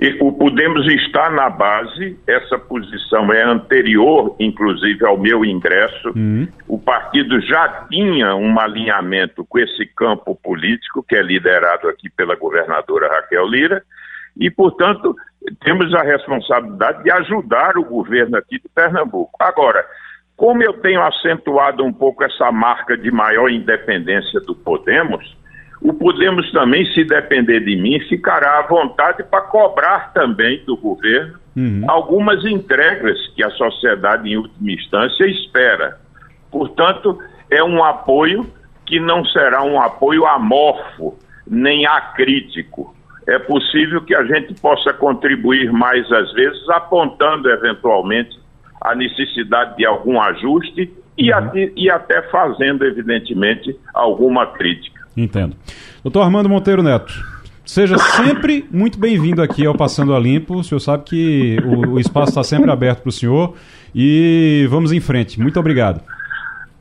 E 0.00 0.16
o 0.20 0.32
Podemos 0.32 0.86
está 0.92 1.30
na 1.30 1.48
base, 1.48 2.18
essa 2.26 2.58
posição 2.58 3.32
é 3.32 3.44
anterior, 3.44 4.34
inclusive, 4.40 5.06
ao 5.06 5.16
meu 5.16 5.44
ingresso. 5.44 6.12
Uhum. 6.14 6.48
O 6.66 6.78
partido 6.78 7.40
já 7.40 7.86
tinha 7.88 8.34
um 8.34 8.58
alinhamento 8.58 9.44
com 9.44 9.58
esse 9.58 9.86
campo 9.86 10.34
político, 10.34 11.04
que 11.08 11.14
é 11.14 11.22
liderado 11.22 11.88
aqui 11.88 12.10
pela 12.10 12.34
governadora 12.34 13.08
Raquel 13.08 13.46
Lira, 13.48 13.82
e, 14.36 14.50
portanto, 14.50 15.14
temos 15.64 15.94
a 15.94 16.02
responsabilidade 16.02 17.02
de 17.02 17.10
ajudar 17.10 17.76
o 17.76 17.84
governo 17.84 18.36
aqui 18.36 18.58
de 18.58 18.68
Pernambuco. 18.74 19.32
Agora, 19.40 19.84
como 20.36 20.62
eu 20.62 20.72
tenho 20.74 21.02
acentuado 21.02 21.84
um 21.84 21.92
pouco 21.92 22.24
essa 22.24 22.50
marca 22.50 22.96
de 22.96 23.10
maior 23.10 23.50
independência 23.50 24.40
do 24.40 24.54
Podemos, 24.54 25.36
o 25.80 25.92
Podemos 25.92 26.50
também, 26.50 26.84
se 26.92 27.04
depender 27.04 27.60
de 27.60 27.76
mim, 27.76 28.00
ficará 28.08 28.58
à 28.58 28.62
vontade 28.62 29.22
para 29.24 29.42
cobrar 29.42 30.12
também 30.12 30.64
do 30.64 30.76
governo 30.76 31.38
uhum. 31.56 31.84
algumas 31.86 32.44
entregas 32.44 33.18
que 33.34 33.44
a 33.44 33.50
sociedade, 33.50 34.28
em 34.28 34.36
última 34.36 34.72
instância, 34.72 35.24
espera. 35.26 36.00
Portanto, 36.50 37.18
é 37.50 37.62
um 37.62 37.84
apoio 37.84 38.50
que 38.86 38.98
não 38.98 39.24
será 39.26 39.62
um 39.62 39.80
apoio 39.80 40.26
amorfo, 40.26 41.18
nem 41.46 41.86
acrítico 41.86 42.93
é 43.26 43.38
possível 43.38 44.02
que 44.02 44.14
a 44.14 44.24
gente 44.24 44.54
possa 44.60 44.92
contribuir 44.92 45.72
mais 45.72 46.10
às 46.12 46.32
vezes, 46.32 46.68
apontando 46.70 47.48
eventualmente 47.48 48.38
a 48.80 48.94
necessidade 48.94 49.76
de 49.76 49.86
algum 49.86 50.20
ajuste 50.20 50.92
e, 51.16 51.30
uhum. 51.30 51.38
até, 51.38 51.72
e 51.76 51.90
até 51.90 52.22
fazendo, 52.30 52.84
evidentemente, 52.84 53.74
alguma 53.94 54.46
crítica. 54.46 55.00
Entendo. 55.16 55.56
Doutor 56.02 56.22
Armando 56.22 56.48
Monteiro 56.48 56.82
Neto, 56.82 57.12
seja 57.64 57.96
sempre 57.96 58.66
muito 58.70 58.98
bem-vindo 58.98 59.40
aqui 59.40 59.64
ao 59.64 59.74
Passando 59.74 60.14
a 60.14 60.18
Limpo. 60.18 60.56
O 60.56 60.64
senhor 60.64 60.80
sabe 60.80 61.04
que 61.04 61.56
o, 61.64 61.92
o 61.92 62.00
espaço 62.00 62.30
está 62.30 62.42
sempre 62.42 62.70
aberto 62.70 63.02
para 63.02 63.08
o 63.08 63.12
senhor 63.12 63.54
e 63.94 64.66
vamos 64.68 64.92
em 64.92 65.00
frente. 65.00 65.40
Muito 65.40 65.58
obrigado. 65.58 66.02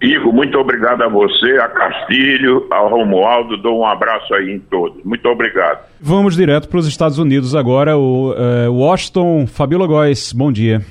Igor, 0.03 0.33
muito 0.33 0.57
obrigado 0.57 1.01
a 1.01 1.07
você, 1.07 1.57
a 1.59 1.69
Castilho, 1.69 2.67
ao 2.69 2.89
Romualdo, 2.89 3.55
dou 3.55 3.79
um 3.79 3.85
abraço 3.85 4.33
aí 4.33 4.51
em 4.51 4.59
todos. 4.59 5.01
Muito 5.05 5.25
obrigado. 5.29 5.79
Vamos 6.01 6.35
direto 6.35 6.67
para 6.67 6.79
os 6.79 6.87
Estados 6.87 7.17
Unidos 7.17 7.55
agora. 7.55 7.97
O 7.97 8.31
uh, 8.31 8.69
Washington, 8.69 9.47
Fabiola 9.47 9.87
Góes, 9.87 10.33
bom 10.33 10.51
dia. 10.51 10.81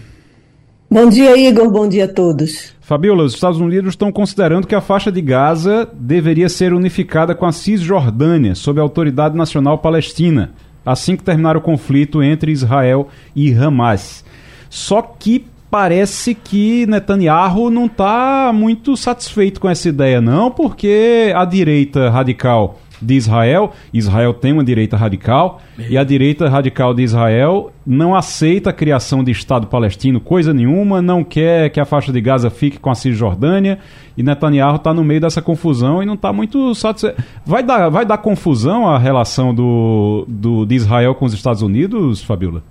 Bom 0.90 1.10
dia, 1.10 1.36
Igor. 1.36 1.70
Bom 1.70 1.86
dia 1.86 2.06
a 2.06 2.08
todos. 2.08 2.74
Fabiola, 2.80 3.24
os 3.24 3.34
Estados 3.34 3.60
Unidos 3.60 3.90
estão 3.90 4.10
considerando 4.10 4.66
que 4.66 4.74
a 4.74 4.80
faixa 4.80 5.12
de 5.12 5.20
Gaza 5.20 5.86
deveria 5.92 6.48
ser 6.48 6.72
unificada 6.72 7.34
com 7.34 7.44
a 7.44 7.52
Cisjordânia, 7.52 8.54
sob 8.54 8.80
a 8.80 8.82
Autoridade 8.82 9.36
Nacional 9.36 9.76
Palestina, 9.76 10.52
assim 10.86 11.16
que 11.16 11.22
terminar 11.22 11.54
o 11.54 11.60
conflito 11.60 12.22
entre 12.22 12.50
Israel 12.50 13.08
e 13.36 13.52
Hamas. 13.52 14.24
Só 14.70 15.02
que 15.02 15.44
parece 15.72 16.34
que 16.34 16.84
Netanyahu 16.84 17.70
não 17.70 17.86
está 17.86 18.52
muito 18.52 18.94
satisfeito 18.94 19.58
com 19.58 19.70
essa 19.70 19.88
ideia, 19.88 20.20
não, 20.20 20.50
porque 20.50 21.32
a 21.34 21.46
direita 21.46 22.10
radical 22.10 22.78
de 23.00 23.14
Israel, 23.14 23.72
Israel 23.90 24.34
tem 24.34 24.52
uma 24.52 24.62
direita 24.62 24.98
radical, 24.98 25.62
e 25.88 25.96
a 25.96 26.04
direita 26.04 26.46
radical 26.46 26.92
de 26.92 27.02
Israel 27.02 27.72
não 27.86 28.14
aceita 28.14 28.68
a 28.68 28.72
criação 28.72 29.24
de 29.24 29.30
Estado 29.32 29.66
palestino, 29.66 30.20
coisa 30.20 30.52
nenhuma, 30.52 31.00
não 31.00 31.24
quer 31.24 31.70
que 31.70 31.80
a 31.80 31.86
faixa 31.86 32.12
de 32.12 32.20
Gaza 32.20 32.50
fique 32.50 32.78
com 32.78 32.90
a 32.90 32.94
Cisjordânia, 32.94 33.78
e 34.14 34.22
Netanyahu 34.22 34.76
está 34.76 34.92
no 34.92 35.02
meio 35.02 35.22
dessa 35.22 35.40
confusão 35.40 36.02
e 36.02 36.06
não 36.06 36.14
está 36.14 36.34
muito 36.34 36.74
satisfeito. 36.74 37.24
Vai 37.46 37.62
dar, 37.62 37.88
vai 37.88 38.04
dar 38.04 38.18
confusão 38.18 38.86
a 38.86 38.98
relação 38.98 39.54
do, 39.54 40.26
do, 40.28 40.66
de 40.66 40.74
Israel 40.74 41.14
com 41.14 41.24
os 41.24 41.32
Estados 41.32 41.62
Unidos, 41.62 42.22
Fabiola? 42.22 42.62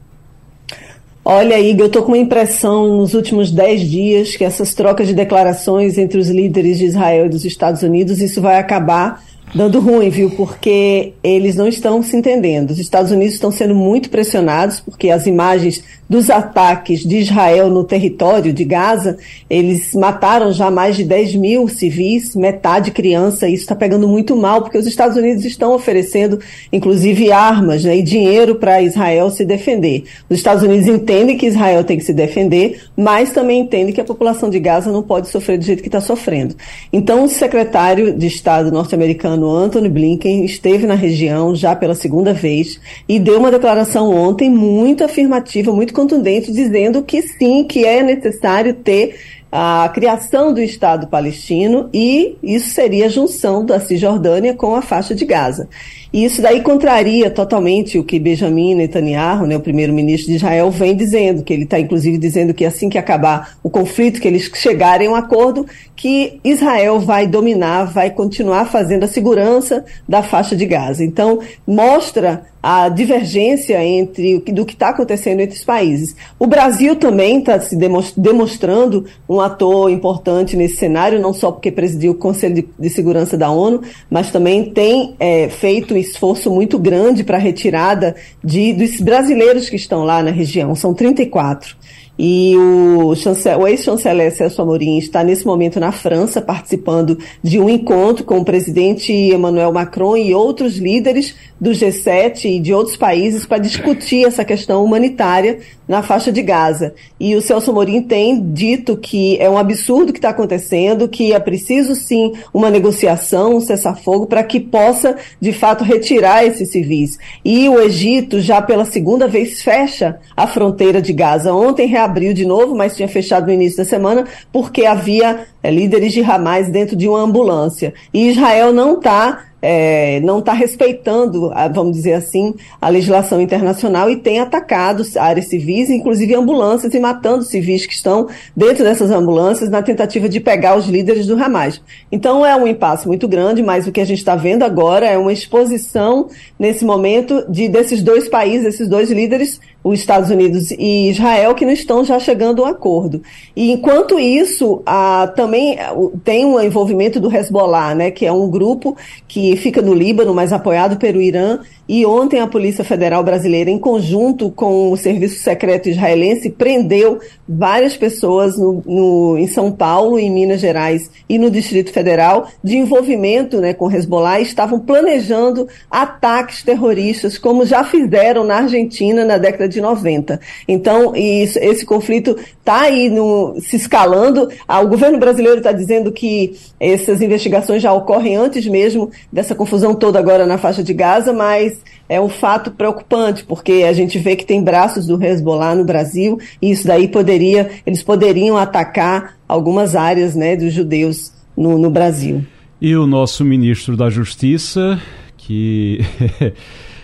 Olha, 1.23 1.59
Igor, 1.59 1.81
eu 1.81 1.87
estou 1.87 2.01
com 2.01 2.09
uma 2.09 2.17
impressão 2.17 2.97
nos 2.97 3.13
últimos 3.13 3.51
dez 3.51 3.81
dias 3.81 4.35
que 4.35 4.43
essas 4.43 4.73
trocas 4.73 5.07
de 5.07 5.13
declarações 5.13 5.97
entre 5.99 6.19
os 6.19 6.29
líderes 6.29 6.79
de 6.79 6.85
Israel 6.85 7.27
e 7.27 7.29
dos 7.29 7.45
Estados 7.45 7.83
Unidos, 7.83 8.19
isso 8.19 8.41
vai 8.41 8.57
acabar 8.57 9.23
dando 9.53 9.79
ruim, 9.79 10.09
viu? 10.09 10.29
Porque 10.31 11.13
eles 11.23 11.55
não 11.55 11.67
estão 11.67 12.01
se 12.01 12.15
entendendo. 12.15 12.71
Os 12.71 12.79
Estados 12.79 13.11
Unidos 13.11 13.35
estão 13.35 13.51
sendo 13.51 13.75
muito 13.75 14.09
pressionados 14.09 14.79
porque 14.79 15.09
as 15.09 15.27
imagens 15.27 15.83
dos 16.11 16.29
ataques 16.29 17.01
de 17.01 17.19
Israel 17.19 17.69
no 17.69 17.85
território 17.85 18.51
de 18.51 18.65
Gaza, 18.65 19.17
eles 19.49 19.93
mataram 19.95 20.51
já 20.51 20.69
mais 20.69 20.97
de 20.97 21.05
10 21.05 21.35
mil 21.35 21.69
civis, 21.69 22.35
metade 22.35 22.91
criança. 22.91 23.47
Isso 23.47 23.63
está 23.63 23.75
pegando 23.75 24.09
muito 24.09 24.35
mal 24.35 24.61
porque 24.61 24.77
os 24.77 24.85
Estados 24.85 25.15
Unidos 25.15 25.45
estão 25.45 25.73
oferecendo, 25.73 26.37
inclusive, 26.71 27.31
armas 27.31 27.85
né, 27.85 27.95
e 27.95 28.03
dinheiro 28.03 28.55
para 28.55 28.81
Israel 28.81 29.29
se 29.29 29.45
defender. 29.45 30.03
Os 30.29 30.35
Estados 30.35 30.63
Unidos 30.63 30.85
entendem 30.85 31.37
que 31.37 31.45
Israel 31.45 31.81
tem 31.85 31.97
que 31.97 32.03
se 32.03 32.13
defender, 32.13 32.81
mas 32.97 33.31
também 33.31 33.61
entendem 33.61 33.93
que 33.93 34.01
a 34.01 34.05
população 34.05 34.49
de 34.49 34.59
Gaza 34.59 34.91
não 34.91 35.03
pode 35.03 35.29
sofrer 35.29 35.57
do 35.57 35.63
jeito 35.63 35.81
que 35.81 35.87
está 35.87 36.01
sofrendo. 36.01 36.57
Então, 36.91 37.23
o 37.23 37.29
secretário 37.29 38.13
de 38.13 38.27
Estado 38.27 38.69
norte-americano 38.69 39.40
americano 39.41 39.49
Anthony 39.49 39.89
Blinken 39.89 40.45
esteve 40.45 40.85
na 40.85 40.93
região 40.93 41.55
já 41.55 41.75
pela 41.75 41.95
segunda 41.95 42.33
vez 42.33 42.79
e 43.09 43.19
deu 43.19 43.39
uma 43.39 43.51
declaração 43.51 44.13
ontem 44.13 44.49
muito 44.49 45.03
afirmativa, 45.03 45.73
muito 45.73 45.93
contundente, 45.93 46.51
dizendo 46.51 47.01
que 47.01 47.21
sim, 47.21 47.63
que 47.63 47.85
é 47.85 48.03
necessário 48.03 48.73
ter 48.75 49.15
a 49.51 49.89
criação 49.93 50.53
do 50.53 50.61
Estado 50.61 51.07
palestino 51.07 51.89
e 51.93 52.37
isso 52.41 52.69
seria 52.69 53.07
a 53.07 53.09
junção 53.09 53.65
da 53.65 53.79
Cisjordânia 53.79 54.53
com 54.53 54.75
a 54.75 54.81
faixa 54.81 55.13
de 55.13 55.25
Gaza. 55.25 55.67
E 56.13 56.25
isso 56.25 56.41
daí 56.41 56.61
contraria 56.61 57.29
totalmente 57.29 57.97
o 57.97 58.03
que 58.03 58.19
Benjamin 58.19 58.75
Netanyahu, 58.75 59.47
né, 59.47 59.55
o 59.55 59.61
primeiro-ministro 59.61 60.29
de 60.29 60.35
Israel, 60.35 60.69
vem 60.69 60.95
dizendo, 60.95 61.41
que 61.41 61.53
ele 61.53 61.63
está 61.63 61.79
inclusive 61.79 62.17
dizendo 62.17 62.53
que 62.53 62.65
assim 62.65 62.89
que 62.89 62.97
acabar 62.97 63.57
o 63.63 63.69
conflito, 63.69 64.19
que 64.19 64.27
eles 64.27 64.51
chegarem 64.53 65.07
a 65.07 65.11
um 65.11 65.15
acordo, 65.15 65.65
que 65.95 66.39
Israel 66.43 66.99
vai 66.99 67.27
dominar, 67.27 67.85
vai 67.85 68.09
continuar 68.09 68.65
fazendo 68.65 69.03
a 69.03 69.07
segurança 69.07 69.85
da 70.09 70.21
faixa 70.21 70.55
de 70.55 70.65
Gaza. 70.65 71.03
Então, 71.03 71.39
mostra 71.65 72.43
a 72.61 72.89
divergência 72.89 73.83
entre 73.83 74.39
do 74.39 74.65
que 74.65 74.73
está 74.73 74.89
acontecendo 74.89 75.39
entre 75.39 75.57
os 75.57 75.63
países. 75.63 76.15
O 76.37 76.45
Brasil 76.45 76.95
também 76.95 77.39
está 77.39 77.59
se 77.59 77.75
demonstrando 78.15 79.05
um 79.27 79.39
ator 79.39 79.89
importante 79.89 80.55
nesse 80.55 80.77
cenário, 80.77 81.19
não 81.19 81.33
só 81.33 81.51
porque 81.51 81.71
presidiu 81.71 82.11
o 82.11 82.15
Conselho 82.15 82.55
de, 82.55 82.67
de 82.77 82.89
Segurança 82.89 83.35
da 83.35 83.49
ONU, 83.49 83.81
mas 84.09 84.31
também 84.31 84.71
tem 84.71 85.15
é, 85.19 85.49
feito 85.49 85.97
esforço 86.01 86.51
muito 86.51 86.77
grande 86.77 87.23
para 87.23 87.37
a 87.37 87.39
retirada 87.39 88.15
de, 88.43 88.73
dos 88.73 88.99
brasileiros 88.99 89.69
que 89.69 89.75
estão 89.75 90.03
lá 90.03 90.21
na 90.21 90.31
região. 90.31 90.75
São 90.75 90.93
34. 90.93 91.75
E 92.23 92.55
o, 92.55 93.07
o 93.07 93.67
ex-chanceler 93.67 94.31
Celso 94.31 94.61
Amorim 94.61 94.99
está 94.99 95.23
nesse 95.23 95.43
momento 95.43 95.79
na 95.79 95.91
França, 95.91 96.39
participando 96.39 97.17
de 97.41 97.59
um 97.59 97.67
encontro 97.67 98.23
com 98.23 98.37
o 98.37 98.45
presidente 98.45 99.11
Emmanuel 99.11 99.73
Macron 99.73 100.15
e 100.15 100.31
outros 100.31 100.77
líderes 100.77 101.35
do 101.59 101.71
G7 101.71 102.45
e 102.45 102.59
de 102.59 102.75
outros 102.75 102.95
países 102.95 103.47
para 103.47 103.57
discutir 103.57 104.23
essa 104.23 104.45
questão 104.45 104.85
humanitária 104.85 105.61
na 105.87 106.03
faixa 106.03 106.31
de 106.31 106.41
Gaza. 106.41 106.93
E 107.19 107.35
o 107.35 107.41
Celso 107.41 107.71
Amorim 107.71 108.01
tem 108.03 108.39
dito 108.53 108.95
que 108.95 109.37
é 109.39 109.49
um 109.49 109.57
absurdo 109.57 110.11
o 110.11 110.13
que 110.13 110.19
está 110.19 110.29
acontecendo, 110.29 111.09
que 111.09 111.33
é 111.33 111.39
preciso 111.39 111.95
sim 111.95 112.33
uma 112.53 112.69
negociação, 112.69 113.55
um 113.55 113.59
cessar-fogo, 113.59 114.25
para 114.25 114.43
que 114.43 114.59
possa, 114.59 115.17
de 115.39 115.51
fato, 115.51 115.83
retirar 115.83 116.45
esses 116.45 116.71
civis. 116.71 117.17
E 117.43 117.67
o 117.67 117.79
Egito 117.79 118.39
já 118.39 118.61
pela 118.61 118.85
segunda 118.85 119.27
vez 119.27 119.61
fecha 119.61 120.19
a 120.37 120.47
fronteira 120.47 121.01
de 121.01 121.11
Gaza. 121.13 121.53
Ontem 121.53 121.87
reabriu 121.87 122.10
de 122.33 122.45
novo, 122.45 122.75
mas 122.75 122.95
tinha 122.95 123.07
fechado 123.07 123.47
no 123.47 123.53
início 123.53 123.77
da 123.77 123.85
semana, 123.85 124.25
porque 124.51 124.85
havia 124.85 125.47
é, 125.63 125.71
líderes 125.71 126.13
de 126.13 126.21
Hamas 126.21 126.69
dentro 126.69 126.95
de 126.95 127.07
uma 127.07 127.21
ambulância. 127.21 127.93
E 128.13 128.29
Israel 128.29 128.71
não 128.73 128.97
está 128.97 129.45
é, 129.61 130.19
não 130.21 130.39
está 130.39 130.53
respeitando, 130.53 131.51
vamos 131.73 131.95
dizer 131.95 132.13
assim, 132.13 132.55
a 132.81 132.89
legislação 132.89 133.39
internacional 133.39 134.09
e 134.09 134.15
tem 134.15 134.39
atacado 134.39 135.03
áreas 135.17 135.47
civis, 135.47 135.89
inclusive 135.89 136.33
ambulâncias, 136.33 136.93
e 136.93 136.99
matando 136.99 137.43
civis 137.43 137.85
que 137.85 137.93
estão 137.93 138.27
dentro 138.55 138.83
dessas 138.83 139.11
ambulâncias 139.11 139.69
na 139.69 139.81
tentativa 139.81 140.27
de 140.27 140.39
pegar 140.39 140.77
os 140.77 140.87
líderes 140.87 141.27
do 141.27 141.41
Hamas. 141.41 141.81
Então 142.11 142.45
é 142.45 142.55
um 142.55 142.67
impasse 142.67 143.07
muito 143.07 143.27
grande, 143.27 143.61
mas 143.61 143.87
o 143.87 143.91
que 143.91 144.01
a 144.01 144.05
gente 144.05 144.19
está 144.19 144.35
vendo 144.35 144.63
agora 144.63 145.05
é 145.05 145.17
uma 145.17 145.33
exposição 145.33 146.27
nesse 146.57 146.83
momento 146.83 147.45
de 147.49 147.67
desses 147.67 148.01
dois 148.01 148.27
países, 148.27 148.65
esses 148.65 148.87
dois 148.87 149.11
líderes 149.11 149.59
os 149.83 149.99
Estados 149.99 150.29
Unidos 150.29 150.71
e 150.71 151.09
Israel, 151.09 151.55
que 151.55 151.65
não 151.65 151.73
estão 151.73 152.03
já 152.03 152.19
chegando 152.19 152.63
a 152.63 152.67
um 152.67 152.69
acordo. 152.69 153.21
E 153.55 153.71
enquanto 153.71 154.19
isso, 154.19 154.81
a, 154.85 155.31
também 155.35 155.77
tem 156.23 156.45
um 156.45 156.59
envolvimento 156.59 157.19
do 157.19 157.35
Hezbollah, 157.35 157.95
né, 157.95 158.11
que 158.11 158.25
é 158.25 158.31
um 158.31 158.49
grupo 158.49 158.95
que 159.27 159.50
fica 159.57 159.81
no 159.81 159.93
Líbano, 159.93 160.33
mas 160.33 160.53
apoiado 160.53 160.97
pelo 160.97 161.21
Irã, 161.21 161.59
e 161.93 162.05
ontem 162.05 162.39
a 162.39 162.47
Polícia 162.47 162.85
Federal 162.85 163.21
Brasileira, 163.21 163.69
em 163.69 163.77
conjunto 163.77 164.49
com 164.49 164.91
o 164.91 164.97
Serviço 164.97 165.43
Secreto 165.43 165.89
Israelense, 165.89 166.49
prendeu 166.49 167.19
várias 167.47 167.97
pessoas 167.97 168.57
no, 168.57 168.81
no, 168.85 169.37
em 169.37 169.45
São 169.45 169.71
Paulo, 169.71 170.17
em 170.17 170.31
Minas 170.31 170.61
Gerais 170.61 171.11
e 171.27 171.37
no 171.37 171.51
Distrito 171.51 171.91
Federal 171.91 172.47
de 172.63 172.77
envolvimento 172.77 173.59
né, 173.59 173.73
com 173.73 173.91
Hezbollah 173.91 174.39
e 174.39 174.43
estavam 174.43 174.79
planejando 174.79 175.67
ataques 175.89 176.63
terroristas, 176.63 177.37
como 177.37 177.65
já 177.65 177.83
fizeram 177.83 178.45
na 178.45 178.59
Argentina 178.59 179.25
na 179.25 179.37
década 179.37 179.67
de 179.67 179.81
90. 179.81 180.39
Então, 180.67 181.13
isso, 181.13 181.59
esse 181.59 181.85
conflito 181.85 182.37
está 182.59 182.83
aí 182.83 183.09
no, 183.09 183.59
se 183.59 183.75
escalando. 183.75 184.47
Ah, 184.65 184.79
o 184.79 184.87
governo 184.87 185.17
brasileiro 185.17 185.57
está 185.57 185.73
dizendo 185.73 186.11
que 186.11 186.55
essas 186.79 187.21
investigações 187.21 187.81
já 187.81 187.91
ocorrem 187.91 188.37
antes 188.37 188.65
mesmo 188.65 189.11
dessa 189.41 189.55
confusão 189.55 189.95
toda 189.95 190.19
agora 190.19 190.45
na 190.45 190.59
faixa 190.59 190.83
de 190.83 190.93
Gaza, 190.93 191.33
mas 191.33 191.81
é 192.07 192.21
um 192.21 192.29
fato 192.29 192.69
preocupante, 192.69 193.43
porque 193.43 193.83
a 193.87 193.91
gente 193.91 194.19
vê 194.19 194.35
que 194.35 194.45
tem 194.45 194.63
braços 194.63 195.07
do 195.07 195.21
Hezbollah 195.21 195.73
no 195.73 195.83
Brasil, 195.83 196.39
e 196.61 196.69
isso 196.69 196.85
daí 196.85 197.07
poderia, 197.07 197.71
eles 197.85 198.03
poderiam 198.03 198.55
atacar 198.55 199.35
algumas 199.47 199.95
áreas 199.95 200.35
né, 200.35 200.55
dos 200.55 200.71
judeus 200.71 201.33
no, 201.57 201.79
no 201.79 201.89
Brasil. 201.89 202.45
E 202.79 202.95
o 202.95 203.07
nosso 203.07 203.43
ministro 203.43 203.97
da 203.97 204.11
Justiça, 204.11 204.99
que 205.35 206.01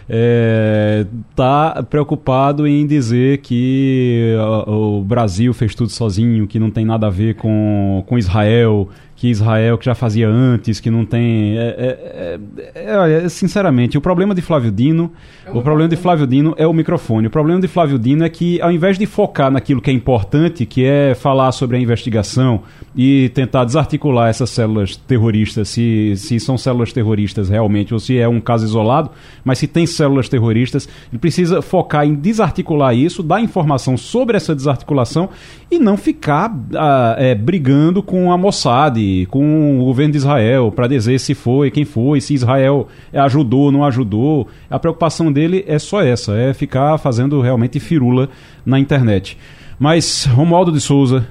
está 0.07 1.75
é, 1.79 1.81
preocupado 1.81 2.67
em 2.67 2.85
dizer 2.85 3.39
que 3.39 4.35
o 4.67 5.01
Brasil 5.01 5.53
fez 5.55 5.73
tudo 5.73 5.89
sozinho, 5.89 6.47
que 6.47 6.59
não 6.59 6.69
tem 6.69 6.85
nada 6.85 7.07
a 7.07 7.11
ver 7.11 7.35
com, 7.35 8.03
com 8.07 8.17
Israel, 8.17 8.89
que 9.17 9.29
Israel 9.29 9.79
que 9.79 9.85
já 9.85 9.95
fazia 9.95 10.29
antes, 10.29 10.79
que 10.79 10.91
não 10.91 11.03
tem. 11.03 11.57
É, 11.57 12.39
é, 12.75 12.75
é, 12.75 13.25
é 13.25 13.29
sinceramente, 13.29 13.97
o 13.97 14.01
problema 14.01 14.35
de 14.35 14.43
Flávio 14.43 14.71
Dino, 14.71 15.11
o 15.51 15.61
problema 15.63 15.89
de 15.89 15.95
Flávio 15.95 16.27
Dino 16.27 16.53
é 16.55 16.67
o 16.67 16.71
microfone. 16.71 17.25
O 17.25 17.29
problema 17.31 17.59
de 17.59 17.67
Flávio 17.67 17.97
Dino 17.97 18.23
é 18.23 18.29
que, 18.29 18.61
ao 18.61 18.71
invés 18.71 18.97
de 18.97 19.07
focar 19.07 19.49
naquilo 19.49 19.81
que 19.81 19.89
é 19.89 19.93
importante, 19.93 20.67
que 20.67 20.85
é 20.85 21.15
falar 21.15 21.51
sobre 21.51 21.77
a 21.77 21.79
investigação 21.79 22.61
e 22.95 23.29
tentar 23.29 23.65
desarticular 23.65 24.29
essas 24.29 24.51
células 24.51 24.95
terroristas, 24.95 25.67
se, 25.69 26.13
se 26.15 26.39
são 26.39 26.55
células 26.55 26.93
terroristas 26.93 27.49
realmente 27.49 27.95
ou 27.95 27.99
se 27.99 28.19
é 28.19 28.27
um 28.27 28.39
caso 28.39 28.65
isolado, 28.65 29.09
mas 29.43 29.57
se 29.57 29.65
tem 29.65 29.87
células 29.87 30.29
terroristas, 30.29 30.87
ele 31.11 31.17
precisa 31.17 31.59
focar 31.63 32.05
em 32.05 32.13
desarticular 32.13 32.95
isso, 32.95 33.23
dar 33.23 33.41
informação 33.41 33.97
sobre 33.97 34.37
essa 34.37 34.53
desarticulação 34.53 35.29
e 35.71 35.79
não 35.79 35.97
ficar 35.97 36.55
ah, 36.75 37.15
é, 37.17 37.33
brigando 37.33 38.03
com 38.03 38.31
a 38.31 38.37
Mossad 38.37 39.06
com 39.29 39.79
o 39.79 39.85
governo 39.85 40.11
de 40.11 40.17
Israel 40.17 40.71
para 40.71 40.87
dizer 40.87 41.19
se 41.19 41.33
foi, 41.33 41.71
quem 41.71 41.85
foi, 41.85 42.21
se 42.21 42.33
Israel 42.33 42.87
ajudou 43.13 43.65
ou 43.65 43.71
não 43.71 43.83
ajudou. 43.83 44.47
A 44.69 44.79
preocupação 44.79 45.31
dele 45.31 45.63
é 45.67 45.79
só 45.79 46.01
essa, 46.01 46.33
é 46.35 46.53
ficar 46.53 46.97
fazendo 46.97 47.41
realmente 47.41 47.79
firula 47.79 48.29
na 48.65 48.79
internet. 48.79 49.37
Mas, 49.79 50.25
Romualdo 50.25 50.71
de 50.71 50.81
Souza, 50.81 51.27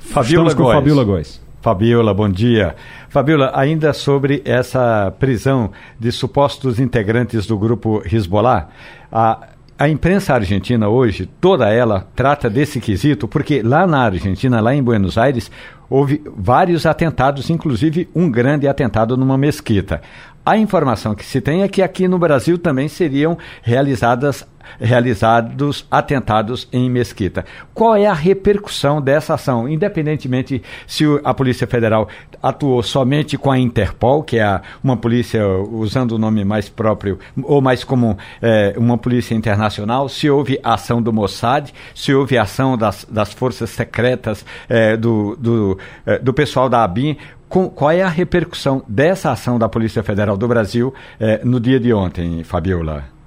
Fabiola 0.00 0.54
com 0.54 0.62
Góes. 0.62 0.74
Fabiola 0.74 1.04
Góes. 1.04 1.50
Fabiola, 1.62 2.14
bom 2.14 2.28
dia. 2.28 2.74
Fabiola, 3.08 3.52
ainda 3.54 3.92
sobre 3.92 4.42
essa 4.44 5.12
prisão 5.18 5.70
de 5.98 6.10
supostos 6.10 6.80
integrantes 6.80 7.46
do 7.46 7.58
grupo 7.58 8.02
Hezbollah, 8.04 8.68
a, 9.12 9.48
a 9.80 9.88
imprensa 9.88 10.34
argentina 10.34 10.90
hoje, 10.90 11.24
toda 11.40 11.70
ela, 11.70 12.06
trata 12.14 12.50
desse 12.50 12.78
quesito, 12.78 13.26
porque 13.26 13.62
lá 13.62 13.86
na 13.86 14.02
Argentina, 14.02 14.60
lá 14.60 14.74
em 14.74 14.82
Buenos 14.82 15.16
Aires, 15.16 15.50
houve 15.88 16.22
vários 16.36 16.84
atentados, 16.84 17.48
inclusive 17.48 18.06
um 18.14 18.30
grande 18.30 18.68
atentado 18.68 19.16
numa 19.16 19.38
mesquita. 19.38 20.02
A 20.44 20.58
informação 20.58 21.14
que 21.14 21.24
se 21.24 21.40
tem 21.40 21.62
é 21.62 21.68
que 21.68 21.80
aqui 21.80 22.06
no 22.06 22.18
Brasil 22.18 22.58
também 22.58 22.88
seriam 22.88 23.38
realizadas 23.62 24.46
realizados 24.80 25.86
atentados 25.90 26.68
em 26.72 26.88
Mesquita. 26.88 27.44
Qual 27.74 27.96
é 27.96 28.06
a 28.06 28.12
repercussão 28.12 29.00
dessa 29.00 29.34
ação, 29.34 29.68
independentemente 29.68 30.62
se 30.86 31.04
a 31.24 31.34
Polícia 31.34 31.66
Federal 31.66 32.08
atuou 32.42 32.82
somente 32.82 33.36
com 33.36 33.50
a 33.50 33.58
Interpol, 33.58 34.22
que 34.22 34.38
é 34.38 34.60
uma 34.82 34.96
polícia 34.96 35.46
usando 35.46 36.12
o 36.12 36.18
nome 36.18 36.44
mais 36.44 36.68
próprio 36.68 37.18
ou 37.42 37.60
mais 37.60 37.84
comum, 37.84 38.16
é, 38.40 38.74
uma 38.76 38.96
polícia 38.96 39.34
internacional, 39.34 40.08
se 40.08 40.28
houve 40.30 40.58
ação 40.62 41.02
do 41.02 41.12
Mossad, 41.12 41.72
se 41.94 42.14
houve 42.14 42.38
ação 42.38 42.76
das, 42.76 43.06
das 43.10 43.32
forças 43.32 43.70
secretas 43.70 44.44
é, 44.68 44.96
do, 44.96 45.36
do, 45.36 45.78
é, 46.06 46.18
do 46.18 46.32
pessoal 46.32 46.68
da 46.68 46.82
ABIN, 46.84 47.16
com, 47.48 47.68
qual 47.68 47.90
é 47.90 48.02
a 48.02 48.08
repercussão 48.08 48.82
dessa 48.88 49.32
ação 49.32 49.58
da 49.58 49.68
Polícia 49.68 50.02
Federal 50.02 50.36
do 50.36 50.46
Brasil 50.46 50.94
é, 51.18 51.40
no 51.44 51.58
dia 51.58 51.80
de 51.80 51.92
ontem, 51.92 52.44
Fabiola? 52.44 53.19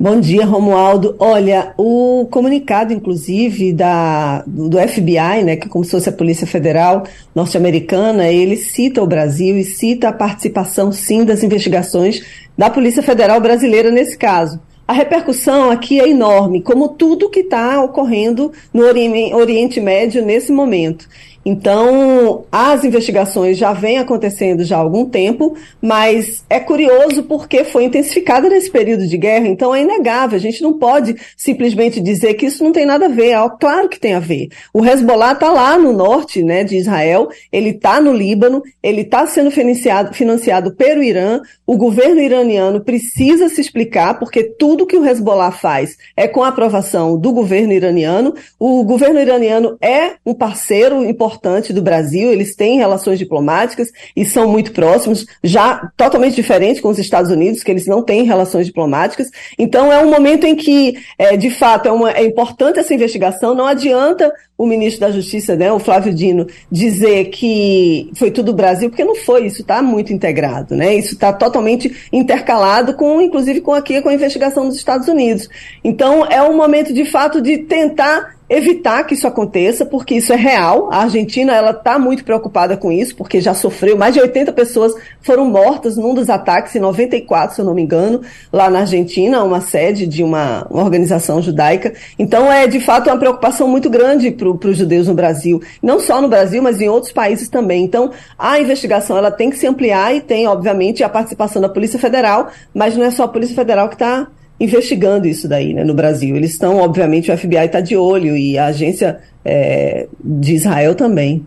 Bom 0.00 0.20
dia, 0.20 0.46
Romualdo. 0.46 1.16
Olha, 1.18 1.74
o 1.76 2.28
comunicado, 2.30 2.92
inclusive, 2.92 3.72
da, 3.72 4.44
do 4.46 4.78
FBI, 4.78 5.42
né, 5.44 5.56
que 5.56 5.68
como 5.68 5.84
se 5.84 5.90
fosse 5.90 6.08
a 6.08 6.12
Polícia 6.12 6.46
Federal 6.46 7.02
norte-americana, 7.34 8.28
ele 8.28 8.56
cita 8.56 9.02
o 9.02 9.06
Brasil 9.08 9.58
e 9.58 9.64
cita 9.64 10.08
a 10.08 10.12
participação, 10.12 10.92
sim, 10.92 11.24
das 11.24 11.42
investigações 11.42 12.24
da 12.56 12.70
Polícia 12.70 13.02
Federal 13.02 13.40
brasileira 13.40 13.90
nesse 13.90 14.16
caso. 14.16 14.60
A 14.86 14.92
repercussão 14.92 15.68
aqui 15.68 16.00
é 16.00 16.08
enorme, 16.08 16.62
como 16.62 16.90
tudo 16.90 17.28
que 17.28 17.40
está 17.40 17.82
ocorrendo 17.82 18.52
no 18.72 18.84
Oriente 18.84 19.80
Médio 19.80 20.24
nesse 20.24 20.52
momento. 20.52 21.08
Então, 21.44 22.44
as 22.52 22.84
investigações 22.84 23.56
já 23.56 23.72
vêm 23.72 23.98
acontecendo 23.98 24.64
já 24.64 24.76
há 24.76 24.80
algum 24.80 25.06
tempo, 25.06 25.56
mas 25.80 26.44
é 26.50 26.60
curioso 26.60 27.22
porque 27.22 27.64
foi 27.64 27.84
intensificada 27.84 28.48
nesse 28.48 28.70
período 28.70 29.06
de 29.06 29.16
guerra, 29.16 29.46
então 29.46 29.74
é 29.74 29.80
inegável. 29.80 30.36
A 30.36 30.40
gente 30.40 30.62
não 30.62 30.74
pode 30.74 31.16
simplesmente 31.36 32.00
dizer 32.00 32.34
que 32.34 32.46
isso 32.46 32.62
não 32.62 32.72
tem 32.72 32.84
nada 32.84 33.06
a 33.06 33.08
ver. 33.08 33.30
É 33.30 33.48
claro 33.58 33.88
que 33.88 33.98
tem 33.98 34.14
a 34.14 34.20
ver. 34.20 34.48
O 34.74 34.84
Hezbollah 34.84 35.32
está 35.32 35.50
lá 35.50 35.78
no 35.78 35.92
norte 35.92 36.42
né, 36.42 36.64
de 36.64 36.76
Israel, 36.76 37.28
ele 37.50 37.70
está 37.70 38.00
no 38.00 38.12
Líbano, 38.12 38.62
ele 38.82 39.02
está 39.02 39.26
sendo 39.26 39.50
financiado, 39.50 40.12
financiado 40.12 40.74
pelo 40.74 41.02
Irã. 41.02 41.40
O 41.66 41.76
governo 41.76 42.20
iraniano 42.20 42.80
precisa 42.80 43.48
se 43.48 43.60
explicar, 43.60 44.18
porque 44.18 44.42
tudo 44.42 44.86
que 44.86 44.96
o 44.96 45.06
Hezbollah 45.06 45.52
faz 45.52 45.96
é 46.16 46.26
com 46.28 46.42
a 46.42 46.48
aprovação 46.48 47.18
do 47.18 47.32
governo 47.32 47.72
iraniano. 47.72 48.34
O 48.58 48.84
governo 48.84 49.20
iraniano 49.20 49.78
é 49.80 50.12
um 50.26 50.34
parceiro 50.34 51.04
importante 51.04 51.37
importante 51.38 51.72
do 51.72 51.80
Brasil, 51.80 52.32
eles 52.32 52.56
têm 52.56 52.78
relações 52.78 53.18
diplomáticas 53.18 53.92
e 54.14 54.24
são 54.24 54.48
muito 54.48 54.72
próximos, 54.72 55.24
já 55.42 55.90
totalmente 55.96 56.34
diferente 56.34 56.82
com 56.82 56.88
os 56.88 56.98
Estados 56.98 57.30
Unidos, 57.30 57.62
que 57.62 57.70
eles 57.70 57.86
não 57.86 58.02
têm 58.02 58.24
relações 58.24 58.66
diplomáticas. 58.66 59.30
Então 59.56 59.92
é 59.92 60.04
um 60.04 60.10
momento 60.10 60.44
em 60.44 60.56
que, 60.56 60.98
é, 61.16 61.36
de 61.36 61.50
fato, 61.50 61.86
é, 61.88 61.92
uma, 61.92 62.10
é 62.10 62.24
importante 62.24 62.80
essa 62.80 62.92
investigação, 62.92 63.54
não 63.54 63.66
adianta 63.66 64.32
o 64.56 64.66
ministro 64.66 65.02
da 65.02 65.12
Justiça, 65.12 65.54
né, 65.54 65.70
o 65.70 65.78
Flávio 65.78 66.12
Dino, 66.12 66.44
dizer 66.70 67.26
que 67.26 68.10
foi 68.16 68.32
tudo 68.32 68.52
Brasil, 68.52 68.90
porque 68.90 69.04
não 69.04 69.14
foi, 69.14 69.46
isso 69.46 69.62
está 69.62 69.80
muito 69.80 70.12
integrado, 70.12 70.74
né? 70.74 70.96
Isso 70.96 71.14
está 71.14 71.32
totalmente 71.32 72.08
intercalado 72.12 72.94
com, 72.94 73.20
inclusive, 73.20 73.60
com 73.60 73.72
aqui 73.72 74.02
com 74.02 74.08
a 74.08 74.14
investigação 74.14 74.66
dos 74.66 74.76
Estados 74.76 75.06
Unidos. 75.06 75.48
Então, 75.84 76.26
é 76.26 76.42
um 76.42 76.56
momento 76.56 76.92
de 76.92 77.04
fato 77.04 77.40
de 77.40 77.58
tentar 77.58 78.37
evitar 78.48 79.04
que 79.04 79.14
isso 79.14 79.26
aconteça, 79.26 79.84
porque 79.84 80.14
isso 80.14 80.32
é 80.32 80.36
real. 80.36 80.88
A 80.90 81.02
Argentina 81.02 81.54
ela 81.54 81.70
está 81.70 81.98
muito 81.98 82.24
preocupada 82.24 82.76
com 82.76 82.90
isso, 82.90 83.14
porque 83.14 83.40
já 83.40 83.54
sofreu 83.54 83.96
mais 83.96 84.14
de 84.14 84.20
80 84.20 84.52
pessoas 84.52 84.94
foram 85.20 85.44
mortas 85.44 85.96
num 85.96 86.14
dos 86.14 86.30
ataques 86.30 86.74
em 86.74 86.80
94, 86.80 87.54
se 87.54 87.60
eu 87.60 87.64
não 87.64 87.74
me 87.74 87.82
engano, 87.82 88.22
lá 88.52 88.70
na 88.70 88.80
Argentina, 88.80 89.42
uma 89.44 89.60
sede 89.60 90.06
de 90.06 90.22
uma, 90.22 90.66
uma 90.70 90.82
organização 90.82 91.42
judaica. 91.42 91.92
Então 92.18 92.50
é 92.50 92.66
de 92.66 92.80
fato 92.80 93.10
uma 93.10 93.18
preocupação 93.18 93.68
muito 93.68 93.90
grande 93.90 94.30
para 94.30 94.48
os 94.48 94.76
judeus 94.76 95.06
no 95.06 95.14
Brasil, 95.14 95.62
não 95.82 96.00
só 96.00 96.20
no 96.20 96.28
Brasil, 96.28 96.62
mas 96.62 96.80
em 96.80 96.88
outros 96.88 97.12
países 97.12 97.48
também. 97.48 97.84
Então 97.84 98.10
a 98.38 98.58
investigação 98.58 99.16
ela 99.18 99.30
tem 99.30 99.50
que 99.50 99.58
se 99.58 99.66
ampliar 99.66 100.14
e 100.14 100.20
tem 100.20 100.46
obviamente 100.46 101.04
a 101.04 101.08
participação 101.08 101.60
da 101.60 101.68
Polícia 101.68 101.98
Federal, 101.98 102.48
mas 102.72 102.96
não 102.96 103.04
é 103.04 103.10
só 103.10 103.24
a 103.24 103.28
Polícia 103.28 103.54
Federal 103.54 103.88
que 103.88 103.94
está 103.94 104.28
investigando 104.60 105.26
isso 105.26 105.48
daí 105.48 105.72
né, 105.72 105.84
no 105.84 105.94
Brasil. 105.94 106.36
Eles 106.36 106.52
estão, 106.52 106.78
obviamente, 106.78 107.30
o 107.30 107.36
FBI 107.36 107.66
está 107.66 107.80
de 107.80 107.96
olho 107.96 108.36
e 108.36 108.58
a 108.58 108.66
agência 108.66 109.18
é, 109.44 110.06
de 110.22 110.54
Israel 110.54 110.94
também. 110.94 111.44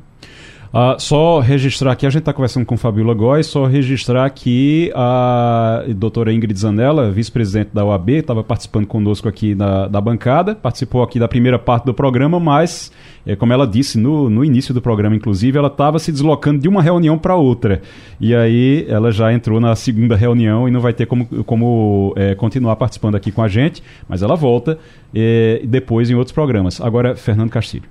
Uh, 0.74 0.98
só 0.98 1.42
registrar 1.42 1.92
aqui, 1.92 2.06
a 2.06 2.10
gente 2.10 2.22
está 2.22 2.32
conversando 2.32 2.66
com 2.66 2.78
Fabiola 2.78 3.14
Góes, 3.14 3.46
só 3.46 3.66
registrar 3.66 4.30
que 4.30 4.90
a 4.96 5.84
doutora 5.98 6.32
Ingrid 6.32 6.58
Zanella, 6.58 7.12
vice-presidente 7.12 7.72
da 7.74 7.84
OAB, 7.84 8.10
estava 8.12 8.42
participando 8.42 8.88
conosco 8.88 9.28
aqui 9.28 9.54
da, 9.54 9.90
da 9.90 10.00
bancada, 10.00 10.56
participou 10.56 11.04
aqui 11.04 11.20
da 11.20 11.28
primeira 11.28 11.60
parte 11.60 11.84
do 11.84 11.94
programa, 11.94 12.40
mas, 12.40 12.90
é, 13.26 13.36
como 13.36 13.52
ela 13.52 13.68
disse 13.68 13.98
no, 13.98 14.30
no 14.30 14.46
início 14.46 14.74
do 14.74 14.82
programa, 14.82 15.14
inclusive, 15.14 15.58
ela 15.58 15.68
estava 15.68 16.00
se 16.00 16.10
deslocando 16.10 16.62
de 16.62 16.70
uma 16.70 16.82
reunião 16.82 17.18
para 17.18 17.36
outra. 17.36 17.82
E 18.18 18.34
aí 18.34 18.86
ela 18.88 19.12
já 19.12 19.34
entrou 19.34 19.60
na 19.60 19.76
segunda 19.76 20.16
reunião 20.16 20.70
e 20.70 20.72
não 20.72 20.80
vai 20.80 20.94
ter 20.94 21.06
como, 21.06 21.26
como 21.44 22.14
é, 22.16 22.34
continuar 22.34 22.78
participando 22.78 23.16
aqui 23.16 23.30
com 23.30 23.44
a 23.44 23.50
gente, 23.50 23.84
mas 24.08 24.24
ela 24.24 24.38
volta 24.38 24.80
é, 25.14 25.62
depois 25.66 26.10
em 26.10 26.16
outros 26.16 26.34
programas. 26.34 26.80
Agora, 26.80 27.14
Fernando 27.14 27.50
Castilho. 27.50 27.90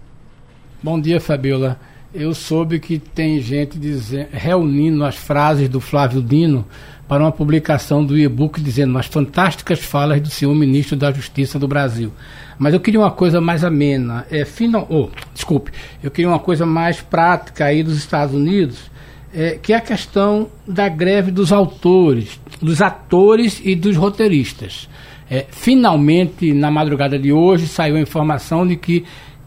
Bom 0.83 0.99
dia, 0.99 1.21
Fabiola 1.21 1.90
eu 2.13 2.35
soube 2.35 2.81
que 2.81 2.99
tem 2.99 3.41
gente 3.41 3.79
dizendo, 3.79 4.29
reunindo 4.33 5.05
as 5.05 5.17
frases 5.17 5.69
do 5.69 5.81
Flávio 5.81 6.21
Dino 6.21 6.67
para 7.07 7.23
uma 7.23 7.33
publicação 7.33 8.05
do 8.05 8.19
e-book 8.19 8.61
dizendo 8.61 8.97
as 8.99 9.07
fantásticas 9.07 9.81
falas 9.81 10.21
do 10.21 10.29
senhor 10.29 10.55
ministro 10.55 10.97
da 10.97 11.13
Justiça 11.13 11.59
do 11.59 11.67
Brasil. 11.67 12.13
Mas 12.59 12.75
eu 12.75 12.81
queria 12.81 13.01
uma 13.01 13.11
coisa 13.11 13.41
mais 13.41 13.65
amena, 13.65 14.27
é, 14.31 14.45
final, 14.45 14.87
oh, 14.91 15.09
desculpe, 15.33 15.73
eu 16.03 16.11
queria 16.11 16.29
uma 16.29 16.39
coisa 16.39 16.67
mais 16.67 17.01
prática 17.01 17.65
aí 17.65 17.83
dos 17.83 17.97
Estados 17.97 18.35
Unidos, 18.35 18.91
é, 19.35 19.59
que 19.61 19.73
é 19.73 19.77
a 19.77 19.81
questão 19.81 20.49
da 20.67 20.89
greve 20.89 21.31
dos 21.31 21.53
autores, 21.53 22.41
dos 22.61 22.83
atores 22.83 23.61
e 23.65 23.75
dos 23.75 23.97
roteiristas. 23.97 24.89
É, 25.31 25.47
finalmente, 25.49 26.53
na 26.53 26.71
madrugada 26.73 27.19
de 27.19 27.33
hoje, 27.33 27.69
saiu 27.69 27.97
a 27.97 28.01
informação 28.01 28.67
de 28.67 28.77
que 28.77 29.05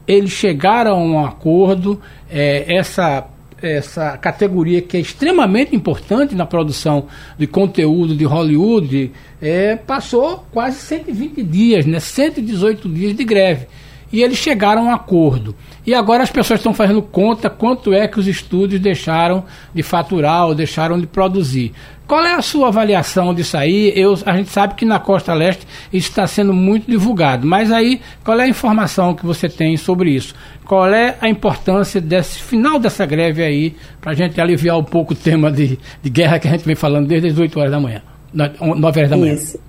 eles 0.07 0.31
chegaram 0.31 0.91
a 0.91 0.97
um 0.97 1.25
acordo, 1.25 1.99
é, 2.29 2.75
essa, 2.75 3.25
essa 3.61 4.17
categoria 4.17 4.81
que 4.81 4.97
é 4.97 4.99
extremamente 4.99 5.75
importante 5.75 6.35
na 6.35 6.45
produção 6.45 7.07
de 7.37 7.47
conteúdo 7.47 8.15
de 8.15 8.25
Hollywood, 8.25 9.11
é, 9.41 9.75
passou 9.75 10.45
quase 10.51 10.77
120 10.77 11.43
dias, 11.43 11.85
né, 11.85 11.99
118 11.99 12.89
dias 12.89 13.15
de 13.15 13.23
greve. 13.23 13.67
E 14.11 14.21
eles 14.21 14.37
chegaram 14.37 14.83
a 14.83 14.85
um 14.85 14.93
acordo. 14.93 15.55
E 15.87 15.93
agora 15.93 16.21
as 16.21 16.29
pessoas 16.29 16.59
estão 16.59 16.71
fazendo 16.71 17.01
conta 17.01 17.49
quanto 17.49 17.91
é 17.93 18.07
que 18.07 18.19
os 18.19 18.27
estúdios 18.27 18.79
deixaram 18.79 19.43
de 19.73 19.81
faturar 19.81 20.45
ou 20.45 20.53
deixaram 20.53 20.99
de 20.99 21.07
produzir. 21.07 21.73
Qual 22.13 22.23
é 22.23 22.35
a 22.35 22.43
sua 22.43 22.67
avaliação 22.67 23.33
disso 23.33 23.57
aí? 23.57 23.91
Eu, 23.95 24.15
a 24.23 24.37
gente 24.37 24.51
sabe 24.51 24.75
que 24.75 24.85
na 24.85 24.99
Costa 24.99 25.33
Leste 25.33 25.65
isso 25.91 26.09
está 26.09 26.27
sendo 26.27 26.53
muito 26.53 26.85
divulgado, 26.87 27.47
mas 27.47 27.71
aí 27.71 28.01
qual 28.23 28.39
é 28.39 28.43
a 28.43 28.47
informação 28.47 29.15
que 29.15 29.25
você 29.25 29.49
tem 29.49 29.75
sobre 29.77 30.11
isso? 30.11 30.35
Qual 30.63 30.87
é 30.93 31.15
a 31.19 31.27
importância 31.27 31.99
desse 31.99 32.37
final 32.37 32.77
dessa 32.77 33.03
greve 33.03 33.43
aí, 33.43 33.75
para 33.99 34.11
a 34.11 34.13
gente 34.13 34.39
aliviar 34.39 34.77
um 34.77 34.83
pouco 34.83 35.13
o 35.13 35.15
tema 35.15 35.51
de, 35.51 35.79
de 36.03 36.09
guerra 36.11 36.37
que 36.37 36.47
a 36.47 36.51
gente 36.51 36.63
vem 36.63 36.75
falando 36.75 37.07
desde 37.07 37.29
as 37.29 37.39
8 37.39 37.59
horas 37.59 37.71
da 37.71 37.79
manhã, 37.79 38.03
9 38.31 38.99
horas 38.99 39.09
da 39.09 39.17
manhã? 39.17 39.33
Isso. 39.33 39.59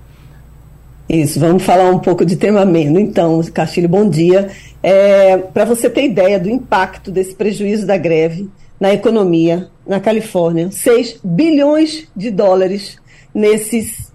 Isso, 1.09 1.39
vamos 1.39 1.63
falar 1.63 1.89
um 1.89 1.97
pouco 1.97 2.23
de 2.23 2.35
tema 2.35 2.61
ameno. 2.61 2.99
Então, 2.99 3.41
Castilho, 3.51 3.89
bom 3.89 4.07
dia. 4.07 4.49
É, 4.83 5.35
para 5.35 5.65
você 5.65 5.89
ter 5.89 6.05
ideia 6.05 6.39
do 6.39 6.47
impacto 6.47 7.09
desse 7.09 7.33
prejuízo 7.33 7.87
da 7.87 7.97
greve, 7.97 8.47
na 8.79 8.93
economia 8.93 9.69
na 9.85 9.99
Califórnia, 9.99 10.71
6 10.71 11.19
bilhões 11.23 12.07
de 12.15 12.31
dólares 12.31 12.97
nesses 13.33 14.05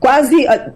quase 0.00 0.46
ah, 0.46 0.72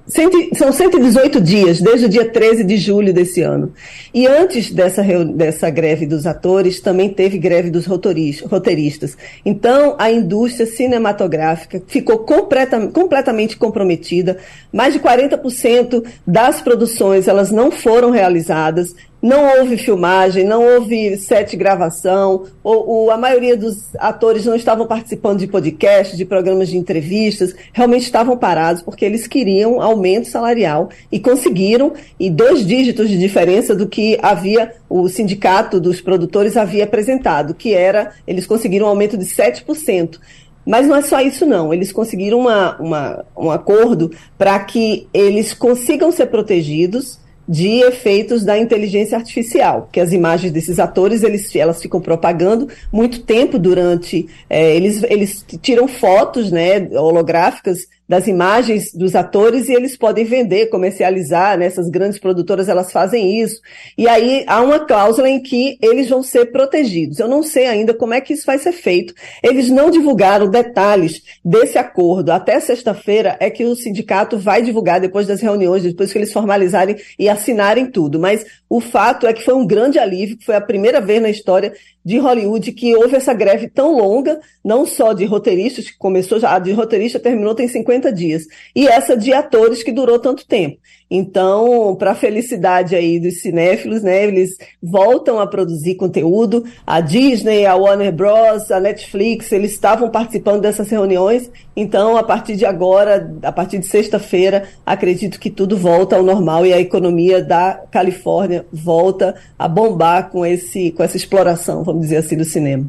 são 0.55 0.73
118 0.73 1.41
dias 1.41 1.81
desde 1.81 2.07
o 2.07 2.09
dia 2.09 2.29
13 2.29 2.65
de 2.65 2.77
julho 2.77 3.13
desse 3.13 3.41
ano. 3.41 3.73
E 4.13 4.27
antes 4.27 4.71
dessa, 4.71 5.03
dessa 5.03 5.71
greve 5.71 6.07
dos 6.07 6.27
atores, 6.27 6.81
também 6.81 7.09
teve 7.09 7.39
greve 7.39 7.71
dos 7.71 7.87
roteiristas. 7.87 9.17
Então, 9.45 9.97
a 9.99 10.11
indústria 10.11 10.67
cinematográfica 10.67 11.83
ficou 11.87 12.19
completa, 12.19 12.87
completamente 12.89 13.57
comprometida. 13.57 14.39
Mais 14.73 14.93
de 14.93 15.01
40% 15.01 16.05
das 16.27 16.61
produções 16.61 17.29
elas 17.29 17.51
não 17.51 17.71
foram 17.71 18.11
realizadas. 18.11 18.95
Não 19.21 19.59
houve 19.59 19.77
filmagem, 19.77 20.45
não 20.45 20.65
houve 20.65 21.17
set 21.17 21.51
de 21.51 21.57
gravação, 21.57 22.45
ou, 22.63 22.89
ou, 22.89 23.11
a 23.11 23.17
maioria 23.17 23.57
dos 23.57 23.93
atores 23.97 24.47
não 24.47 24.55
estavam 24.55 24.87
participando 24.87 25.41
de 25.41 25.49
podcasts, 25.49 26.17
de 26.17 26.25
programas 26.25 26.69
de 26.69 26.77
entrevistas, 26.77 27.53
realmente 27.73 28.05
estavam 28.05 28.37
parados 28.37 28.81
porque 28.81 29.05
eles 29.05 29.27
queriam 29.27 29.83
aumento 29.83 30.29
salarial 30.29 30.89
e 31.11 31.19
conseguiram, 31.19 31.95
e 32.19 32.31
dois 32.31 32.65
dígitos 32.65 33.09
de 33.09 33.19
diferença 33.19 33.75
do 33.75 33.89
que 33.89 34.17
havia 34.23 34.73
o 34.89 35.09
sindicato 35.09 35.81
dos 35.81 36.01
produtores 36.01 36.57
havia 36.57 36.85
apresentado, 36.85 37.55
que 37.55 37.75
era, 37.75 38.13
eles 38.25 38.47
conseguiram 38.47 38.87
um 38.87 38.91
aumento 38.91 39.19
de 39.19 39.25
7%. 39.25 40.21
Mas 40.65 40.87
não 40.87 40.95
é 40.95 41.03
só 41.03 41.21
isso, 41.21 41.47
não. 41.47 41.73
Eles 41.73 41.91
conseguiram 41.91 42.39
uma, 42.39 42.77
uma 42.79 43.25
um 43.37 43.51
acordo 43.51 44.13
para 44.37 44.59
que 44.61 45.09
eles 45.15 45.55
consigam 45.55 46.13
ser 46.13 46.27
protegidos 46.27 47.19
de 47.49 47.81
efeitos 47.81 48.45
da 48.45 48.59
inteligência 48.59 49.17
artificial, 49.17 49.89
que 49.91 50.01
as 50.01 50.13
imagens 50.13 50.53
desses 50.53 50.79
atores 50.79 51.23
eles, 51.23 51.55
elas 51.57 51.81
ficam 51.81 52.01
propagando 52.01 52.69
muito 52.93 53.23
tempo 53.23 53.59
durante 53.59 54.29
é, 54.51 54.77
eles, 54.77 55.03
eles 55.05 55.45
tiram 55.63 55.89
fotos 55.89 56.51
né, 56.51 56.89
holográficas 56.93 57.87
das 58.09 58.27
imagens 58.27 58.93
dos 58.93 59.15
atores 59.15 59.69
e 59.69 59.75
eles 59.75 59.97
podem 59.97 60.25
vender, 60.25 60.71
comercializar, 60.71 61.59
né? 61.59 61.67
Essas 61.67 61.91
grandes 61.91 62.19
produtoras 62.19 62.69
elas 62.69 62.91
fazem 62.91 63.43
isso. 63.43 63.61
E 63.99 64.09
aí 64.09 64.45
há 64.47 64.63
uma 64.63 64.81
cláusula 64.81 65.29
em 65.29 65.41
que 65.41 65.77
eles 65.83 66.09
vão 66.09 66.23
ser 66.23 66.47
protegidos. 66.47 67.19
Eu 67.19 67.29
não 67.29 67.43
sei 67.43 67.67
ainda 67.67 67.93
como 67.93 68.15
é 68.15 68.21
que 68.21 68.33
isso 68.33 68.47
vai 68.47 68.59
ser 68.59 68.73
feito. 68.73 69.13
Eles 69.43 69.69
não 69.69 69.91
divulgaram 69.91 70.49
detalhes 70.49 71.23
desse 71.45 71.77
acordo. 71.77 72.31
Até 72.31 72.59
sexta-feira 72.61 73.37
é 73.41 73.51
que 73.51 73.65
o 73.65 73.77
sindicato 73.77 74.39
vai 74.39 74.63
divulgar 74.63 75.01
depois 75.01 75.27
das 75.27 75.43
reuniões, 75.43 75.83
depois 75.83 76.11
que 76.11 76.19
eles 76.19 76.33
formalizarem 76.33 76.97
e 77.19 77.29
assinarem 77.29 77.91
tudo. 77.91 78.19
Mas 78.19 78.47
o 78.71 78.81
fato 78.81 79.27
é 79.27 79.33
que 79.35 79.45
foi 79.45 79.55
um 79.55 79.67
grande 79.67 79.99
alívio, 79.99 80.39
foi 80.45 80.55
a 80.55 80.61
primeira 80.61 81.01
vez 81.01 81.21
na 81.21 81.29
história 81.29 81.75
de 82.09 82.17
Hollywood 82.17 82.73
que 82.73 82.97
houve 82.97 83.17
essa 83.17 83.35
greve 83.35 83.69
tão 83.69 83.95
longa, 83.95 84.41
não 84.65 84.87
só 84.87 85.13
de 85.13 85.27
roteiristas, 85.27 85.91
que 85.91 85.99
começou 85.99 86.41
já, 86.41 86.55
a 86.55 86.59
de 86.59 86.73
roteirista 86.73 87.21
terminou 87.21 87.55
tem 87.55 87.69
50 87.69 88.11
dias, 88.11 88.47
e 88.75 88.89
essa 88.89 89.15
de 89.15 89.31
atores 89.31 89.83
que 89.83 89.93
durou 89.93 90.19
tanto 90.19 90.47
tempo. 90.47 90.79
Então, 91.11 91.97
para 91.97 92.13
a 92.13 92.15
felicidade 92.15 92.95
aí 92.95 93.19
dos 93.19 93.41
cinéfilos, 93.41 94.03
né, 94.03 94.25
eles 94.25 94.51
voltam 94.83 95.41
a 95.41 95.47
produzir 95.47 95.95
conteúdo. 95.95 96.65
A 96.87 97.01
Disney, 97.01 97.65
a 97.65 97.75
Warner 97.75 98.13
Bros, 98.13 98.71
a 98.71 98.79
Netflix, 98.79 99.51
eles 99.53 99.73
estavam 99.73 100.11
participando 100.11 100.61
dessas 100.61 100.91
reuniões. 100.91 101.51
Então, 101.75 102.17
a 102.17 102.23
partir 102.23 102.57
de 102.57 102.67
agora, 102.67 103.35
a 103.43 103.53
partir 103.53 103.79
de 103.79 103.87
sexta-feira, 103.87 104.65
acredito 104.85 105.41
que 105.41 105.49
tudo 105.49 105.77
volta 105.77 106.17
ao 106.17 106.23
normal 106.23 106.67
e 106.67 106.73
a 106.73 106.81
economia 106.81 107.43
da 107.43 107.81
Califórnia 107.91 108.67
volta 108.73 109.35
a 109.59 109.67
bombar 109.67 110.31
com 110.31 110.45
esse 110.45 110.91
com 110.91 111.03
essa 111.03 111.17
exploração, 111.17 111.85
vamos 111.85 112.03
dizer 112.03 112.17
assim, 112.17 112.37
do 112.37 112.45
cinema. 112.45 112.87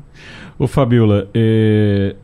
Ô 0.58 0.68
Fabiola, 0.68 1.30
é, 1.34 2.16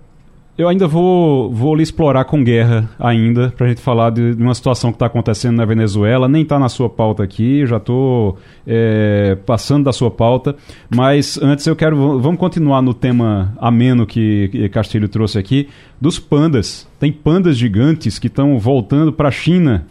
eu 0.58 0.70
ainda 0.70 0.88
vou, 0.88 1.52
vou 1.52 1.76
lhe 1.76 1.84
explorar 1.84 2.24
com 2.24 2.42
guerra 2.42 2.90
ainda, 2.98 3.54
para 3.58 3.66
a 3.66 3.70
gente 3.70 3.82
falar 3.82 4.10
de, 4.10 4.36
de, 4.36 4.42
uma 4.42 4.54
situação 4.56 4.90
que 4.90 4.96
está 4.96 5.08
acontecendo 5.08 5.58
na 5.58 5.66
Venezuela. 5.66 6.30
Nem 6.30 6.44
está 6.44 6.58
na 6.58 6.70
sua 6.70 6.90
pauta 6.90 7.24
aqui, 7.24 7.66
já 7.66 7.76
estou 7.76 8.38
é, 8.66 9.38
passando 9.46 9.84
da 9.84 9.92
sua 9.92 10.10
pauta. 10.10 10.56
Mas 10.90 11.38
antes 11.42 11.68
eu 11.68 11.76
quero. 11.76 12.20
Vamos 12.20 12.40
continuar 12.40 12.82
no 12.82 12.94
tema 12.94 13.54
ameno 13.58 14.06
que, 14.06 14.48
que 14.50 14.70
Castilho 14.70 15.10
trouxe 15.10 15.38
aqui, 15.38 15.68
dos 16.00 16.20
pandas. 16.20 16.88
Tem 17.00 17.12
pandas 17.12 17.58
gigantes 17.58 18.18
que 18.18 18.28
estão 18.28 18.58
voltando 18.58 19.12
para 19.12 19.28
a 19.28 19.32
China. 19.32 19.86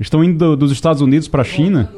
Estão 0.00 0.22
indo 0.22 0.56
dos 0.56 0.72
Estados 0.72 1.00
Unidos 1.00 1.28
para 1.28 1.42
a 1.42 1.44
China. 1.44 1.92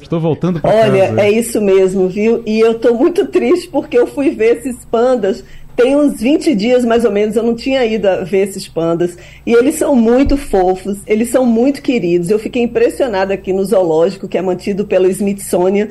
Estou 0.00 0.20
voltando 0.20 0.60
para 0.60 0.70
casa. 0.70 0.90
Olha, 0.90 1.20
é 1.20 1.30
isso 1.30 1.60
mesmo, 1.60 2.08
viu? 2.08 2.42
E 2.46 2.60
eu 2.60 2.72
estou 2.72 2.94
muito 2.94 3.26
triste 3.26 3.68
porque 3.68 3.98
eu 3.98 4.06
fui 4.06 4.30
ver 4.30 4.58
esses 4.58 4.84
pandas 4.84 5.42
tem 5.76 5.94
uns 5.94 6.20
20 6.20 6.54
dias 6.54 6.84
mais 6.84 7.04
ou 7.04 7.12
menos, 7.12 7.36
eu 7.36 7.42
não 7.42 7.54
tinha 7.54 7.84
ido 7.84 8.08
ver 8.24 8.48
esses 8.48 8.66
pandas. 8.66 9.16
E 9.44 9.52
eles 9.52 9.74
são 9.74 9.94
muito 9.94 10.36
fofos, 10.36 10.98
eles 11.06 11.28
são 11.28 11.44
muito 11.44 11.82
queridos. 11.82 12.30
Eu 12.30 12.38
fiquei 12.38 12.62
impressionada 12.62 13.34
aqui 13.34 13.52
no 13.52 13.64
zoológico, 13.64 14.26
que 14.26 14.38
é 14.38 14.42
mantido 14.42 14.86
pelo 14.86 15.06
Smithsonian. 15.08 15.88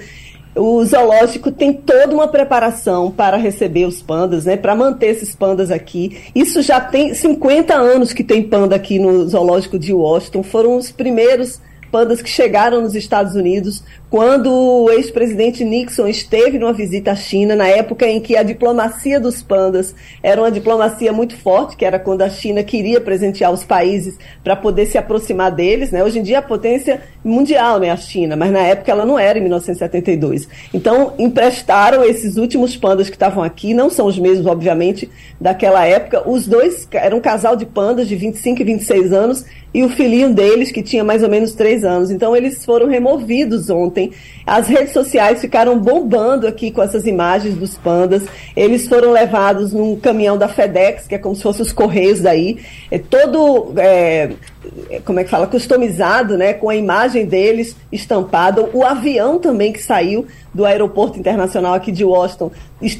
O 0.55 0.83
zoológico 0.85 1.51
tem 1.51 1.73
toda 1.73 2.15
uma 2.15 2.27
preparação 2.27 3.11
para 3.11 3.37
receber 3.37 3.85
os 3.85 4.01
pandas, 4.01 4.45
né? 4.45 4.57
Para 4.57 4.73
manter 4.73 5.07
esses 5.07 5.35
pandas 5.35 5.69
aqui. 5.69 6.17
Isso 6.33 6.61
já 6.61 6.79
tem 6.79 7.13
50 7.13 7.75
anos 7.75 8.13
que 8.13 8.23
tem 8.23 8.41
panda 8.41 8.75
aqui 8.75 8.97
no 8.97 9.27
zoológico 9.27 9.77
de 9.77 9.93
Washington. 9.93 10.41
Foram 10.41 10.77
os 10.77 10.91
primeiros 10.91 11.59
pandas 11.95 12.21
que 12.21 12.29
chegaram 12.29 12.81
nos 12.81 12.93
Estados 12.93 13.35
Unidos 13.35 13.81
quando 14.09 14.51
o 14.51 14.89
ex-presidente 14.91 15.63
Nixon 15.63 16.07
esteve 16.07 16.59
numa 16.59 16.73
visita 16.73 17.11
à 17.11 17.15
China, 17.15 17.55
na 17.55 17.69
época 17.69 18.05
em 18.05 18.19
que 18.19 18.35
a 18.35 18.43
diplomacia 18.43 19.17
dos 19.17 19.41
pandas 19.41 19.95
era 20.21 20.41
uma 20.41 20.51
diplomacia 20.51 21.13
muito 21.13 21.37
forte, 21.37 21.77
que 21.77 21.85
era 21.85 21.97
quando 21.97 22.21
a 22.21 22.29
China 22.29 22.63
queria 22.63 22.99
presentear 22.99 23.49
os 23.49 23.63
países 23.63 24.17
para 24.43 24.57
poder 24.57 24.87
se 24.87 24.97
aproximar 24.97 25.51
deles. 25.51 25.89
Né? 25.91 26.03
Hoje 26.03 26.19
em 26.19 26.23
dia 26.23 26.39
a 26.39 26.41
potência 26.41 27.01
mundial, 27.23 27.79
né, 27.79 27.89
a 27.89 27.97
China, 27.97 28.35
mas 28.35 28.51
na 28.51 28.59
época 28.59 28.91
ela 28.91 29.05
não 29.05 29.17
era, 29.17 29.39
em 29.39 29.41
1972. 29.41 30.49
Então 30.73 31.13
emprestaram 31.17 32.03
esses 32.03 32.35
últimos 32.35 32.75
pandas 32.75 33.09
que 33.09 33.15
estavam 33.15 33.41
aqui, 33.41 33.73
não 33.73 33.89
são 33.89 34.05
os 34.05 34.19
mesmos, 34.19 34.45
obviamente, 34.47 35.09
daquela 35.39 35.85
época. 35.85 36.29
Os 36.29 36.45
dois 36.45 36.87
eram 36.91 37.19
um 37.19 37.21
casal 37.21 37.55
de 37.55 37.65
pandas 37.65 38.07
de 38.07 38.17
25 38.17 38.61
e 38.61 38.65
26 38.65 39.13
anos 39.13 39.45
e 39.75 39.83
o 39.83 39.89
filhinho 39.89 40.33
deles, 40.33 40.71
que 40.71 40.81
tinha 40.81 41.03
mais 41.03 41.21
ou 41.21 41.29
menos 41.29 41.51
três 41.51 41.83
anos. 41.85 42.11
Então, 42.11 42.35
eles 42.35 42.65
foram 42.65 42.87
removidos 42.87 43.69
ontem. 43.69 44.11
As 44.45 44.67
redes 44.67 44.91
sociais 44.91 45.39
ficaram 45.39 45.79
bombando 45.79 46.47
aqui 46.47 46.71
com 46.71 46.81
essas 46.81 47.05
imagens 47.05 47.55
dos 47.55 47.77
pandas. 47.77 48.23
Eles 48.55 48.87
foram 48.87 49.11
levados 49.11 49.71
num 49.71 49.95
caminhão 49.95 50.37
da 50.37 50.47
FedEx, 50.47 51.07
que 51.07 51.15
é 51.15 51.17
como 51.17 51.35
se 51.35 51.43
fossem 51.43 51.61
os 51.61 51.71
correios 51.71 52.19
daí. 52.19 52.57
É 52.91 52.97
todo, 52.97 53.73
é, 53.77 54.31
como 55.03 55.19
é 55.19 55.23
que 55.23 55.29
fala, 55.29 55.47
customizado, 55.47 56.37
né? 56.37 56.53
Com 56.53 56.69
a 56.69 56.75
imagem 56.75 57.25
deles 57.25 57.75
estampada. 57.91 58.69
O 58.73 58.83
avião 58.83 59.39
também 59.39 59.71
que 59.71 59.81
saiu 59.81 60.25
do 60.53 60.65
aeroporto 60.65 61.19
internacional 61.19 61.73
aqui 61.73 61.91
de 61.91 62.05
Washington 62.05 62.51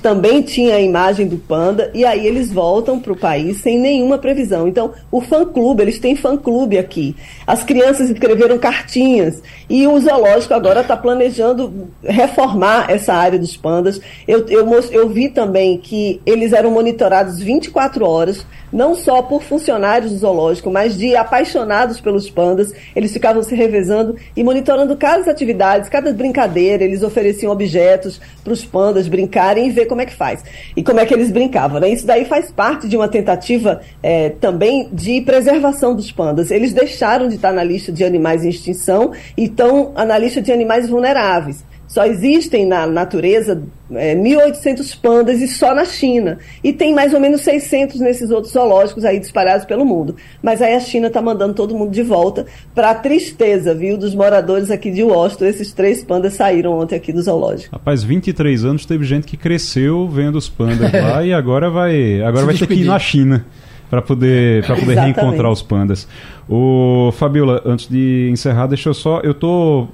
também 0.02 0.42
tinha 0.42 0.76
a 0.76 0.82
imagem 0.82 1.28
do 1.28 1.38
panda. 1.38 1.92
E 1.94 2.06
aí 2.06 2.26
eles 2.26 2.52
voltam 2.52 3.00
para 3.00 3.14
o 3.14 3.16
país 3.16 3.58
sem 3.58 3.78
nenhuma 3.78 4.18
previsão. 4.18 4.68
Então, 4.68 4.94
o 5.12 5.22
fã-clube, 5.22 5.82
eles 5.82 6.00
têm 6.00 6.16
fã-clube 6.16 6.78
aqui. 6.78 7.16
As 7.46 7.64
crianças 7.64 8.10
escreveram 8.10 8.58
cartinhas. 8.58 9.42
E 9.70 9.86
o 9.86 10.00
zoológico 10.00 10.54
agora 10.54 10.82
está 10.82 10.98
planejando 10.98 11.90
reformar 12.04 12.90
essa 12.90 13.14
área 13.14 13.38
dos 13.38 13.56
pandas. 13.56 14.00
Eu, 14.28 14.48
eu, 14.48 14.68
eu 14.92 15.10
vi 15.10 15.30
também 15.30 15.78
que 15.78 16.22
eles 16.26 16.54
eram 16.54 16.72
monitorados 16.72 17.40
24 17.40 18.06
horas, 18.06 18.46
não 18.76 18.94
só 18.94 19.22
por 19.22 19.42
funcionários 19.42 20.12
do 20.12 20.18
zoológico, 20.18 20.70
mas 20.70 20.98
de 20.98 21.16
apaixonados 21.16 22.02
pelos 22.02 22.30
pandas. 22.30 22.74
Eles 22.94 23.14
ficavam 23.14 23.42
se 23.42 23.56
revezando 23.56 24.18
e 24.36 24.44
monitorando 24.44 24.98
cada 24.98 25.32
atividade, 25.32 25.90
cada 25.90 26.12
brincadeira. 26.12 26.84
Eles 26.84 27.02
ofereciam 27.02 27.54
objetos 27.54 28.20
para 28.44 28.52
os 28.52 28.66
pandas 28.66 29.08
brincarem 29.08 29.68
e 29.68 29.72
ver 29.72 29.86
como 29.86 30.02
é 30.02 30.06
que 30.06 30.14
faz. 30.14 30.44
E 30.76 30.84
como 30.84 31.00
é 31.00 31.06
que 31.06 31.14
eles 31.14 31.32
brincavam. 31.32 31.80
Né? 31.80 31.88
Isso 31.88 32.06
daí 32.06 32.26
faz 32.26 32.52
parte 32.52 32.90
de 32.90 32.98
uma 32.98 33.08
tentativa 33.08 33.80
é, 34.04 34.30
também 34.30 34.90
de 34.92 35.22
preservação 35.22 35.96
dos 35.96 36.12
pandas. 36.12 36.52
Eles 36.52 36.74
deixaram 36.74 37.30
de 37.30 37.36
estar 37.36 37.54
na 37.54 37.64
lista 37.64 37.94
de 37.94 38.04
animais 38.04 38.44
em 38.44 38.50
extinção 38.50 39.14
e 39.38 39.46
estão 39.46 39.94
na 39.94 40.18
lista 40.18 40.42
de 40.42 40.52
animais 40.52 40.90
vulneráveis. 40.90 41.64
Só 41.96 42.06
existem 42.06 42.66
na 42.66 42.86
natureza 42.86 43.64
é, 43.94 44.14
1.800 44.14 45.00
pandas 45.02 45.40
e 45.40 45.48
só 45.48 45.74
na 45.74 45.86
China. 45.86 46.38
E 46.62 46.74
tem 46.74 46.94
mais 46.94 47.14
ou 47.14 47.22
menos 47.22 47.40
600 47.40 48.02
nesses 48.02 48.32
outros 48.32 48.52
zoológicos 48.52 49.06
aí 49.06 49.18
disparados 49.18 49.66
pelo 49.66 49.86
mundo. 49.86 50.18
Mas 50.44 50.62
aí 50.62 50.76
a 50.76 50.80
China 50.82 51.08
está 51.08 51.22
mandando 51.22 51.54
todo 51.54 51.74
mundo 51.74 51.92
de 51.92 52.04
volta 52.04 52.48
para 52.74 52.90
a 52.90 52.96
tristeza, 52.96 53.74
viu, 53.74 53.98
dos 53.98 54.14
moradores 54.14 54.70
aqui 54.72 54.92
de 54.92 55.04
Washington. 55.04 55.46
Esses 55.46 55.72
três 55.72 56.04
pandas 56.04 56.34
saíram 56.34 56.78
ontem 56.78 56.98
aqui 56.98 57.14
do 57.14 57.22
zoológico. 57.22 57.74
Rapaz, 57.74 58.04
23 58.04 58.66
anos 58.66 58.86
teve 58.86 59.06
gente 59.06 59.26
que 59.26 59.38
cresceu 59.38 60.06
vendo 60.06 60.38
os 60.38 60.50
pandas 60.50 60.92
lá 60.92 61.24
e 61.24 61.32
agora 61.32 61.70
vai, 61.70 62.22
agora 62.22 62.46
vai 62.46 62.56
ter 62.56 62.68
que 62.68 62.74
ir 62.74 62.84
na 62.84 63.00
China 63.00 63.46
para 63.90 64.02
poder, 64.02 64.66
pra 64.66 64.76
poder 64.76 64.98
reencontrar 64.98 65.52
os 65.52 65.62
pandas. 65.62 66.08
O 66.50 67.12
Fabiola, 67.14 67.62
antes 67.66 67.88
de 67.88 68.30
encerrar, 68.32 68.68
deixa 68.68 68.90
eu 68.90 68.94
só. 68.94 69.20
Eu 69.22 69.34
tô. 69.34 69.88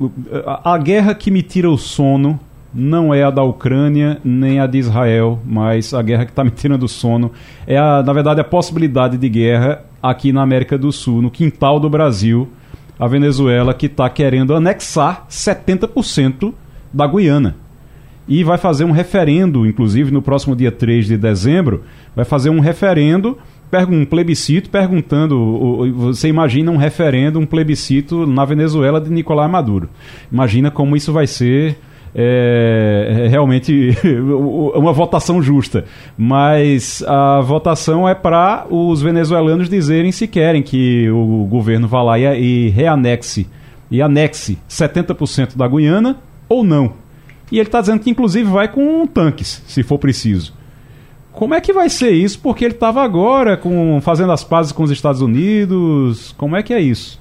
A, 0.46 0.74
a 0.74 0.78
guerra 0.78 1.14
que 1.14 1.32
me 1.32 1.42
tira 1.42 1.70
o 1.70 1.78
sono 1.78 2.39
não 2.74 3.14
é 3.14 3.24
a 3.24 3.30
da 3.30 3.44
Ucrânia 3.44 4.20
nem 4.24 4.60
a 4.60 4.68
de 4.68 4.78
Israel, 4.78 5.39
mas 5.46 5.94
a 5.94 6.02
guerra 6.02 6.26
que 6.26 6.32
está 6.32 6.44
me 6.44 6.52
tirando 6.52 6.84
o 6.84 6.88
sono 6.88 7.32
é, 7.68 7.78
a, 7.78 8.02
na 8.02 8.14
verdade, 8.14 8.39
a 8.39 8.46
possibilidade 8.46 9.18
de 9.18 9.30
guerra 9.30 9.84
aqui 10.02 10.32
na 10.32 10.42
América 10.42 10.78
do 10.78 10.92
Sul, 10.92 11.22
no 11.22 11.30
quintal 11.30 11.80
do 11.80 11.89
Brasil, 11.89 12.50
a 12.98 13.08
Venezuela 13.08 13.74
que 13.74 13.88
está 13.88 14.10
querendo 14.10 14.56
anexar 14.56 15.26
70% 15.30 16.54
da 16.94 17.08
Guiana. 17.08 17.56
E 18.28 18.44
vai 18.44 18.58
fazer 18.58 18.86
um 18.86 18.92
referendo, 18.92 19.66
inclusive 19.66 20.12
no 20.12 20.22
próximo 20.22 20.56
dia 20.56 20.72
3 20.72 21.08
de 21.08 21.18
dezembro, 21.18 21.84
vai 22.16 22.24
fazer 22.24 22.50
um 22.50 22.60
referendo 22.60 23.38
um 23.89 24.05
plebiscito 24.05 24.69
perguntando. 24.69 25.93
Você 25.95 26.28
imagina 26.28 26.72
um 26.72 26.78
referendo, 26.78 27.39
um 27.39 27.45
plebiscito 27.45 28.26
na 28.26 28.45
Venezuela 28.45 28.99
de 28.99 29.09
Nicolás 29.09 29.49
Maduro. 29.49 29.89
Imagina 30.32 30.69
como 30.69 30.95
isso 30.95 31.13
vai 31.13 31.28
ser. 31.28 31.78
É, 32.13 33.24
é 33.24 33.28
realmente 33.30 33.95
uma 34.76 34.91
votação 34.91 35.41
justa. 35.41 35.86
Mas 36.17 37.01
a 37.07 37.39
votação 37.39 38.07
é 38.07 38.13
para 38.13 38.65
os 38.69 39.01
venezuelanos 39.01 39.69
dizerem 39.69 40.11
se 40.11 40.28
querem 40.28 40.61
que 40.61 41.09
o 41.09 41.47
governo 41.49 41.88
vá 41.88 42.03
lá 42.03 42.19
e, 42.19 42.67
e 42.67 42.69
reanexe 42.69 43.47
e 43.89 44.01
anexe 44.01 44.57
70% 44.69 45.57
da 45.57 45.67
Guiana 45.67 46.17
ou 46.47 46.63
não. 46.63 46.93
E 47.51 47.59
ele 47.59 47.67
está 47.67 47.82
dizendo 47.82 47.99
que 47.99 48.09
inclusive 48.09 48.49
vai 48.49 48.69
com 48.69 49.05
tanques, 49.05 49.61
se 49.67 49.84
for 49.84 49.97
preciso. 49.97 50.53
Como 51.32 51.54
é 51.54 51.62
que 51.62 51.72
vai 51.72 51.90
ser 51.90 52.12
isso? 52.12 52.40
Porque 52.40 52.66
ele 52.66 52.74
estava 52.74 53.02
agora 53.02 53.56
com, 53.58 54.00
fazendo 54.02 54.32
as 54.32 54.44
pazes 54.44 54.72
com 54.72 54.84
os 54.84 54.92
Estados 54.92 55.22
Unidos. 55.22 56.34
Como 56.38 56.56
é 56.56 56.64
que 56.64 56.74
é 56.74 56.80
isso? 56.80 57.20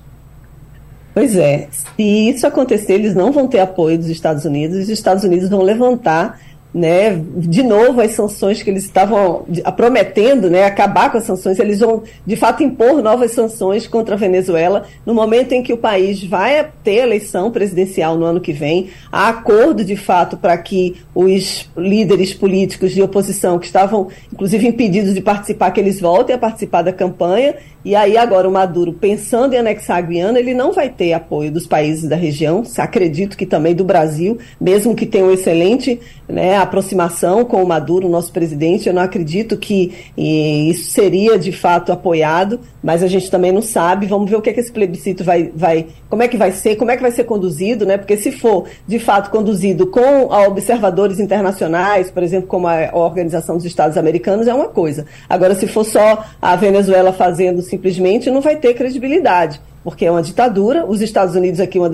Pois 1.14 1.36
é. 1.36 1.68
Se 1.70 2.02
isso 2.02 2.46
acontecer, 2.46 2.94
eles 2.94 3.14
não 3.14 3.32
vão 3.32 3.46
ter 3.46 3.60
apoio 3.60 3.98
dos 3.98 4.08
Estados 4.08 4.44
Unidos. 4.44 4.78
Os 4.78 4.88
Estados 4.88 5.24
Unidos 5.24 5.48
vão 5.48 5.62
levantar 5.62 6.40
né, 6.72 7.20
de 7.36 7.62
novo 7.62 8.00
as 8.00 8.12
sanções 8.12 8.62
que 8.62 8.70
eles 8.70 8.84
estavam 8.84 9.44
prometendo, 9.76 10.48
né, 10.48 10.64
acabar 10.64 11.10
com 11.10 11.18
as 11.18 11.24
sanções, 11.24 11.58
eles 11.58 11.80
vão 11.80 12.02
de 12.24 12.36
fato 12.36 12.62
impor 12.62 13.02
novas 13.02 13.32
sanções 13.32 13.86
contra 13.86 14.14
a 14.14 14.18
Venezuela 14.18 14.84
no 15.04 15.12
momento 15.12 15.52
em 15.52 15.62
que 15.62 15.72
o 15.72 15.76
país 15.76 16.22
vai 16.22 16.70
ter 16.84 16.96
eleição 16.96 17.50
presidencial 17.50 18.16
no 18.16 18.24
ano 18.24 18.40
que 18.40 18.52
vem. 18.52 18.88
Há 19.10 19.28
acordo 19.28 19.84
de 19.84 19.96
fato 19.96 20.36
para 20.36 20.56
que 20.58 20.96
os 21.14 21.68
líderes 21.76 22.32
políticos 22.32 22.92
de 22.92 23.02
oposição 23.02 23.58
que 23.58 23.66
estavam 23.66 24.08
inclusive 24.32 24.66
impedidos 24.66 25.14
de 25.14 25.20
participar 25.20 25.72
que 25.72 25.80
eles 25.80 26.00
voltem 26.00 26.36
a 26.36 26.38
participar 26.38 26.82
da 26.82 26.92
campanha 26.92 27.56
e 27.84 27.94
aí 27.94 28.16
agora 28.16 28.48
o 28.48 28.52
Maduro, 28.52 28.92
pensando 28.92 29.54
em 29.54 29.58
anexar 29.58 29.98
a 29.98 30.00
Guiana, 30.00 30.38
ele 30.38 30.52
não 30.52 30.72
vai 30.72 30.88
ter 30.88 31.12
apoio 31.12 31.50
dos 31.50 31.66
países 31.66 32.08
da 32.08 32.16
região, 32.16 32.62
acredito 32.78 33.36
que 33.36 33.46
também 33.46 33.74
do 33.74 33.84
Brasil, 33.84 34.38
mesmo 34.60 34.94
que 34.94 35.06
tenha 35.06 35.24
uma 35.24 35.32
excelente 35.32 36.00
né, 36.28 36.56
aproximação 36.56 37.44
com 37.44 37.62
o 37.62 37.66
Maduro, 37.66 38.08
nosso 38.08 38.32
presidente, 38.32 38.88
eu 38.88 38.94
não 38.94 39.02
acredito 39.02 39.56
que 39.56 39.92
isso 40.16 40.90
seria 40.90 41.38
de 41.38 41.52
fato 41.52 41.92
apoiado, 41.92 42.60
mas 42.82 43.02
a 43.02 43.06
gente 43.06 43.30
também 43.30 43.52
não 43.52 43.62
sabe, 43.62 44.06
vamos 44.06 44.30
ver 44.30 44.36
o 44.36 44.42
que, 44.42 44.50
é 44.50 44.52
que 44.52 44.60
esse 44.60 44.72
plebiscito 44.72 45.24
vai, 45.24 45.50
vai, 45.54 45.86
como 46.08 46.22
é 46.22 46.28
que 46.28 46.36
vai 46.36 46.52
ser, 46.52 46.76
como 46.76 46.90
é 46.90 46.96
que 46.96 47.02
vai 47.02 47.10
ser 47.10 47.24
conduzido, 47.24 47.84
né? 47.84 47.96
Porque 47.96 48.16
se 48.16 48.32
for 48.32 48.66
de 48.86 48.98
fato 48.98 49.30
conduzido 49.30 49.86
com 49.86 50.26
observadores 50.46 51.18
internacionais, 51.18 52.10
por 52.10 52.22
exemplo, 52.22 52.48
como 52.48 52.66
a 52.68 52.90
Organização 52.92 53.56
dos 53.56 53.64
Estados 53.64 53.96
Americanos, 53.96 54.46
é 54.46 54.54
uma 54.54 54.68
coisa. 54.68 55.06
Agora, 55.28 55.54
se 55.54 55.66
for 55.66 55.84
só 55.84 56.24
a 56.40 56.56
Venezuela 56.56 57.12
fazendo 57.12 57.62
simplesmente 57.70 58.30
não 58.30 58.40
vai 58.40 58.56
ter 58.56 58.74
credibilidade, 58.74 59.60
porque 59.82 60.04
é 60.04 60.10
uma 60.10 60.22
ditadura. 60.22 60.84
Os 60.84 61.00
Estados 61.00 61.34
Unidos 61.34 61.60
aqui, 61.60 61.78
uma, 61.78 61.88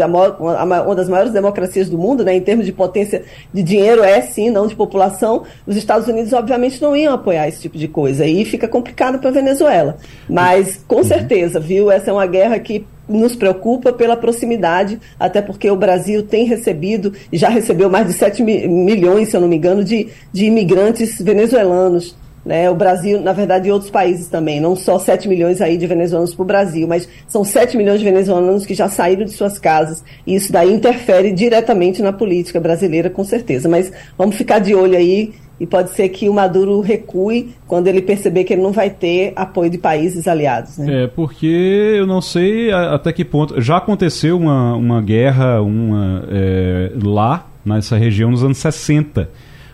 das 0.94 1.08
maiores 1.08 1.32
democracias 1.32 1.88
do 1.88 1.98
mundo, 1.98 2.24
né, 2.24 2.34
em 2.34 2.40
termos 2.40 2.66
de 2.66 2.72
potência 2.72 3.22
de 3.52 3.62
dinheiro, 3.62 4.02
é 4.02 4.20
sim, 4.22 4.50
não 4.50 4.66
de 4.66 4.74
população. 4.74 5.44
Os 5.66 5.76
Estados 5.76 6.08
Unidos, 6.08 6.32
obviamente, 6.32 6.80
não 6.82 6.96
iam 6.96 7.14
apoiar 7.14 7.46
esse 7.46 7.60
tipo 7.60 7.78
de 7.78 7.86
coisa. 7.86 8.26
E 8.26 8.44
fica 8.44 8.66
complicado 8.66 9.18
para 9.18 9.28
a 9.28 9.32
Venezuela. 9.32 9.98
Mas, 10.28 10.82
com 10.88 10.96
uhum. 10.96 11.04
certeza, 11.04 11.60
viu, 11.60 11.90
essa 11.90 12.10
é 12.10 12.12
uma 12.12 12.26
guerra 12.26 12.58
que 12.58 12.86
nos 13.08 13.36
preocupa 13.36 13.92
pela 13.92 14.16
proximidade, 14.16 14.98
até 15.20 15.40
porque 15.40 15.70
o 15.70 15.76
Brasil 15.76 16.24
tem 16.24 16.44
recebido, 16.44 17.12
já 17.32 17.48
recebeu 17.48 17.88
mais 17.88 18.08
de 18.08 18.14
7 18.14 18.42
milhões, 18.42 19.28
se 19.28 19.36
eu 19.36 19.40
não 19.40 19.46
me 19.46 19.56
engano, 19.56 19.84
de, 19.84 20.08
de 20.32 20.46
imigrantes 20.46 21.22
venezuelanos 21.22 22.16
né? 22.46 22.70
O 22.70 22.76
Brasil, 22.76 23.20
na 23.20 23.32
verdade, 23.32 23.68
e 23.68 23.72
outros 23.72 23.90
países 23.90 24.28
também, 24.28 24.60
não 24.60 24.76
só 24.76 25.00
7 25.00 25.28
milhões 25.28 25.60
aí 25.60 25.76
de 25.76 25.84
venezuelanos 25.84 26.32
para 26.32 26.42
o 26.44 26.46
Brasil, 26.46 26.86
mas 26.86 27.08
são 27.26 27.44
7 27.44 27.76
milhões 27.76 27.98
de 27.98 28.04
venezuelanos 28.04 28.64
que 28.64 28.72
já 28.72 28.88
saíram 28.88 29.24
de 29.24 29.32
suas 29.32 29.58
casas. 29.58 30.04
E 30.24 30.36
isso 30.36 30.52
daí 30.52 30.72
interfere 30.72 31.32
diretamente 31.32 32.00
na 32.00 32.12
política 32.12 32.60
brasileira, 32.60 33.10
com 33.10 33.24
certeza. 33.24 33.68
Mas 33.68 33.92
vamos 34.16 34.36
ficar 34.36 34.60
de 34.60 34.76
olho 34.76 34.96
aí 34.96 35.34
e 35.58 35.66
pode 35.66 35.90
ser 35.90 36.08
que 36.10 36.28
o 36.28 36.34
Maduro 36.34 36.80
recue 36.80 37.52
quando 37.66 37.88
ele 37.88 38.00
perceber 38.00 38.44
que 38.44 38.52
ele 38.52 38.62
não 38.62 38.70
vai 38.70 38.90
ter 38.90 39.32
apoio 39.34 39.68
de 39.68 39.78
países 39.78 40.28
aliados. 40.28 40.78
Né? 40.78 41.02
É, 41.02 41.06
porque 41.08 41.94
eu 41.98 42.06
não 42.06 42.20
sei 42.20 42.70
até 42.70 43.12
que 43.12 43.24
ponto. 43.24 43.60
Já 43.60 43.78
aconteceu 43.78 44.36
uma, 44.36 44.76
uma 44.76 45.02
guerra 45.02 45.60
uma, 45.62 46.24
é, 46.30 46.92
lá, 47.02 47.48
nessa 47.64 47.96
região, 47.96 48.30
nos 48.30 48.44
anos 48.44 48.58
60 48.58 49.28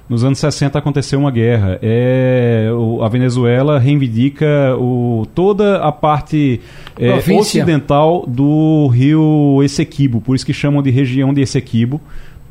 nos 0.09 0.25
anos 0.25 0.39
60 0.39 0.79
aconteceu 0.79 1.19
uma 1.19 1.31
guerra. 1.31 1.79
É, 1.83 2.71
o, 2.73 3.03
a 3.03 3.09
Venezuela 3.09 3.79
reivindica 3.79 4.77
o, 4.77 5.27
toda 5.35 5.79
a 5.79 5.91
parte 5.91 6.61
é, 6.99 7.15
ocidental 7.35 8.25
do 8.27 8.89
rio 8.89 9.61
Essequibo, 9.63 10.21
por 10.21 10.37
isso 10.37 10.45
que 10.45 10.53
chamam 10.53 10.83
de 10.83 10.91
região 10.91 11.33
de 11.33 11.41
Essequibo 11.41 12.01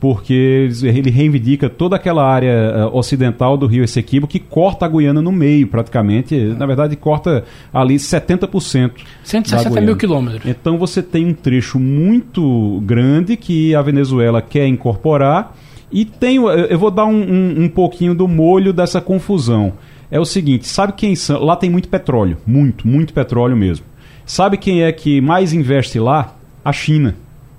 porque 0.02 0.68
ele 0.82 1.12
reivindica 1.12 1.70
toda 1.70 1.96
aquela 1.96 2.28
área 2.28 2.90
uh, 2.90 2.98
ocidental 2.98 3.56
do 3.56 3.68
rio 3.68 3.84
Essequibo 3.84 4.26
que 4.26 4.40
corta 4.40 4.84
a 4.84 4.90
Guiana 4.90 5.22
no 5.22 5.32
meio, 5.32 5.68
praticamente. 5.68 6.36
Na 6.58 6.66
verdade, 6.66 6.96
corta 6.96 7.44
ali 7.72 7.98
70%. 7.98 8.94
160 9.24 9.80
mil 9.80 9.96
quilômetros. 9.96 10.44
Então 10.44 10.80
você 10.80 11.04
tem 11.04 11.28
um 11.28 11.36
trecho 11.36 11.80
muito 11.80 12.82
grande 12.84 13.38
que 13.38 13.76
a 13.76 13.82
Venezuela 13.84 14.42
quer 14.42 14.66
incorporar. 14.66 15.56
E 15.92 16.06
tem, 16.06 16.38
eu 16.38 16.80
vou 16.80 16.90
dar 16.90 17.06
um, 17.06 17.22
um, 17.22 17.64
um 17.64 17.70
pouquinho 17.70 18.16
do 18.16 18.28
molho 18.28 18.72
dessa 18.72 19.02
confusão. 19.02 19.74
É 20.10 20.20
o 20.20 20.26
seguinte, 20.26 20.68
sabe 20.68 20.94
quem 20.94 21.16
são? 21.16 21.44
Lá 21.44 21.56
tem 21.56 21.70
muito 21.70 21.88
petróleo, 21.88 22.38
muito, 22.46 22.88
muito 22.88 23.14
petróleo 23.14 23.56
mesmo. 23.56 23.86
Sabe 24.26 24.58
quem 24.58 24.84
é 24.84 24.92
que 24.92 25.20
mais 25.22 25.54
investe 25.54 26.00
lá? 26.00 26.36
A 26.64 26.72
China. 26.72 27.16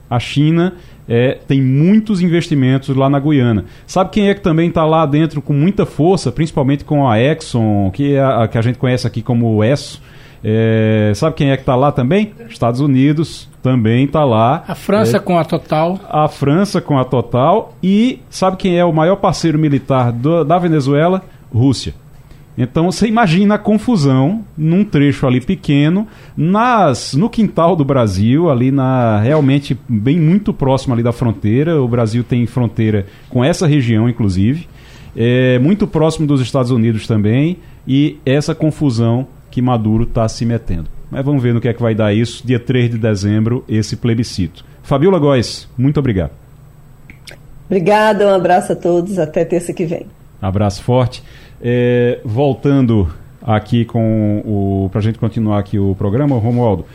A 0.09 0.19
China 0.19 0.75
é, 1.09 1.39
tem 1.47 1.61
muitos 1.61 2.21
investimentos 2.21 2.95
lá 2.95 3.11
na 3.11 3.19
Guiana. 3.19 3.65
Sabe 3.87 4.11
quem 4.11 4.29
é 4.29 4.35
que 4.35 4.41
também 4.41 4.69
está 4.69 4.85
lá 4.85 5.05
dentro 5.05 5.43
com 5.43 5.53
muita 5.53 5.85
força, 5.85 6.31
principalmente 6.31 6.85
com 6.85 7.09
a 7.09 7.21
Exxon, 7.21 7.91
que, 7.91 8.15
é 8.15 8.23
a, 8.23 8.47
que 8.49 8.57
a 8.57 8.63
gente 8.63 8.79
conhece 8.79 9.07
aqui 9.07 9.23
como 9.23 9.63
ESSO? 9.65 10.01
É, 10.45 11.13
sabe 11.15 11.37
quem 11.37 11.51
é 11.51 11.57
que 11.57 11.63
está 11.63 11.77
lá 11.77 11.93
também? 11.93 12.33
Estados 12.49 12.81
Unidos 12.81 13.49
também 13.63 14.05
está 14.05 14.25
lá. 14.25 14.65
A 14.67 14.75
França 14.75 15.17
é, 15.19 15.21
com 15.21 15.39
a 15.39 15.45
Total. 15.45 16.01
A 16.09 16.29
França 16.29 16.81
com 16.81 16.99
a 16.99 17.05
Total. 17.05 17.75
E 17.83 18.21
sabe 18.29 18.57
quem 18.57 18.79
é 18.79 18.85
o 18.85 18.93
maior 18.93 19.17
parceiro 19.17 19.59
militar 19.59 20.13
do, 20.13 20.45
da 20.45 20.59
Venezuela? 20.59 21.23
Rússia. 21.55 21.95
Então 22.57 22.91
você 22.91 23.07
imagina 23.07 23.55
a 23.55 23.59
confusão 23.59 24.45
num 24.59 24.85
trecho 24.85 25.27
ali 25.27 25.41
pequeno, 25.41 26.07
nas 26.37 27.15
no 27.15 27.31
quintal 27.31 27.75
do 27.75 27.85
Brasil, 27.85 28.51
ali 28.51 28.71
na 28.71 29.21
realmente 29.21 29.79
bem 29.89 30.21
muito 30.21 30.53
próximo 30.53 30.93
ali 30.93 31.03
da 31.03 31.13
fronteira. 31.13 31.81
O 31.81 31.89
Brasil 31.89 32.23
tem 32.23 32.47
fronteira 32.47 33.07
com 33.31 33.43
essa 33.43 33.67
região, 33.67 34.07
inclusive, 34.07 34.69
é, 35.17 35.59
muito 35.61 35.87
próximo 35.87 36.27
dos 36.27 36.43
Estados 36.43 36.71
Unidos 36.71 37.07
também, 37.07 37.57
e 37.89 38.19
essa 38.25 38.55
confusão 38.55 39.27
que 39.51 39.63
Maduro 39.63 40.05
está 40.05 40.29
se 40.29 40.45
metendo. 40.45 41.02
Mas 41.13 41.23
vamos 41.27 41.43
ver 41.43 41.53
no 41.53 41.61
que 41.61 41.69
é 41.69 41.75
que 41.75 41.83
vai 41.83 41.95
dar 41.95 42.15
isso, 42.15 42.41
dia 42.43 42.59
3 42.59 42.93
de 42.93 42.97
dezembro, 42.97 43.63
esse 43.69 43.97
plebiscito. 43.97 44.65
Fabiola 44.83 45.19
Góes, 45.19 45.69
muito 45.77 46.01
obrigado. 46.01 46.31
Obrigada, 47.67 48.27
um 48.27 48.35
abraço 48.35 48.73
a 48.73 48.77
todos, 48.77 49.19
até 49.19 49.45
terça 49.45 49.75
que 49.75 49.85
vem. 49.85 50.07
Abraço 50.41 50.83
forte. 50.83 51.23
É, 51.61 52.19
voltando 52.25 53.13
aqui 53.43 53.85
com 53.85 54.39
o. 54.43 54.89
para 54.89 55.01
a 55.01 55.03
gente 55.03 55.19
continuar 55.19 55.59
aqui 55.59 55.79
o 55.79 55.95
programa, 55.95 56.39
Romualdo. 56.39 56.87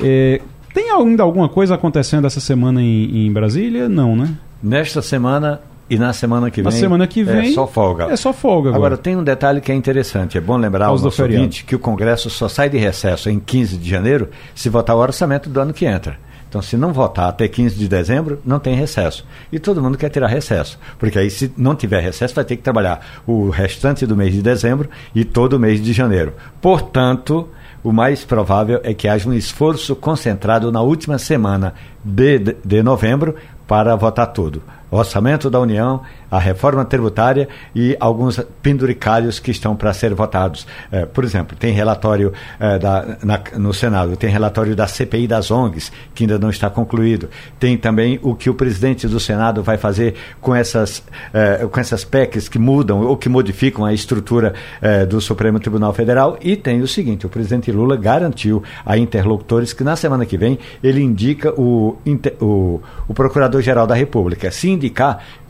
É, 0.00 0.40
tem 0.72 0.92
ainda 0.92 1.24
alguma 1.24 1.48
coisa 1.48 1.74
acontecendo 1.74 2.28
essa 2.28 2.38
semana 2.38 2.80
em, 2.80 3.26
em, 3.26 3.32
Brasília? 3.32 3.88
Não, 3.88 4.14
né? 4.14 4.36
Nesta 4.62 5.02
semana 5.02 5.60
e 5.88 5.98
na 5.98 6.12
semana 6.12 6.50
que 6.50 6.62
vem. 6.62 6.64
Na 6.64 6.70
semana 6.70 7.06
que 7.06 7.22
vem. 7.22 7.50
É 7.50 7.52
só 7.52 7.66
folga. 7.66 8.04
É 8.04 8.16
só 8.16 8.32
folga 8.32 8.70
agora. 8.70 8.86
Agora, 8.86 8.96
tem 8.96 9.16
um 9.16 9.24
detalhe 9.24 9.60
que 9.60 9.70
é 9.70 9.74
interessante. 9.74 10.38
É 10.38 10.40
bom 10.40 10.56
lembrar 10.56 10.86
ao 10.86 10.98
nosso 10.98 11.22
ouvinte 11.22 11.64
que 11.64 11.74
o 11.74 11.78
Congresso 11.78 12.30
só 12.30 12.48
sai 12.48 12.70
de 12.70 12.78
recesso 12.78 13.28
em 13.28 13.38
15 13.38 13.76
de 13.76 13.88
janeiro 13.88 14.28
se 14.54 14.68
votar 14.68 14.96
o 14.96 15.00
orçamento 15.00 15.48
do 15.48 15.60
ano 15.60 15.72
que 15.72 15.84
entra. 15.84 16.18
Então, 16.48 16.62
se 16.62 16.76
não 16.76 16.92
votar 16.92 17.28
até 17.28 17.48
15 17.48 17.74
de 17.74 17.88
dezembro, 17.88 18.40
não 18.44 18.60
tem 18.60 18.76
recesso. 18.76 19.26
E 19.50 19.58
todo 19.58 19.82
mundo 19.82 19.98
quer 19.98 20.08
tirar 20.08 20.28
recesso, 20.28 20.78
porque 21.00 21.18
aí, 21.18 21.28
se 21.28 21.52
não 21.56 21.74
tiver 21.74 22.00
recesso, 22.00 22.32
vai 22.32 22.44
ter 22.44 22.56
que 22.56 22.62
trabalhar 22.62 23.04
o 23.26 23.50
restante 23.50 24.06
do 24.06 24.16
mês 24.16 24.32
de 24.32 24.40
dezembro 24.40 24.88
e 25.12 25.24
todo 25.24 25.54
o 25.54 25.58
mês 25.58 25.82
de 25.82 25.92
janeiro. 25.92 26.32
Portanto, 26.60 27.48
o 27.82 27.92
mais 27.92 28.24
provável 28.24 28.80
é 28.84 28.94
que 28.94 29.08
haja 29.08 29.28
um 29.28 29.32
esforço 29.32 29.96
concentrado 29.96 30.70
na 30.70 30.80
última 30.80 31.18
semana 31.18 31.74
de, 32.04 32.38
de 32.64 32.84
novembro 32.84 33.34
para 33.66 33.96
votar 33.96 34.28
tudo. 34.28 34.62
O 34.94 34.96
orçamento 34.96 35.50
da 35.50 35.58
União, 35.58 36.02
a 36.30 36.38
reforma 36.38 36.84
tributária 36.84 37.48
e 37.74 37.96
alguns 37.98 38.38
penduricalhos 38.62 39.40
que 39.40 39.50
estão 39.50 39.74
para 39.74 39.92
ser 39.92 40.14
votados. 40.14 40.68
É, 40.92 41.04
por 41.04 41.24
exemplo, 41.24 41.56
tem 41.58 41.72
relatório 41.72 42.32
é, 42.60 42.78
da, 42.78 43.16
na, 43.20 43.40
no 43.56 43.74
Senado, 43.74 44.16
tem 44.16 44.30
relatório 44.30 44.76
da 44.76 44.86
CPI 44.86 45.26
das 45.26 45.50
ONGs, 45.50 45.90
que 46.14 46.22
ainda 46.22 46.38
não 46.38 46.48
está 46.48 46.70
concluído. 46.70 47.28
Tem 47.58 47.76
também 47.76 48.20
o 48.22 48.36
que 48.36 48.48
o 48.48 48.54
presidente 48.54 49.08
do 49.08 49.18
Senado 49.18 49.64
vai 49.64 49.76
fazer 49.76 50.14
com 50.40 50.54
essas, 50.54 51.02
é, 51.32 51.66
com 51.66 51.80
essas 51.80 52.04
PECs 52.04 52.48
que 52.48 52.60
mudam 52.60 53.00
ou 53.00 53.16
que 53.16 53.28
modificam 53.28 53.84
a 53.84 53.92
estrutura 53.92 54.54
é, 54.80 55.04
do 55.04 55.20
Supremo 55.20 55.58
Tribunal 55.58 55.92
Federal. 55.92 56.38
E 56.40 56.54
tem 56.54 56.80
o 56.82 56.86
seguinte: 56.86 57.26
o 57.26 57.28
presidente 57.28 57.72
Lula 57.72 57.96
garantiu 57.96 58.62
a 58.86 58.96
interlocutores 58.96 59.72
que 59.72 59.82
na 59.82 59.96
semana 59.96 60.24
que 60.24 60.38
vem 60.38 60.56
ele 60.84 61.00
indica 61.00 61.52
o, 61.60 61.98
o, 62.40 62.80
o 63.08 63.12
Procurador-Geral 63.12 63.88
da 63.88 63.94
República. 63.96 64.52
Se 64.52 64.83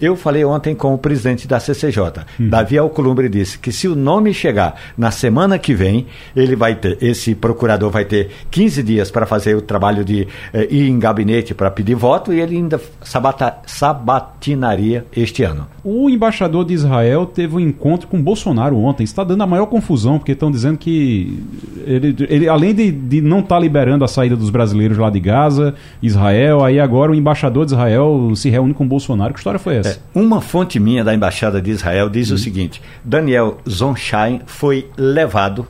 eu 0.00 0.16
falei 0.16 0.44
ontem 0.44 0.74
com 0.74 0.92
o 0.92 0.98
presidente 0.98 1.48
da 1.48 1.58
CCJ. 1.58 2.00
Uhum. 2.38 2.48
Davi 2.48 2.76
Alcolumbre 2.76 3.28
disse 3.28 3.58
que 3.58 3.72
se 3.72 3.88
o 3.88 3.94
nome 3.94 4.34
chegar 4.34 4.74
na 4.96 5.10
semana 5.10 5.58
que 5.58 5.74
vem, 5.74 6.06
ele 6.34 6.54
vai 6.56 6.74
ter, 6.74 6.98
esse 7.02 7.34
procurador 7.34 7.90
vai 7.90 8.04
ter 8.04 8.30
15 8.50 8.82
dias 8.82 9.10
para 9.10 9.26
fazer 9.26 9.56
o 9.56 9.62
trabalho 9.62 10.04
de 10.04 10.28
eh, 10.52 10.68
ir 10.70 10.88
em 10.88 10.98
gabinete 10.98 11.54
para 11.54 11.70
pedir 11.70 11.94
voto 11.94 12.32
e 12.32 12.40
ele 12.40 12.56
ainda 12.56 12.80
sabata, 13.02 13.58
sabatinaria 13.66 15.06
este 15.14 15.42
ano. 15.42 15.66
O 15.82 16.10
embaixador 16.10 16.64
de 16.64 16.74
Israel 16.74 17.26
teve 17.26 17.56
um 17.56 17.60
encontro 17.60 18.08
com 18.08 18.20
Bolsonaro 18.20 18.76
ontem. 18.78 19.04
Está 19.04 19.24
dando 19.24 19.42
a 19.42 19.46
maior 19.46 19.66
confusão, 19.66 20.18
porque 20.18 20.32
estão 20.32 20.50
dizendo 20.50 20.78
que 20.78 21.42
ele, 21.86 22.14
ele 22.28 22.48
além 22.48 22.74
de, 22.74 22.90
de 22.90 23.20
não 23.20 23.40
estar 23.40 23.56
tá 23.56 23.60
liberando 23.60 24.04
a 24.04 24.08
saída 24.08 24.36
dos 24.36 24.50
brasileiros 24.50 24.98
lá 24.98 25.10
de 25.10 25.20
Gaza, 25.20 25.74
Israel, 26.02 26.62
aí 26.64 26.78
agora 26.78 27.12
o 27.12 27.14
embaixador 27.14 27.64
de 27.64 27.72
Israel 27.72 28.32
se 28.34 28.50
reúne 28.50 28.74
com 28.74 28.86
Bolsonaro. 28.86 29.23
Que 29.32 29.38
história 29.38 29.58
foi 29.58 29.76
essa? 29.76 29.90
É, 29.90 29.98
uma 30.14 30.40
fonte 30.40 30.78
minha 30.78 31.02
da 31.02 31.14
Embaixada 31.14 31.60
de 31.60 31.70
Israel 31.70 32.08
diz 32.08 32.30
o 32.30 32.32
uhum. 32.32 32.38
seguinte: 32.38 32.82
Daniel 33.04 33.58
Zonshine 33.68 34.42
foi 34.46 34.88
levado 34.96 35.66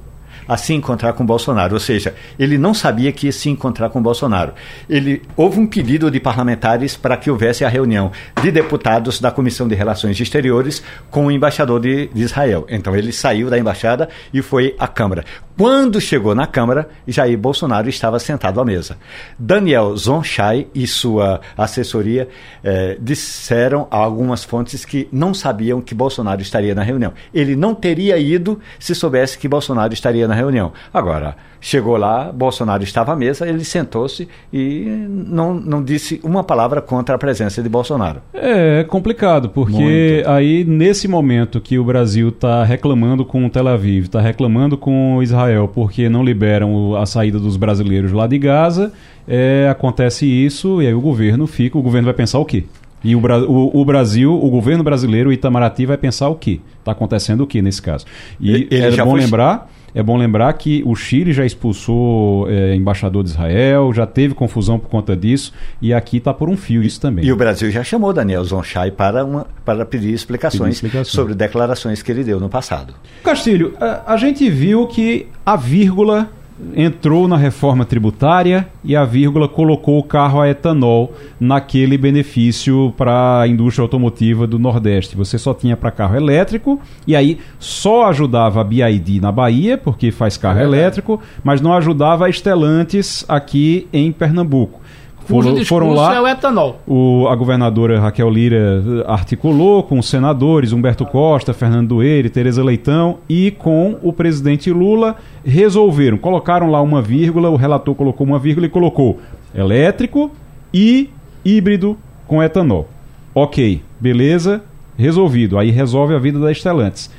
a 0.48 0.56
se 0.56 0.72
encontrar 0.72 1.12
com 1.14 1.24
Bolsonaro. 1.24 1.74
Ou 1.74 1.80
seja, 1.80 2.14
ele 2.38 2.58
não 2.58 2.74
sabia 2.74 3.12
que 3.12 3.26
ia 3.26 3.32
se 3.32 3.48
encontrar 3.48 3.90
com 3.90 4.02
Bolsonaro. 4.02 4.52
Ele 4.88 5.22
houve 5.36 5.58
um 5.58 5.66
pedido 5.66 6.10
de 6.10 6.20
parlamentares 6.20 6.96
para 6.96 7.16
que 7.16 7.30
houvesse 7.30 7.64
a 7.64 7.68
reunião 7.68 8.12
de 8.42 8.50
deputados 8.50 9.20
da 9.20 9.30
Comissão 9.30 9.66
de 9.66 9.74
Relações 9.74 10.18
Exteriores 10.20 10.82
com 11.10 11.26
o 11.26 11.30
embaixador 11.30 11.80
de, 11.80 12.08
de 12.08 12.22
Israel. 12.22 12.66
Então 12.68 12.94
ele 12.94 13.12
saiu 13.12 13.50
da 13.50 13.58
embaixada 13.58 14.08
e 14.32 14.42
foi 14.42 14.74
à 14.78 14.86
Câmara. 14.86 15.24
Quando 15.56 16.00
chegou 16.00 16.34
na 16.34 16.48
Câmara, 16.48 16.88
Jair 17.06 17.38
Bolsonaro 17.38 17.88
estava 17.88 18.18
sentado 18.18 18.60
à 18.60 18.64
mesa. 18.64 18.96
Daniel 19.38 19.96
Zonchai 19.96 20.66
e 20.74 20.84
sua 20.84 21.40
assessoria 21.56 22.28
eh, 22.64 22.98
disseram 23.00 23.86
a 23.88 23.96
algumas 23.96 24.42
fontes 24.42 24.84
que 24.84 25.08
não 25.12 25.32
sabiam 25.32 25.80
que 25.80 25.94
Bolsonaro 25.94 26.42
estaria 26.42 26.74
na 26.74 26.82
reunião. 26.82 27.12
Ele 27.32 27.54
não 27.54 27.72
teria 27.72 28.18
ido 28.18 28.58
se 28.80 28.96
soubesse 28.96 29.38
que 29.38 29.46
Bolsonaro 29.46 29.94
estaria 29.94 30.26
na 30.26 30.34
reunião. 30.34 30.72
Agora, 30.92 31.36
chegou 31.64 31.96
lá, 31.96 32.30
Bolsonaro 32.30 32.82
estava 32.82 33.14
à 33.14 33.16
mesa, 33.16 33.48
ele 33.48 33.64
sentou-se 33.64 34.28
e 34.52 34.84
não, 35.08 35.54
não 35.54 35.82
disse 35.82 36.20
uma 36.22 36.44
palavra 36.44 36.82
contra 36.82 37.14
a 37.14 37.18
presença 37.18 37.62
de 37.62 37.68
Bolsonaro. 37.70 38.20
É 38.34 38.84
complicado, 38.84 39.48
porque 39.48 39.72
Muito. 39.72 40.28
aí, 40.28 40.62
nesse 40.62 41.08
momento 41.08 41.60
que 41.62 41.78
o 41.78 41.84
Brasil 41.84 42.28
está 42.28 42.64
reclamando 42.64 43.24
com 43.24 43.48
Tel 43.48 43.66
Aviv, 43.68 44.04
está 44.04 44.20
reclamando 44.20 44.76
com 44.76 45.22
Israel, 45.22 45.43
Israel 45.44 45.68
porque 45.68 46.08
não 46.08 46.24
liberam 46.24 46.96
a 46.96 47.06
saída 47.06 47.38
dos 47.38 47.56
brasileiros 47.56 48.12
lá 48.12 48.26
de 48.26 48.38
Gaza, 48.38 48.92
é, 49.28 49.68
acontece 49.70 50.26
isso 50.26 50.82
e 50.82 50.86
aí 50.86 50.94
o 50.94 51.00
governo 51.00 51.46
fica, 51.46 51.78
o 51.78 51.82
governo 51.82 52.06
vai 52.06 52.14
pensar 52.14 52.38
o 52.38 52.44
quê? 52.44 52.64
E 53.02 53.14
o, 53.14 53.20
o, 53.20 53.80
o, 53.80 53.84
Brasil, 53.84 54.32
o 54.32 54.48
governo 54.48 54.82
brasileiro, 54.82 55.28
o 55.28 55.32
Itamaraty, 55.32 55.84
vai 55.84 55.98
pensar 55.98 56.30
o 56.30 56.34
quê? 56.34 56.60
Está 56.78 56.92
acontecendo 56.92 57.42
o 57.42 57.46
quê 57.46 57.60
nesse 57.60 57.82
caso? 57.82 58.06
E 58.40 58.66
Ele 58.70 58.98
é 58.98 59.04
bom 59.04 59.10
foi... 59.10 59.20
lembrar 59.20 59.70
é 59.94 60.02
bom 60.02 60.16
lembrar 60.16 60.52
que 60.54 60.82
o 60.84 60.94
Chile 60.96 61.32
já 61.32 61.46
expulsou 61.46 62.50
é, 62.50 62.74
embaixador 62.74 63.22
de 63.22 63.30
Israel, 63.30 63.92
já 63.92 64.06
teve 64.06 64.34
confusão 64.34 64.78
por 64.78 64.88
conta 64.88 65.16
disso, 65.16 65.52
e 65.80 65.94
aqui 65.94 66.16
está 66.16 66.34
por 66.34 66.48
um 66.48 66.56
fio 66.56 66.82
isso 66.82 67.00
também. 67.00 67.24
E 67.24 67.32
o 67.32 67.36
Brasil 67.36 67.70
já 67.70 67.84
chamou 67.84 68.12
Daniel 68.12 68.42
Zonchai 68.44 68.90
para, 68.90 69.24
uma, 69.24 69.46
para 69.64 69.86
pedir 69.86 70.12
explicações, 70.12 70.80
pedir 70.80 70.86
explicações, 70.88 71.08
sobre 71.14 71.34
declarações 71.34 72.02
que 72.02 72.10
ele 72.10 72.24
deu 72.24 72.40
no 72.40 72.48
passado. 72.48 72.94
Castilho, 73.22 73.74
a, 73.80 74.14
a 74.14 74.16
gente 74.16 74.50
viu 74.50 74.86
que 74.88 75.28
a 75.46 75.54
vírgula 75.54 76.28
entrou 76.74 77.26
na 77.26 77.36
reforma 77.36 77.84
tributária 77.84 78.68
e 78.84 78.94
a 78.94 79.04
vírgula 79.04 79.48
colocou 79.48 79.98
o 79.98 80.02
carro 80.02 80.40
a 80.40 80.48
etanol 80.48 81.12
naquele 81.38 81.98
benefício 81.98 82.94
para 82.96 83.40
a 83.40 83.48
indústria 83.48 83.82
automotiva 83.82 84.46
do 84.46 84.58
Nordeste. 84.58 85.16
Você 85.16 85.36
só 85.36 85.52
tinha 85.52 85.76
para 85.76 85.90
carro 85.90 86.16
elétrico 86.16 86.80
e 87.06 87.16
aí 87.16 87.38
só 87.58 88.06
ajudava 88.06 88.60
a 88.60 88.64
BID 88.64 89.20
na 89.20 89.32
Bahia, 89.32 89.76
porque 89.76 90.12
faz 90.12 90.36
carro 90.36 90.60
é 90.60 90.62
elétrico, 90.62 91.20
mas 91.42 91.60
não 91.60 91.72
ajudava 91.74 92.26
a 92.26 92.30
Estelantes 92.30 93.24
aqui 93.28 93.88
em 93.92 94.12
Pernambuco. 94.12 94.80
Foram, 95.26 95.64
foram 95.64 95.92
lá. 95.92 96.14
é 96.14 96.20
o 96.20 96.28
etanol. 96.28 96.80
O, 96.86 97.26
a 97.28 97.34
governadora 97.34 97.98
Raquel 97.98 98.28
Lira 98.30 99.04
articulou 99.06 99.82
com 99.82 99.98
os 99.98 100.08
senadores 100.08 100.72
Humberto 100.72 101.04
Costa, 101.06 101.52
Fernando 101.54 101.88
Doeire, 101.88 102.28
Tereza 102.28 102.62
Leitão 102.62 103.18
e 103.28 103.50
com 103.50 103.96
o 104.02 104.12
presidente 104.12 104.70
Lula 104.70 105.16
resolveram. 105.44 106.18
Colocaram 106.18 106.70
lá 106.70 106.80
uma 106.82 107.00
vírgula, 107.00 107.48
o 107.50 107.56
relator 107.56 107.94
colocou 107.94 108.26
uma 108.26 108.38
vírgula 108.38 108.66
e 108.66 108.70
colocou 108.70 109.18
elétrico 109.54 110.30
e 110.72 111.10
híbrido 111.44 111.96
com 112.26 112.42
etanol. 112.42 112.88
Ok, 113.34 113.82
beleza, 113.98 114.62
resolvido. 114.96 115.58
Aí 115.58 115.70
resolve 115.70 116.14
a 116.14 116.18
vida 116.18 116.38
da 116.38 116.52
Estelantes. 116.52 117.10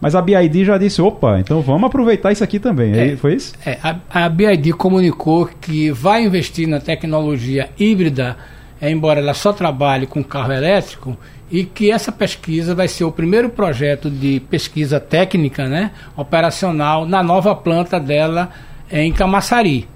Mas 0.00 0.14
a 0.14 0.20
BID 0.20 0.64
já 0.64 0.78
disse, 0.78 1.00
opa, 1.00 1.40
então 1.40 1.60
vamos 1.62 1.84
aproveitar 1.84 2.32
isso 2.32 2.44
aqui 2.44 2.58
também. 2.58 2.92
É, 2.92 3.16
foi 3.16 3.34
isso? 3.34 3.54
É, 3.64 3.78
a, 3.82 3.96
a 4.10 4.28
BID 4.28 4.72
comunicou 4.72 5.48
que 5.60 5.90
vai 5.90 6.22
investir 6.24 6.68
na 6.68 6.80
tecnologia 6.80 7.70
híbrida, 7.78 8.36
embora 8.80 9.20
ela 9.20 9.34
só 9.34 9.52
trabalhe 9.52 10.06
com 10.06 10.22
carro 10.22 10.52
elétrico, 10.52 11.16
e 11.50 11.64
que 11.64 11.90
essa 11.90 12.10
pesquisa 12.10 12.74
vai 12.74 12.88
ser 12.88 13.04
o 13.04 13.12
primeiro 13.12 13.48
projeto 13.48 14.10
de 14.10 14.40
pesquisa 14.50 14.98
técnica, 14.98 15.66
né, 15.66 15.92
operacional, 16.16 17.06
na 17.06 17.22
nova 17.22 17.54
planta 17.54 17.98
dela 17.98 18.50
em 18.90 19.12
Camaçari. 19.12 19.88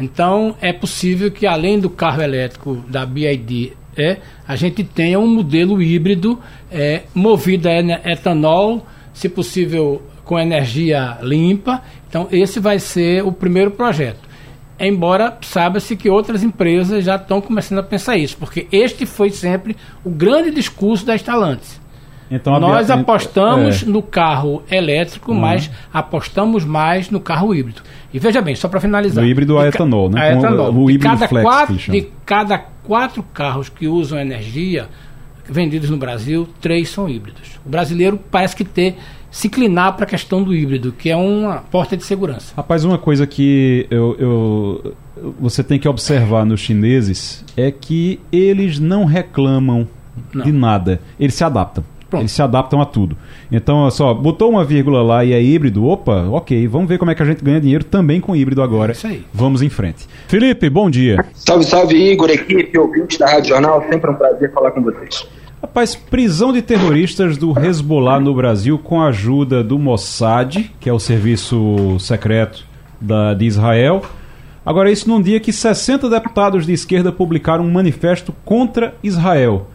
Então 0.00 0.56
é 0.60 0.72
possível 0.72 1.30
que 1.30 1.46
além 1.46 1.78
do 1.78 1.88
carro 1.88 2.22
elétrico 2.22 2.82
da 2.88 3.06
BID 3.06 3.72
é, 3.96 4.16
a 4.46 4.56
gente 4.56 4.82
tenha 4.82 5.20
um 5.20 5.26
modelo 5.26 5.80
híbrido 5.80 6.40
é, 6.70 7.02
movido 7.14 7.68
a 7.68 8.10
etanol 8.10 8.84
se 9.14 9.28
possível 9.28 10.02
com 10.24 10.38
energia 10.38 11.16
limpa. 11.22 11.80
Então, 12.08 12.28
esse 12.30 12.60
vai 12.60 12.78
ser 12.78 13.24
o 13.24 13.32
primeiro 13.32 13.70
projeto. 13.70 14.20
Embora 14.78 15.38
saiba-se 15.40 15.96
que 15.96 16.10
outras 16.10 16.42
empresas 16.42 17.04
já 17.04 17.14
estão 17.14 17.40
começando 17.40 17.78
a 17.78 17.82
pensar 17.82 18.16
isso, 18.16 18.36
porque 18.36 18.66
este 18.72 19.06
foi 19.06 19.30
sempre 19.30 19.76
o 20.04 20.10
grande 20.10 20.50
discurso 20.50 21.06
da 21.06 21.14
Estalantes. 21.14 21.80
Então, 22.30 22.58
Nós 22.58 22.90
apostamos 22.90 23.82
é. 23.82 23.86
no 23.86 24.02
carro 24.02 24.62
elétrico, 24.70 25.30
uhum. 25.30 25.38
mas 25.38 25.70
apostamos 25.92 26.64
mais 26.64 27.10
no 27.10 27.20
carro 27.20 27.54
híbrido. 27.54 27.82
E 28.12 28.18
veja 28.18 28.40
bem, 28.40 28.56
só 28.56 28.66
para 28.66 28.80
finalizar. 28.80 29.22
O 29.22 29.26
híbrido 29.26 29.58
a 29.58 29.68
etanol, 29.68 30.10
né? 30.10 30.20
A 30.20 30.32
etanol. 30.32 30.72
O, 30.72 30.84
o 30.84 30.90
híbrido 30.90 31.14
de 31.14 31.20
cada, 31.20 31.28
flex, 31.28 31.44
quatro, 31.44 31.76
de 31.76 32.08
cada 32.24 32.58
quatro 32.58 33.22
carros 33.22 33.68
que 33.68 33.86
usam 33.86 34.18
energia 34.18 34.88
vendidos 35.48 35.90
no 35.90 35.96
Brasil, 35.96 36.48
três 36.60 36.88
são 36.88 37.08
híbridos. 37.08 37.60
O 37.64 37.68
brasileiro 37.68 38.18
parece 38.30 38.56
que 38.56 38.64
ter 38.64 38.96
se 39.30 39.48
inclinar 39.48 39.94
para 39.96 40.04
a 40.04 40.08
questão 40.08 40.42
do 40.44 40.54
híbrido, 40.54 40.92
que 40.92 41.10
é 41.10 41.16
uma 41.16 41.56
porta 41.56 41.96
de 41.96 42.04
segurança. 42.04 42.54
Rapaz, 42.56 42.84
uma 42.84 42.96
coisa 42.96 43.26
que 43.26 43.84
eu, 43.90 44.16
eu, 44.18 44.94
você 45.40 45.64
tem 45.64 45.78
que 45.78 45.88
observar 45.88 46.46
nos 46.46 46.60
chineses 46.60 47.44
é 47.56 47.70
que 47.72 48.20
eles 48.30 48.78
não 48.78 49.04
reclamam 49.04 49.88
não. 50.32 50.44
de 50.44 50.52
nada, 50.52 51.00
eles 51.18 51.34
se 51.34 51.42
adaptam. 51.42 51.84
Pronto. 52.08 52.22
Eles 52.22 52.32
se 52.32 52.42
adaptam 52.42 52.80
a 52.80 52.84
tudo. 52.84 53.16
Então, 53.50 53.90
só, 53.90 54.12
botou 54.14 54.50
uma 54.50 54.64
vírgula 54.64 55.02
lá 55.02 55.24
e 55.24 55.32
é 55.32 55.42
híbrido, 55.42 55.86
opa, 55.86 56.26
ok, 56.30 56.66
vamos 56.68 56.88
ver 56.88 56.98
como 56.98 57.10
é 57.10 57.14
que 57.14 57.22
a 57.22 57.26
gente 57.26 57.42
ganha 57.42 57.60
dinheiro 57.60 57.84
também 57.84 58.20
com 58.20 58.36
híbrido 58.36 58.62
agora. 58.62 58.92
É 58.92 58.94
isso 58.94 59.06
aí. 59.06 59.24
Vamos 59.32 59.62
em 59.62 59.68
frente. 59.68 60.06
Felipe, 60.28 60.68
bom 60.70 60.88
dia. 60.90 61.24
Salve, 61.34 61.64
salve, 61.64 61.96
Igor, 61.96 62.30
equipe, 62.30 62.78
ouvinte 62.78 63.18
da 63.18 63.26
Rádio 63.26 63.50
Jornal, 63.50 63.84
sempre 63.90 64.10
um 64.10 64.14
prazer 64.14 64.52
falar 64.52 64.70
com 64.70 64.82
vocês. 64.82 65.26
Rapaz, 65.64 65.96
prisão 65.96 66.52
de 66.52 66.60
terroristas 66.60 67.38
do 67.38 67.58
Hezbollah 67.58 68.20
no 68.20 68.34
Brasil 68.34 68.78
com 68.78 69.00
a 69.00 69.08
ajuda 69.08 69.64
do 69.64 69.78
Mossad, 69.78 70.70
que 70.78 70.90
é 70.90 70.92
o 70.92 70.98
serviço 70.98 71.98
secreto 71.98 72.66
da, 73.00 73.32
de 73.32 73.46
Israel. 73.46 74.02
Agora, 74.64 74.90
isso 74.90 75.08
num 75.08 75.22
dia 75.22 75.40
que 75.40 75.52
60 75.52 76.08
deputados 76.10 76.66
de 76.66 76.72
esquerda 76.74 77.10
publicaram 77.10 77.64
um 77.64 77.70
manifesto 77.70 78.34
contra 78.44 78.94
Israel. 79.02 79.68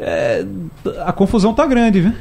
É, 0.00 0.44
a 1.04 1.12
confusão 1.12 1.52
tá 1.52 1.66
grande, 1.66 2.00
viu? 2.00 2.12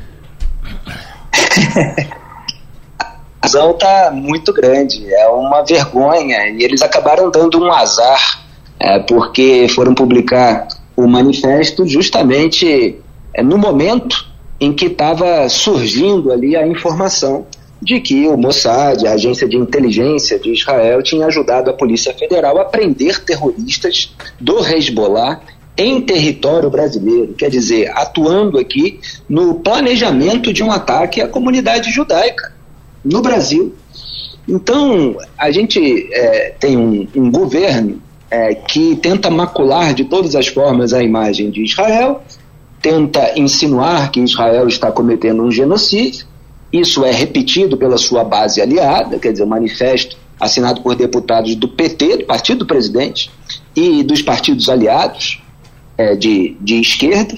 a 2.99 3.05
confusão 3.41 3.73
tá 3.73 4.11
muito 4.11 4.53
grande, 4.53 5.13
é 5.13 5.27
uma 5.29 5.63
vergonha. 5.63 6.49
E 6.49 6.63
eles 6.63 6.81
acabaram 6.81 7.31
dando 7.31 7.59
um 7.59 7.71
azar, 7.71 8.43
é, 8.79 8.99
porque 8.99 9.67
foram 9.69 9.93
publicar 9.93 10.67
o 10.95 11.07
manifesto 11.07 11.87
justamente 11.87 12.99
é, 13.33 13.41
no 13.41 13.57
momento 13.57 14.27
em 14.59 14.73
que 14.73 14.87
estava 14.87 15.47
surgindo 15.47 16.33
ali 16.33 16.57
a 16.57 16.67
informação 16.67 17.47
de 17.81 18.01
que 18.01 18.27
o 18.27 18.35
Mossad, 18.35 19.07
a 19.07 19.13
agência 19.13 19.47
de 19.47 19.55
inteligência 19.55 20.37
de 20.37 20.51
Israel, 20.51 21.01
tinha 21.01 21.25
ajudado 21.27 21.69
a 21.69 21.73
Polícia 21.73 22.13
Federal 22.13 22.59
a 22.59 22.65
prender 22.65 23.23
terroristas 23.23 24.13
do 24.37 24.59
Hezbollah 24.59 25.39
em 25.79 26.01
território 26.01 26.69
brasileiro, 26.69 27.33
quer 27.33 27.49
dizer, 27.49 27.89
atuando 27.95 28.59
aqui 28.59 28.99
no 29.29 29.55
planejamento 29.55 30.51
de 30.51 30.61
um 30.61 30.69
ataque 30.69 31.21
à 31.21 31.27
comunidade 31.27 31.89
judaica 31.89 32.51
no 33.03 33.21
Brasil. 33.21 33.73
Então, 34.45 35.15
a 35.37 35.49
gente 35.51 36.09
é, 36.11 36.53
tem 36.59 36.75
um, 36.75 37.07
um 37.15 37.31
governo 37.31 38.01
é, 38.29 38.53
que 38.53 38.97
tenta 38.97 39.29
macular 39.29 39.93
de 39.93 40.03
todas 40.03 40.35
as 40.35 40.47
formas 40.47 40.91
a 40.91 41.01
imagem 41.01 41.49
de 41.49 41.63
Israel, 41.63 42.23
tenta 42.81 43.39
insinuar 43.39 44.11
que 44.11 44.19
Israel 44.19 44.67
está 44.67 44.91
cometendo 44.91 45.41
um 45.41 45.49
genocídio. 45.49 46.27
Isso 46.73 47.05
é 47.05 47.11
repetido 47.11 47.77
pela 47.77 47.97
sua 47.97 48.25
base 48.25 48.61
aliada, 48.61 49.17
quer 49.17 49.31
dizer, 49.31 49.43
o 49.43 49.47
manifesto 49.47 50.17
assinado 50.37 50.81
por 50.81 50.93
deputados 50.93 51.55
do 51.55 51.69
PT, 51.69 52.17
do 52.17 52.25
partido 52.25 52.59
do 52.59 52.65
presidente, 52.65 53.31
e 53.73 54.03
dos 54.03 54.21
partidos 54.21 54.67
aliados 54.67 55.41
é, 55.99 56.15
de, 56.15 56.55
de 56.61 56.79
esquerda. 56.79 57.37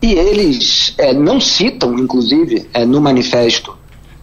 E 0.00 0.14
eles 0.14 0.94
é, 0.96 1.12
não 1.12 1.38
citam, 1.38 1.98
inclusive, 1.98 2.66
é, 2.72 2.86
no 2.86 2.98
manifesto, 2.98 3.76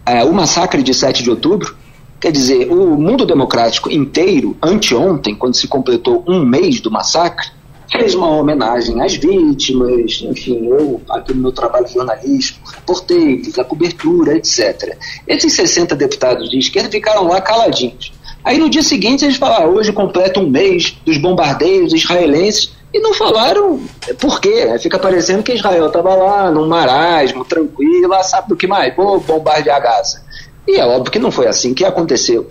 é, 0.04 0.24
o 0.24 0.32
massacre 0.32 0.82
de 0.82 0.92
7 0.92 1.22
de 1.22 1.30
outubro. 1.30 1.76
Quer 2.20 2.32
dizer, 2.32 2.72
o 2.72 2.96
mundo 2.96 3.24
democrático 3.24 3.90
inteiro, 3.90 4.56
anteontem, 4.60 5.34
quando 5.34 5.54
se 5.54 5.68
completou 5.68 6.24
um 6.26 6.44
mês 6.44 6.80
do 6.80 6.90
massacre, 6.90 7.48
fez 7.92 8.14
uma 8.14 8.28
homenagem 8.28 9.00
às 9.00 9.14
vítimas, 9.14 10.20
enfim, 10.22 10.66
eu, 10.66 11.00
aqui 11.08 11.34
no 11.34 11.42
meu 11.42 11.52
trabalho 11.52 11.86
jornalístico, 11.86 12.68
reportei, 12.68 13.44
fiz 13.44 13.58
a 13.58 13.64
cobertura, 13.64 14.36
etc. 14.36 14.96
Esses 15.28 15.52
60 15.52 15.94
deputados 15.94 16.50
de 16.50 16.58
esquerda 16.58 16.90
ficaram 16.90 17.28
lá 17.28 17.40
caladinhos. 17.40 18.12
Aí 18.42 18.58
no 18.58 18.68
dia 18.68 18.82
seguinte 18.82 19.24
eles 19.24 19.36
falaram, 19.36 19.66
ah, 19.66 19.68
hoje 19.68 19.92
completa 19.92 20.40
um 20.40 20.48
mês 20.48 20.96
dos 21.04 21.18
bombardeios 21.18 21.92
israelenses, 21.92 22.72
e 22.94 23.00
não 23.00 23.12
falaram 23.12 23.80
por 24.20 24.40
quê. 24.40 24.72
Fica 24.78 25.00
parecendo 25.00 25.42
que 25.42 25.52
Israel 25.52 25.88
estava 25.88 26.14
lá 26.14 26.48
num 26.48 26.68
marasmo, 26.68 27.44
tranquilo, 27.44 28.06
lá 28.08 28.22
sabe 28.22 28.48
do 28.48 28.56
que 28.56 28.68
mais? 28.68 28.94
Vou 28.94 29.18
bombardear 29.18 29.82
Gaza. 29.82 30.22
E 30.66 30.76
é 30.76 30.86
óbvio 30.86 31.10
que 31.10 31.18
não 31.18 31.32
foi 31.32 31.48
assim 31.48 31.74
que 31.74 31.84
aconteceu. 31.84 32.48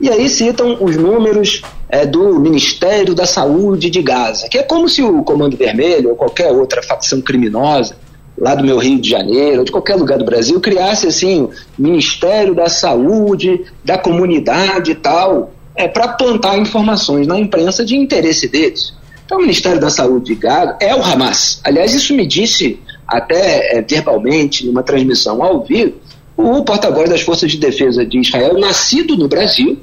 E 0.00 0.08
aí 0.08 0.30
citam 0.30 0.78
os 0.80 0.96
números 0.96 1.60
é, 1.90 2.06
do 2.06 2.40
Ministério 2.40 3.14
da 3.14 3.26
Saúde 3.26 3.90
de 3.90 4.00
Gaza, 4.00 4.48
que 4.48 4.56
é 4.56 4.62
como 4.62 4.88
se 4.88 5.02
o 5.02 5.22
Comando 5.22 5.58
Vermelho 5.58 6.08
ou 6.08 6.16
qualquer 6.16 6.50
outra 6.50 6.82
facção 6.82 7.20
criminosa 7.20 7.94
lá 8.36 8.54
do 8.54 8.64
meu 8.64 8.78
Rio 8.78 8.98
de 8.98 9.10
Janeiro, 9.10 9.58
ou 9.58 9.64
de 9.64 9.70
qualquer 9.70 9.96
lugar 9.96 10.16
do 10.16 10.24
Brasil, 10.24 10.58
criasse 10.58 11.06
assim 11.06 11.50
Ministério 11.78 12.54
da 12.54 12.68
Saúde, 12.68 13.66
da 13.84 13.98
comunidade 13.98 14.92
e 14.92 14.94
tal, 14.94 15.52
é, 15.76 15.86
para 15.86 16.08
plantar 16.08 16.58
informações 16.58 17.26
na 17.26 17.38
imprensa 17.38 17.84
de 17.84 17.94
interesse 17.94 18.48
deles. 18.48 18.94
Então, 19.24 19.38
o 19.38 19.40
Ministério 19.40 19.80
da 19.80 19.90
Saúde 19.90 20.26
de 20.26 20.34
Gaza 20.34 20.76
é 20.80 20.94
o 20.94 21.02
Hamas. 21.02 21.60
Aliás, 21.64 21.94
isso 21.94 22.14
me 22.14 22.26
disse 22.26 22.78
até 23.06 23.78
é, 23.78 23.82
verbalmente, 23.82 24.66
numa 24.66 24.82
transmissão 24.82 25.42
ao 25.42 25.62
vivo, 25.62 25.94
o 26.36 26.64
porta-voz 26.64 27.08
das 27.08 27.20
Forças 27.20 27.50
de 27.50 27.58
Defesa 27.58 28.04
de 28.04 28.18
Israel, 28.18 28.58
nascido 28.58 29.16
no 29.16 29.28
Brasil, 29.28 29.78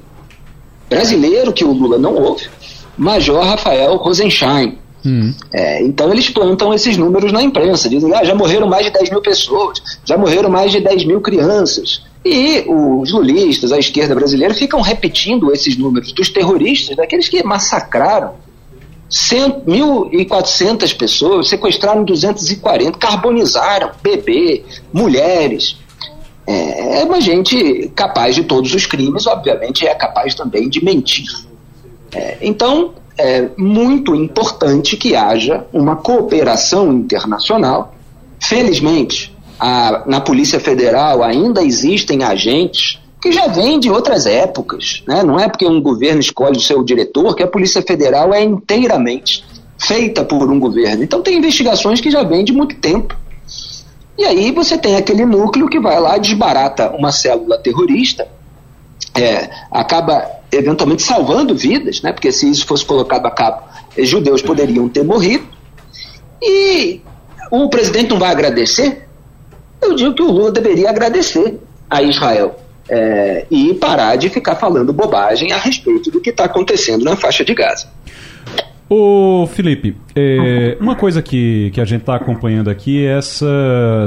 brasileiro 0.90 1.54
que 1.54 1.64
o 1.64 1.72
Lula 1.72 1.98
não 1.98 2.16
ouve, 2.16 2.48
Major 2.98 3.44
Rafael 3.44 3.96
Rosenstein. 3.98 4.78
Hum. 5.06 5.34
É, 5.54 5.82
então 5.82 6.12
eles 6.12 6.30
plantam 6.30 6.74
esses 6.74 6.98
números 6.98 7.32
na 7.32 7.42
imprensa, 7.42 7.88
dizem 7.88 8.14
ah, 8.14 8.24
já 8.24 8.36
morreram 8.36 8.68
mais 8.68 8.86
de 8.86 8.92
10 8.92 9.12
mil 9.12 9.22
pessoas, 9.22 9.82
já 10.04 10.18
morreram 10.18 10.50
mais 10.50 10.72
de 10.72 10.82
10 10.82 11.06
mil 11.06 11.22
crianças. 11.22 12.04
E 12.26 12.66
os 12.68 13.14
lulistas, 13.14 13.72
a 13.72 13.80
esquerda 13.80 14.14
brasileira, 14.14 14.54
ficam 14.54 14.82
repetindo 14.82 15.54
esses 15.54 15.78
números 15.78 16.12
dos 16.12 16.30
terroristas, 16.30 16.98
daqueles 16.98 17.30
que 17.30 17.42
massacraram 17.44 18.34
1.400 19.10 20.96
pessoas, 20.96 21.50
sequestraram 21.50 22.04
240, 22.04 22.98
carbonizaram 22.98 23.92
bebê, 24.04 24.64
mulheres, 24.94 25.78
é, 26.50 27.02
é 27.02 27.04
uma 27.04 27.22
gente 27.22 27.92
capaz 27.96 28.34
de 28.34 28.44
todos 28.44 28.74
os 28.74 28.86
crimes, 28.88 29.28
obviamente 29.28 29.86
é 29.86 29.94
capaz 29.94 30.34
também 30.34 30.68
de 30.68 30.84
mentir. 30.84 31.28
É, 32.12 32.38
então, 32.42 32.94
é 33.18 33.50
muito 33.56 34.16
importante 34.16 34.98
que 34.98 35.16
haja 35.16 35.66
uma 35.72 35.96
cooperação 35.98 36.92
internacional. 36.92 37.94
Felizmente, 38.40 39.36
a, 39.60 40.04
na 40.08 40.22
Polícia 40.22 40.60
Federal 40.60 41.22
ainda 41.22 41.62
existem 41.62 42.24
agentes 42.24 43.00
que 43.22 43.32
já 43.32 43.48
vem 43.48 43.80
de 43.80 43.90
outras 43.90 44.26
épocas. 44.26 45.04
Né? 45.08 45.24
Não 45.24 45.40
é 45.40 45.48
porque 45.48 45.66
um 45.66 45.82
governo 45.82 46.20
escolhe 46.20 46.58
o 46.58 46.62
seu 46.62 46.84
diretor 46.84 47.36
que 47.36 47.44
a 47.44 47.48
Polícia 47.48 47.82
Federal 47.82 48.34
é 48.34 48.42
inteiramente 48.42 49.46
feita 49.78 50.24
por 50.24 50.50
um 50.50 50.60
governo. 50.60 51.04
Então 51.04 51.22
tem 51.22 51.38
investigações 51.38 52.00
que 52.02 52.10
já 52.10 52.24
vêm 52.24 52.44
de 52.44 52.54
muito 52.54 52.76
tempo. 52.76 53.16
E 54.18 54.26
aí 54.26 54.52
você 54.52 54.78
tem 54.78 54.96
aquele 54.96 55.26
núcleo 55.26 55.70
que 55.70 55.80
vai 55.80 56.00
lá, 56.00 56.18
desbarata 56.18 56.90
uma 56.92 57.12
célula 57.12 57.58
terrorista, 57.58 58.28
é, 59.16 59.50
acaba 59.72 60.30
eventualmente 60.52 61.04
salvando 61.04 61.56
vidas, 61.56 62.02
né? 62.02 62.12
porque 62.12 62.32
se 62.32 62.50
isso 62.50 62.66
fosse 62.66 62.86
colocado 62.86 63.26
a 63.26 63.32
cabo, 63.32 63.64
judeus 63.98 64.42
poderiam 64.42 64.90
ter 64.90 65.04
morrido. 65.04 65.46
E 66.42 67.02
o 67.52 67.70
presidente 67.70 68.10
não 68.10 68.20
vai 68.20 68.32
agradecer? 68.32 69.08
Eu 69.82 69.96
digo 69.96 70.14
que 70.14 70.22
o 70.22 70.32
Lula 70.32 70.52
deveria 70.52 70.90
agradecer 70.90 71.60
a 71.90 72.02
Israel 72.02 72.56
é, 72.90 73.46
e 73.50 73.74
parar 73.76 74.16
de 74.16 74.30
ficar 74.30 74.56
falando 74.56 74.92
bobagem 74.92 75.52
a 75.52 75.58
respeito 75.58 76.10
do 76.12 76.20
que 76.20 76.32
está 76.32 76.46
acontecendo 76.46 77.04
na 77.04 77.16
faixa 77.16 77.46
de 77.46 77.54
Gaza. 77.54 77.88
Ô 78.92 79.46
Felipe, 79.46 79.96
é, 80.16 80.76
uma 80.82 80.96
coisa 80.96 81.22
que, 81.22 81.70
que 81.72 81.80
a 81.80 81.86
gente 81.86 82.02
está 82.02 82.16
acompanhando 82.16 82.72
aqui 82.72 83.06
é 83.06 83.20
essa 83.20 83.46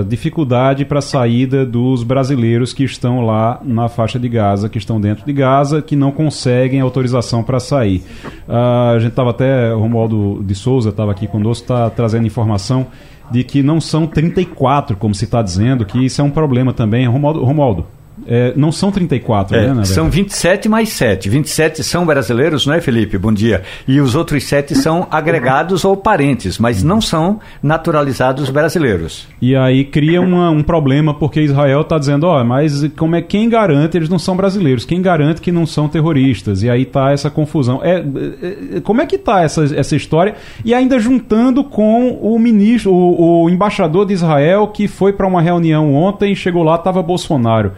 dificuldade 0.08 0.84
para 0.84 0.98
a 0.98 1.02
saída 1.02 1.64
dos 1.64 2.02
brasileiros 2.02 2.72
que 2.72 2.82
estão 2.82 3.24
lá 3.24 3.60
na 3.62 3.88
faixa 3.88 4.18
de 4.18 4.28
Gaza, 4.28 4.68
que 4.68 4.78
estão 4.78 5.00
dentro 5.00 5.24
de 5.24 5.32
Gaza, 5.32 5.80
que 5.80 5.94
não 5.94 6.10
conseguem 6.10 6.80
autorização 6.80 7.44
para 7.44 7.60
sair. 7.60 8.02
Uh, 8.48 8.96
a 8.96 8.98
gente 8.98 9.10
estava 9.10 9.30
até, 9.30 9.72
o 9.72 9.78
Romualdo 9.78 10.42
de 10.42 10.54
Souza 10.56 10.88
estava 10.88 11.12
aqui 11.12 11.28
conosco, 11.28 11.62
está 11.62 11.88
trazendo 11.88 12.26
informação 12.26 12.88
de 13.30 13.44
que 13.44 13.62
não 13.62 13.80
são 13.80 14.04
34, 14.04 14.96
como 14.96 15.14
se 15.14 15.26
está 15.26 15.40
dizendo, 15.42 15.84
que 15.84 16.04
isso 16.04 16.20
é 16.20 16.24
um 16.24 16.30
problema 16.30 16.72
também. 16.72 17.06
Romualdo, 17.06 17.44
Romualdo 17.44 17.86
é, 18.26 18.52
não 18.56 18.70
são 18.72 18.90
34, 18.90 19.56
é, 19.56 19.74
né? 19.74 19.84
São 19.84 20.10
27 20.10 20.68
mais 20.68 20.90
7. 20.90 21.28
27 21.28 21.82
são 21.82 22.04
brasileiros, 22.06 22.66
não 22.66 22.74
é, 22.74 22.80
Felipe? 22.80 23.18
Bom 23.18 23.32
dia. 23.32 23.62
E 23.86 24.00
os 24.00 24.14
outros 24.14 24.44
7 24.44 24.74
são 24.74 25.06
agregados 25.10 25.84
ou 25.84 25.96
parentes, 25.96 26.58
mas 26.58 26.82
não 26.82 27.00
são 27.00 27.40
naturalizados 27.62 28.50
brasileiros. 28.50 29.28
E 29.40 29.56
aí 29.56 29.84
cria 29.84 30.20
uma, 30.20 30.50
um 30.50 30.62
problema, 30.62 31.14
porque 31.14 31.40
Israel 31.40 31.82
está 31.82 31.98
dizendo, 31.98 32.26
ó, 32.26 32.40
oh, 32.40 32.44
mas 32.44 32.86
como 32.96 33.16
é 33.16 33.22
quem 33.22 33.48
garante 33.48 33.96
eles 33.96 34.08
não 34.08 34.18
são 34.18 34.36
brasileiros? 34.36 34.84
Quem 34.84 35.00
garante 35.02 35.40
que 35.40 35.52
não 35.52 35.66
são 35.66 35.88
terroristas? 35.88 36.62
E 36.62 36.70
aí 36.70 36.84
tá 36.84 37.12
essa 37.12 37.30
confusão. 37.30 37.80
É, 37.82 37.96
é, 37.96 38.76
é 38.76 38.80
como 38.80 39.00
é 39.00 39.06
que 39.06 39.18
tá 39.18 39.42
essa, 39.42 39.64
essa 39.76 39.96
história? 39.96 40.34
E 40.64 40.74
ainda 40.74 40.98
juntando 40.98 41.64
com 41.64 42.10
o 42.20 42.38
ministro, 42.38 42.92
o, 42.92 43.44
o 43.44 43.50
embaixador 43.50 44.06
de 44.06 44.12
Israel, 44.12 44.68
que 44.68 44.86
foi 44.88 45.12
para 45.12 45.26
uma 45.26 45.42
reunião 45.42 45.94
ontem, 45.94 46.34
chegou 46.34 46.62
lá, 46.62 46.76
estava 46.76 47.02
Bolsonaro. 47.02 47.72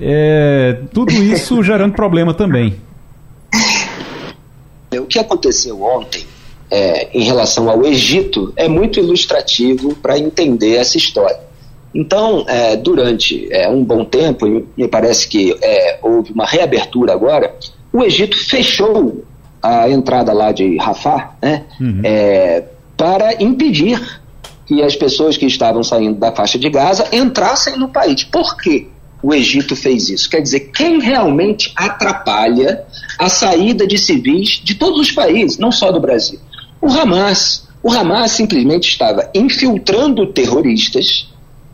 É, 0.00 0.78
tudo 0.92 1.12
isso 1.12 1.62
gerando 1.62 1.94
problema 1.94 2.34
também. 2.34 2.76
O 4.92 5.06
que 5.06 5.18
aconteceu 5.18 5.82
ontem 5.82 6.24
é, 6.70 7.08
em 7.12 7.22
relação 7.22 7.68
ao 7.68 7.84
Egito 7.84 8.52
é 8.56 8.68
muito 8.68 8.98
ilustrativo 8.98 9.94
para 9.96 10.18
entender 10.18 10.76
essa 10.76 10.96
história. 10.96 11.40
Então, 11.94 12.44
é, 12.48 12.76
durante 12.76 13.46
é, 13.52 13.68
um 13.68 13.84
bom 13.84 14.04
tempo, 14.04 14.46
me 14.76 14.88
parece 14.88 15.28
que 15.28 15.54
é, 15.60 15.98
houve 16.02 16.32
uma 16.32 16.46
reabertura 16.46 17.12
agora, 17.12 17.54
o 17.92 18.02
Egito 18.02 18.36
fechou 18.48 19.22
a 19.62 19.88
entrada 19.88 20.32
lá 20.32 20.50
de 20.50 20.76
Rafah 20.78 21.34
né, 21.40 21.64
uhum. 21.80 22.00
É, 22.02 22.64
para 22.96 23.42
impedir 23.42 24.00
que 24.66 24.82
as 24.82 24.96
pessoas 24.96 25.36
que 25.36 25.44
estavam 25.44 25.82
saindo 25.82 26.18
da 26.18 26.32
faixa 26.32 26.58
de 26.58 26.70
Gaza 26.70 27.06
entrassem 27.12 27.76
no 27.76 27.88
país. 27.88 28.24
Por 28.24 28.56
quê? 28.56 28.88
O 29.22 29.32
Egito 29.32 29.76
fez 29.76 30.08
isso. 30.08 30.28
Quer 30.28 30.40
dizer, 30.40 30.70
quem 30.74 31.00
realmente 31.00 31.72
atrapalha 31.76 32.84
a 33.18 33.28
saída 33.28 33.86
de 33.86 33.96
civis 33.96 34.60
de 34.62 34.74
todos 34.74 34.98
os 34.98 35.12
países, 35.12 35.58
não 35.58 35.70
só 35.70 35.92
do 35.92 36.00
Brasil? 36.00 36.40
O 36.80 36.88
Hamas. 36.88 37.68
O 37.82 37.90
Hamas 37.90 38.32
simplesmente 38.32 38.88
estava 38.88 39.30
infiltrando 39.34 40.32
terroristas 40.32 41.28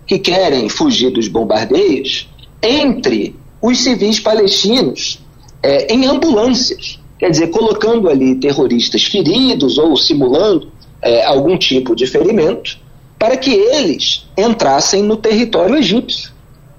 que 0.06 0.18
querem 0.18 0.68
fugir 0.68 1.10
dos 1.10 1.28
bombardeios 1.28 2.28
entre 2.62 3.34
os 3.60 3.78
civis 3.78 4.18
palestinos 4.20 5.20
é, 5.62 5.92
em 5.92 6.06
ambulâncias. 6.06 6.98
Quer 7.18 7.30
dizer, 7.30 7.48
colocando 7.48 8.08
ali 8.08 8.36
terroristas 8.36 9.04
feridos 9.04 9.76
ou 9.76 9.96
simulando 9.96 10.70
é, 11.02 11.24
algum 11.24 11.58
tipo 11.58 11.94
de 11.94 12.06
ferimento 12.06 12.78
para 13.18 13.36
que 13.36 13.50
eles 13.50 14.24
entrassem 14.36 15.02
no 15.02 15.16
território 15.16 15.76
egípcio. 15.76 16.30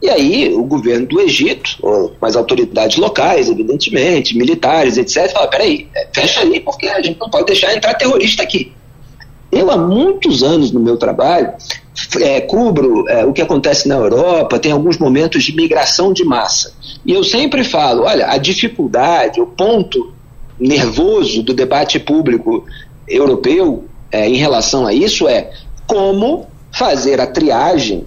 E 0.02 0.10
aí 0.10 0.54
o 0.54 0.64
governo 0.64 1.06
do 1.06 1.20
Egito, 1.20 1.72
ou 1.82 2.16
as 2.22 2.36
autoridades 2.36 2.98
locais, 2.98 3.50
evidentemente, 3.50 4.38
militares, 4.38 4.98
etc., 4.98 5.32
fala, 5.32 5.48
peraí, 5.48 5.88
é, 5.96 6.08
fecha 6.14 6.42
aí, 6.42 6.60
porque 6.60 6.88
a 6.88 7.02
gente 7.02 7.20
não 7.20 7.30
pode 7.30 7.48
deixar 7.48 7.76
entrar 7.76 7.94
terrorista 7.96 8.44
aqui. 8.44 8.72
Eu, 9.52 9.70
há 9.72 9.78
muitos 9.78 10.44
anos 10.44 10.72
no 10.72 10.80
meu 10.80 10.96
trabalho, 10.96 11.52
é, 12.22 12.40
cubro 12.42 13.08
é, 13.10 13.26
o 13.26 13.34
que 13.34 13.42
acontece 13.42 13.88
na 13.88 13.96
Europa, 13.96 14.60
tem 14.60 14.72
alguns 14.72 14.98
momentos 14.98 15.44
de 15.44 15.56
migração 15.56 16.14
de 16.14 16.24
massa. 16.24 16.74
E 17.06 17.12
eu 17.12 17.24
sempre 17.24 17.64
falo, 17.64 18.04
olha, 18.04 18.28
a 18.28 18.38
dificuldade, 18.38 19.42
o 19.42 19.48
ponto 19.48 20.14
nervoso 20.60 21.42
do 21.42 21.54
debate 21.54 22.00
público 22.00 22.66
europeu 23.08 23.86
é, 24.12 24.28
em 24.28 24.36
relação 24.36 24.86
a 24.86 24.94
isso 24.94 25.28
é 25.28 25.52
como 25.88 26.48
fazer 26.72 27.20
a 27.20 27.28
triagem 27.28 28.06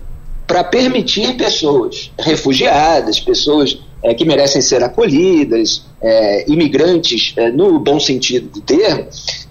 para 0.53 0.65
permitir 0.65 1.35
pessoas 1.39 2.13
refugiadas, 2.19 3.19
pessoas 3.19 3.79
é, 4.03 4.13
que 4.13 4.23
merecem 4.23 4.61
ser 4.61 4.85
acolhidas, 4.85 5.83
é, 5.99 6.45
imigrantes, 6.47 7.33
é, 7.39 7.51
no 7.51 7.79
bom 7.79 7.99
sentido 7.99 8.51
do 8.51 8.61
termo, 8.61 9.07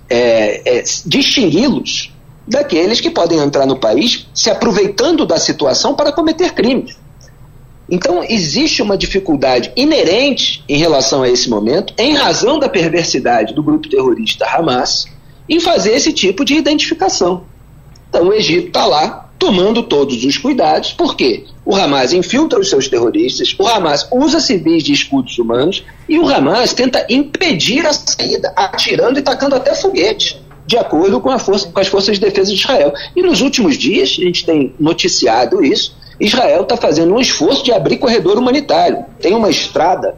é, 0.08 0.78
é, 0.78 0.84
distingui-los 1.04 2.14
daqueles 2.48 3.02
que 3.02 3.10
podem 3.10 3.40
entrar 3.40 3.66
no 3.66 3.80
país 3.80 4.28
se 4.32 4.52
aproveitando 4.52 5.26
da 5.26 5.40
situação 5.40 5.96
para 5.96 6.12
cometer 6.12 6.54
crimes. 6.54 6.96
Então, 7.90 8.24
existe 8.24 8.84
uma 8.84 8.96
dificuldade 8.96 9.72
inerente 9.76 10.64
em 10.70 10.78
relação 10.78 11.24
a 11.24 11.30
esse 11.30 11.50
momento, 11.50 11.96
em 11.98 12.14
razão 12.14 12.60
da 12.60 12.70
perversidade 12.70 13.56
do 13.56 13.64
grupo 13.64 13.90
terrorista 13.90 14.46
Hamas, 14.46 15.08
em 15.50 15.60
fazer 15.60 15.94
esse 15.94 16.14
tipo 16.14 16.46
de 16.46 16.54
identificação. 16.54 17.46
Então, 18.08 18.28
o 18.28 18.34
Egito 18.34 18.68
está 18.68 18.86
lá 18.86 19.31
tomando 19.42 19.82
todos 19.82 20.24
os 20.24 20.38
cuidados, 20.38 20.94
porque 20.94 21.46
o 21.66 21.76
Hamas 21.76 22.14
infiltra 22.14 22.60
os 22.60 22.70
seus 22.70 22.88
terroristas, 22.88 23.56
o 23.58 23.68
Hamas 23.68 24.08
usa 24.12 24.40
civis 24.40 24.84
de 24.84 24.94
escudos 24.94 25.40
humanos 25.40 25.84
e 26.08 26.20
o 26.20 26.30
Hamas 26.30 26.76
tenta 26.76 27.08
impedir 27.10 27.84
a 27.88 27.92
saída, 27.92 28.54
atirando 28.56 29.18
e 29.18 29.22
tacando 29.24 29.56
até 29.56 29.74
foguete, 29.74 30.40
de 30.68 30.78
acordo 30.78 31.20
com, 31.20 31.36
força, 31.40 31.68
com 31.72 31.80
as 31.80 31.88
forças 31.88 32.20
de 32.20 32.22
defesa 32.22 32.52
de 32.52 32.60
Israel. 32.60 32.94
E 33.16 33.24
nos 33.24 33.42
últimos 33.42 33.80
dias, 33.80 34.10
a 34.10 34.24
gente 34.24 34.46
tem 34.46 34.76
noticiado 34.80 35.66
isso, 35.66 35.98
Israel 36.20 36.62
está 36.62 36.78
fazendo 36.78 37.16
um 37.16 37.20
esforço 37.20 37.64
de 37.64 37.74
abrir 37.74 37.98
corredor 37.98 38.38
humanitário. 38.38 39.06
Tem 39.20 39.34
uma 39.34 39.50
estrada 39.50 40.18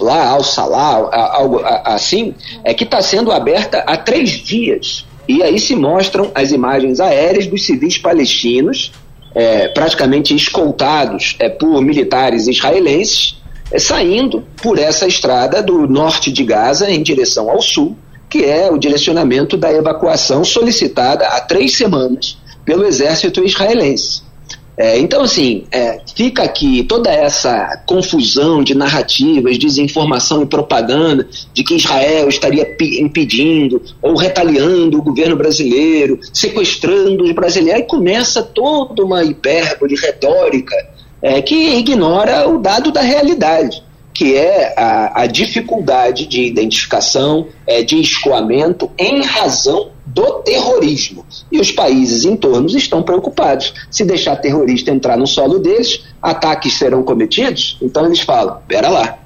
lá 0.00 0.30
ao 0.30 0.42
Salah, 0.42 1.10
algo 1.34 1.60
assim, 1.84 2.34
é 2.64 2.72
que 2.72 2.84
está 2.84 3.02
sendo 3.02 3.30
aberta 3.30 3.84
há 3.86 3.94
três 3.94 4.30
dias 4.30 5.04
e 5.28 5.42
aí 5.42 5.58
se 5.58 5.74
mostram 5.74 6.30
as 6.34 6.52
imagens 6.52 7.00
aéreas 7.00 7.46
dos 7.46 7.64
civis 7.64 7.98
palestinos, 7.98 8.92
é, 9.34 9.68
praticamente 9.68 10.34
escoltados 10.34 11.36
é, 11.38 11.48
por 11.48 11.80
militares 11.80 12.46
israelenses, 12.46 13.36
é, 13.70 13.78
saindo 13.78 14.44
por 14.62 14.78
essa 14.78 15.06
estrada 15.06 15.62
do 15.62 15.86
norte 15.88 16.30
de 16.30 16.44
Gaza 16.44 16.90
em 16.90 17.02
direção 17.02 17.50
ao 17.50 17.60
sul, 17.60 17.96
que 18.28 18.44
é 18.44 18.70
o 18.70 18.78
direcionamento 18.78 19.56
da 19.56 19.72
evacuação 19.72 20.44
solicitada 20.44 21.26
há 21.26 21.40
três 21.40 21.76
semanas 21.76 22.36
pelo 22.64 22.84
exército 22.84 23.44
israelense. 23.44 24.23
É, 24.76 24.98
então, 24.98 25.22
assim, 25.22 25.64
é, 25.70 26.00
fica 26.16 26.42
aqui 26.42 26.82
toda 26.82 27.08
essa 27.08 27.80
confusão 27.86 28.62
de 28.62 28.74
narrativas, 28.74 29.56
desinformação 29.56 30.42
e 30.42 30.46
propaganda 30.46 31.28
de 31.52 31.62
que 31.62 31.76
Israel 31.76 32.28
estaria 32.28 32.76
impedindo 33.00 33.80
ou 34.02 34.16
retaliando 34.16 34.98
o 34.98 35.02
governo 35.02 35.36
brasileiro, 35.36 36.18
sequestrando 36.32 37.22
os 37.22 37.32
brasileiros, 37.32 37.82
e 37.82 37.86
começa 37.86 38.42
toda 38.42 39.04
uma 39.04 39.22
hipérbole 39.22 39.94
retórica 39.94 40.74
é, 41.22 41.40
que 41.40 41.76
ignora 41.76 42.48
o 42.48 42.58
dado 42.58 42.90
da 42.90 43.00
realidade 43.00 43.82
que 44.14 44.36
é 44.36 44.72
a, 44.78 45.22
a 45.22 45.26
dificuldade 45.26 46.26
de 46.26 46.42
identificação, 46.42 47.48
é, 47.66 47.82
de 47.82 48.00
escoamento 48.00 48.88
em 48.96 49.22
razão 49.22 49.90
do 50.06 50.34
terrorismo. 50.42 51.26
E 51.50 51.58
os 51.58 51.72
países 51.72 52.24
em 52.24 52.36
torno 52.36 52.68
estão 52.68 53.02
preocupados. 53.02 53.74
Se 53.90 54.04
deixar 54.04 54.36
terrorista 54.36 54.92
entrar 54.92 55.16
no 55.16 55.26
solo 55.26 55.58
deles, 55.58 56.04
ataques 56.22 56.74
serão 56.74 57.02
cometidos? 57.02 57.76
Então 57.82 58.06
eles 58.06 58.20
falam: 58.20 58.58
pera 58.68 58.88
lá. 58.88 59.18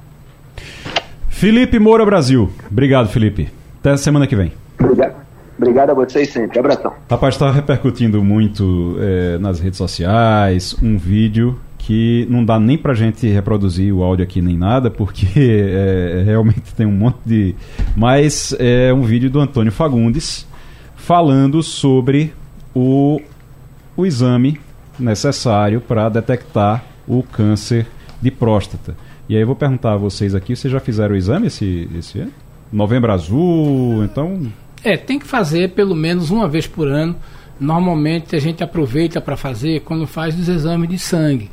Felipe 1.29 1.79
Moura 1.79 2.05
Brasil. 2.05 2.51
Obrigado, 2.71 3.09
Felipe. 3.09 3.51
Até 3.81 3.91
a 3.91 3.97
semana 3.97 4.27
que 4.27 4.35
vem. 4.35 4.53
Obrigado. 4.81 5.29
Obrigado 5.57 5.91
a 5.91 5.95
vocês 5.95 6.31
sempre. 6.33 6.59
Abração. 6.59 6.93
Rapaz, 7.11 7.35
está 7.35 7.51
repercutindo 7.51 8.23
muito 8.23 8.97
é, 9.01 9.39
nas 9.39 9.61
redes 9.61 9.77
sociais 9.77 10.75
um 10.81 10.97
vídeo 10.97 11.59
que 11.89 12.27
não 12.29 12.45
dá 12.45 12.61
nem 12.61 12.77
pra 12.77 12.93
gente 12.93 13.27
reproduzir 13.27 13.95
o 13.95 14.03
áudio 14.03 14.23
aqui 14.23 14.43
nem 14.43 14.59
nada, 14.59 14.91
porque 14.91 15.27
é, 15.41 16.23
realmente 16.23 16.75
tem 16.75 16.85
um 16.85 16.93
monte 16.93 17.17
de. 17.25 17.55
Mas 17.97 18.55
é 18.59 18.93
um 18.93 19.01
vídeo 19.01 19.31
do 19.31 19.41
Antônio 19.41 19.73
Fagundes 19.73 20.47
falando 20.95 21.63
sobre 21.63 22.35
o, 22.75 23.19
o 23.97 24.05
exame 24.05 24.61
necessário 24.99 25.81
para 25.81 26.11
detectar 26.11 26.85
o 27.07 27.23
câncer 27.23 27.87
de 28.21 28.31
próstata. 28.31 28.95
E 29.27 29.35
aí 29.35 29.41
eu 29.41 29.47
vou 29.47 29.57
perguntar 29.57 29.95
a 29.95 29.97
vocês 29.97 30.35
aqui, 30.35 30.55
vocês 30.55 30.71
já 30.71 30.81
fizeram 30.81 31.15
o 31.15 31.17
exame 31.17 31.47
esse, 31.47 31.89
esse 31.97 32.21
ano? 32.21 32.33
Novembro 32.71 33.11
Azul, 33.11 34.05
então... 34.05 34.43
É, 34.85 34.99
tem 34.99 35.19
que 35.19 35.27
fazer 35.27 35.71
pelo 35.71 35.95
menos 35.95 36.29
uma 36.29 36.47
vez 36.47 36.67
por 36.67 36.87
ano. 36.87 37.17
Normalmente 37.59 38.37
a 38.37 38.39
gente 38.39 38.63
aproveita 38.63 39.23
para 39.23 39.39
fazer 39.39 39.81
quando 39.81 40.07
faz 40.07 40.39
os 40.39 40.51
exames 40.51 40.91
de 40.91 40.99
sangue. 40.99 41.51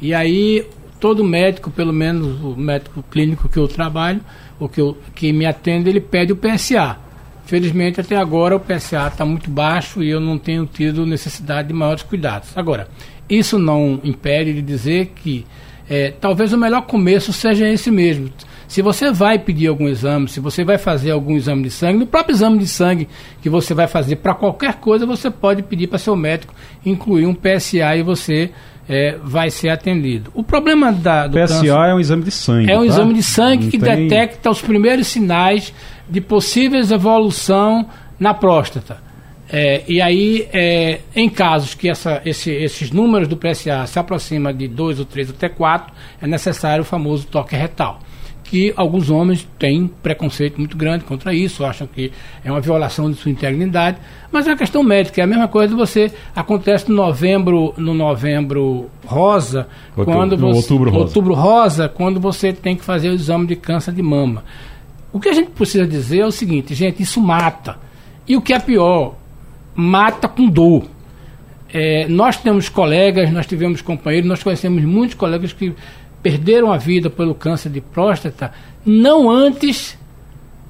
E 0.00 0.14
aí 0.14 0.66
todo 1.00 1.24
médico, 1.24 1.70
pelo 1.70 1.92
menos 1.92 2.40
o 2.42 2.56
médico 2.56 3.04
clínico 3.10 3.48
que 3.48 3.56
eu 3.56 3.68
trabalho, 3.68 4.20
o 4.58 4.68
que, 4.68 4.80
eu, 4.80 4.96
que 5.14 5.32
me 5.32 5.46
atende, 5.46 5.88
ele 5.88 6.00
pede 6.00 6.32
o 6.32 6.36
PSA. 6.36 6.96
Felizmente 7.44 8.00
até 8.00 8.16
agora 8.16 8.56
o 8.56 8.60
PSA 8.60 9.06
está 9.08 9.24
muito 9.24 9.50
baixo 9.50 10.02
e 10.02 10.10
eu 10.10 10.20
não 10.20 10.38
tenho 10.38 10.66
tido 10.66 11.06
necessidade 11.06 11.68
de 11.68 11.74
maiores 11.74 12.02
cuidados. 12.02 12.50
Agora, 12.56 12.88
isso 13.28 13.58
não 13.58 14.00
impede 14.04 14.52
de 14.52 14.62
dizer 14.62 15.12
que 15.14 15.46
é, 15.88 16.10
talvez 16.10 16.52
o 16.52 16.58
melhor 16.58 16.82
começo 16.82 17.32
seja 17.32 17.66
esse 17.66 17.90
mesmo. 17.90 18.30
Se 18.66 18.82
você 18.82 19.10
vai 19.10 19.38
pedir 19.38 19.68
algum 19.68 19.88
exame, 19.88 20.28
se 20.28 20.40
você 20.40 20.62
vai 20.62 20.76
fazer 20.76 21.10
algum 21.10 21.34
exame 21.34 21.62
de 21.62 21.70
sangue, 21.70 22.00
no 22.00 22.06
próprio 22.06 22.34
exame 22.34 22.58
de 22.58 22.66
sangue 22.66 23.08
que 23.40 23.48
você 23.48 23.72
vai 23.72 23.86
fazer 23.86 24.16
para 24.16 24.34
qualquer 24.34 24.74
coisa, 24.74 25.06
você 25.06 25.30
pode 25.30 25.62
pedir 25.62 25.86
para 25.86 25.98
seu 25.98 26.14
médico 26.14 26.54
incluir 26.84 27.24
um 27.24 27.34
PSA 27.34 27.96
e 27.96 28.02
você 28.02 28.50
é, 28.88 29.16
vai 29.22 29.50
ser 29.50 29.68
atendido. 29.68 30.30
O 30.34 30.42
problema 30.42 30.90
da, 30.92 31.26
do 31.26 31.38
PSA 31.38 31.54
câncer, 31.54 31.68
é 31.68 31.94
um 31.94 32.00
exame 32.00 32.22
de 32.24 32.30
sangue. 32.30 32.70
É 32.70 32.76
um 32.76 32.80
tá? 32.80 32.86
exame 32.86 33.14
de 33.14 33.22
sangue 33.22 33.64
Não 33.64 33.70
que 33.70 33.78
tem... 33.78 34.08
detecta 34.08 34.50
os 34.50 34.62
primeiros 34.62 35.06
sinais 35.08 35.74
de 36.08 36.20
possíveis 36.20 36.90
evolução 36.90 37.86
na 38.18 38.32
próstata. 38.32 39.08
É, 39.50 39.82
e 39.88 40.00
aí, 40.00 40.46
é, 40.52 41.00
em 41.16 41.28
casos 41.28 41.74
que 41.74 41.88
essa, 41.88 42.20
esse, 42.24 42.50
esses 42.50 42.90
números 42.90 43.28
do 43.28 43.36
PSA 43.36 43.86
se 43.86 43.98
aproximam 43.98 44.52
de 44.52 44.68
2 44.68 44.98
ou 44.98 45.04
3 45.04 45.30
até 45.30 45.48
4, 45.48 45.92
é 46.20 46.26
necessário 46.26 46.82
o 46.82 46.84
famoso 46.84 47.26
toque 47.26 47.56
retal. 47.56 48.00
Que 48.48 48.72
alguns 48.76 49.10
homens 49.10 49.46
têm 49.58 49.90
preconceito 50.02 50.56
muito 50.56 50.74
grande 50.74 51.04
contra 51.04 51.34
isso, 51.34 51.66
acham 51.66 51.86
que 51.86 52.10
é 52.42 52.50
uma 52.50 52.62
violação 52.62 53.10
de 53.10 53.18
sua 53.18 53.30
integridade, 53.30 53.98
mas 54.32 54.46
é 54.46 54.52
uma 54.52 54.56
questão 54.56 54.82
médica, 54.82 55.20
é 55.20 55.24
a 55.24 55.26
mesma 55.26 55.46
coisa 55.48 55.76
você 55.76 56.10
acontece 56.34 56.88
no 56.88 56.96
novembro, 56.96 57.74
no 57.76 57.92
novembro 57.92 58.88
rosa, 59.04 59.68
outubro, 59.94 60.14
quando 60.14 60.36
você, 60.38 60.56
outubro 60.56 60.90
rosa. 60.90 61.04
outubro 61.04 61.34
rosa, 61.34 61.88
quando 61.90 62.18
você 62.18 62.50
tem 62.50 62.74
que 62.74 62.82
fazer 62.82 63.10
o 63.10 63.14
exame 63.14 63.46
de 63.46 63.54
câncer 63.54 63.92
de 63.92 64.00
mama. 64.00 64.42
O 65.12 65.20
que 65.20 65.28
a 65.28 65.34
gente 65.34 65.50
precisa 65.50 65.86
dizer 65.86 66.20
é 66.20 66.26
o 66.26 66.32
seguinte, 66.32 66.74
gente, 66.74 67.02
isso 67.02 67.20
mata. 67.20 67.76
E 68.26 68.34
o 68.34 68.40
que 68.40 68.54
é 68.54 68.58
pior, 68.58 69.14
mata 69.74 70.26
com 70.26 70.48
dor. 70.48 70.84
É, 71.70 72.08
nós 72.08 72.38
temos 72.38 72.70
colegas, 72.70 73.30
nós 73.30 73.46
tivemos 73.46 73.82
companheiros, 73.82 74.26
nós 74.26 74.42
conhecemos 74.42 74.82
muitos 74.84 75.14
colegas 75.14 75.52
que 75.52 75.74
perderam 76.22 76.72
a 76.72 76.76
vida 76.76 77.08
pelo 77.08 77.34
câncer 77.34 77.70
de 77.70 77.80
próstata, 77.80 78.52
não 78.84 79.30
antes 79.30 79.98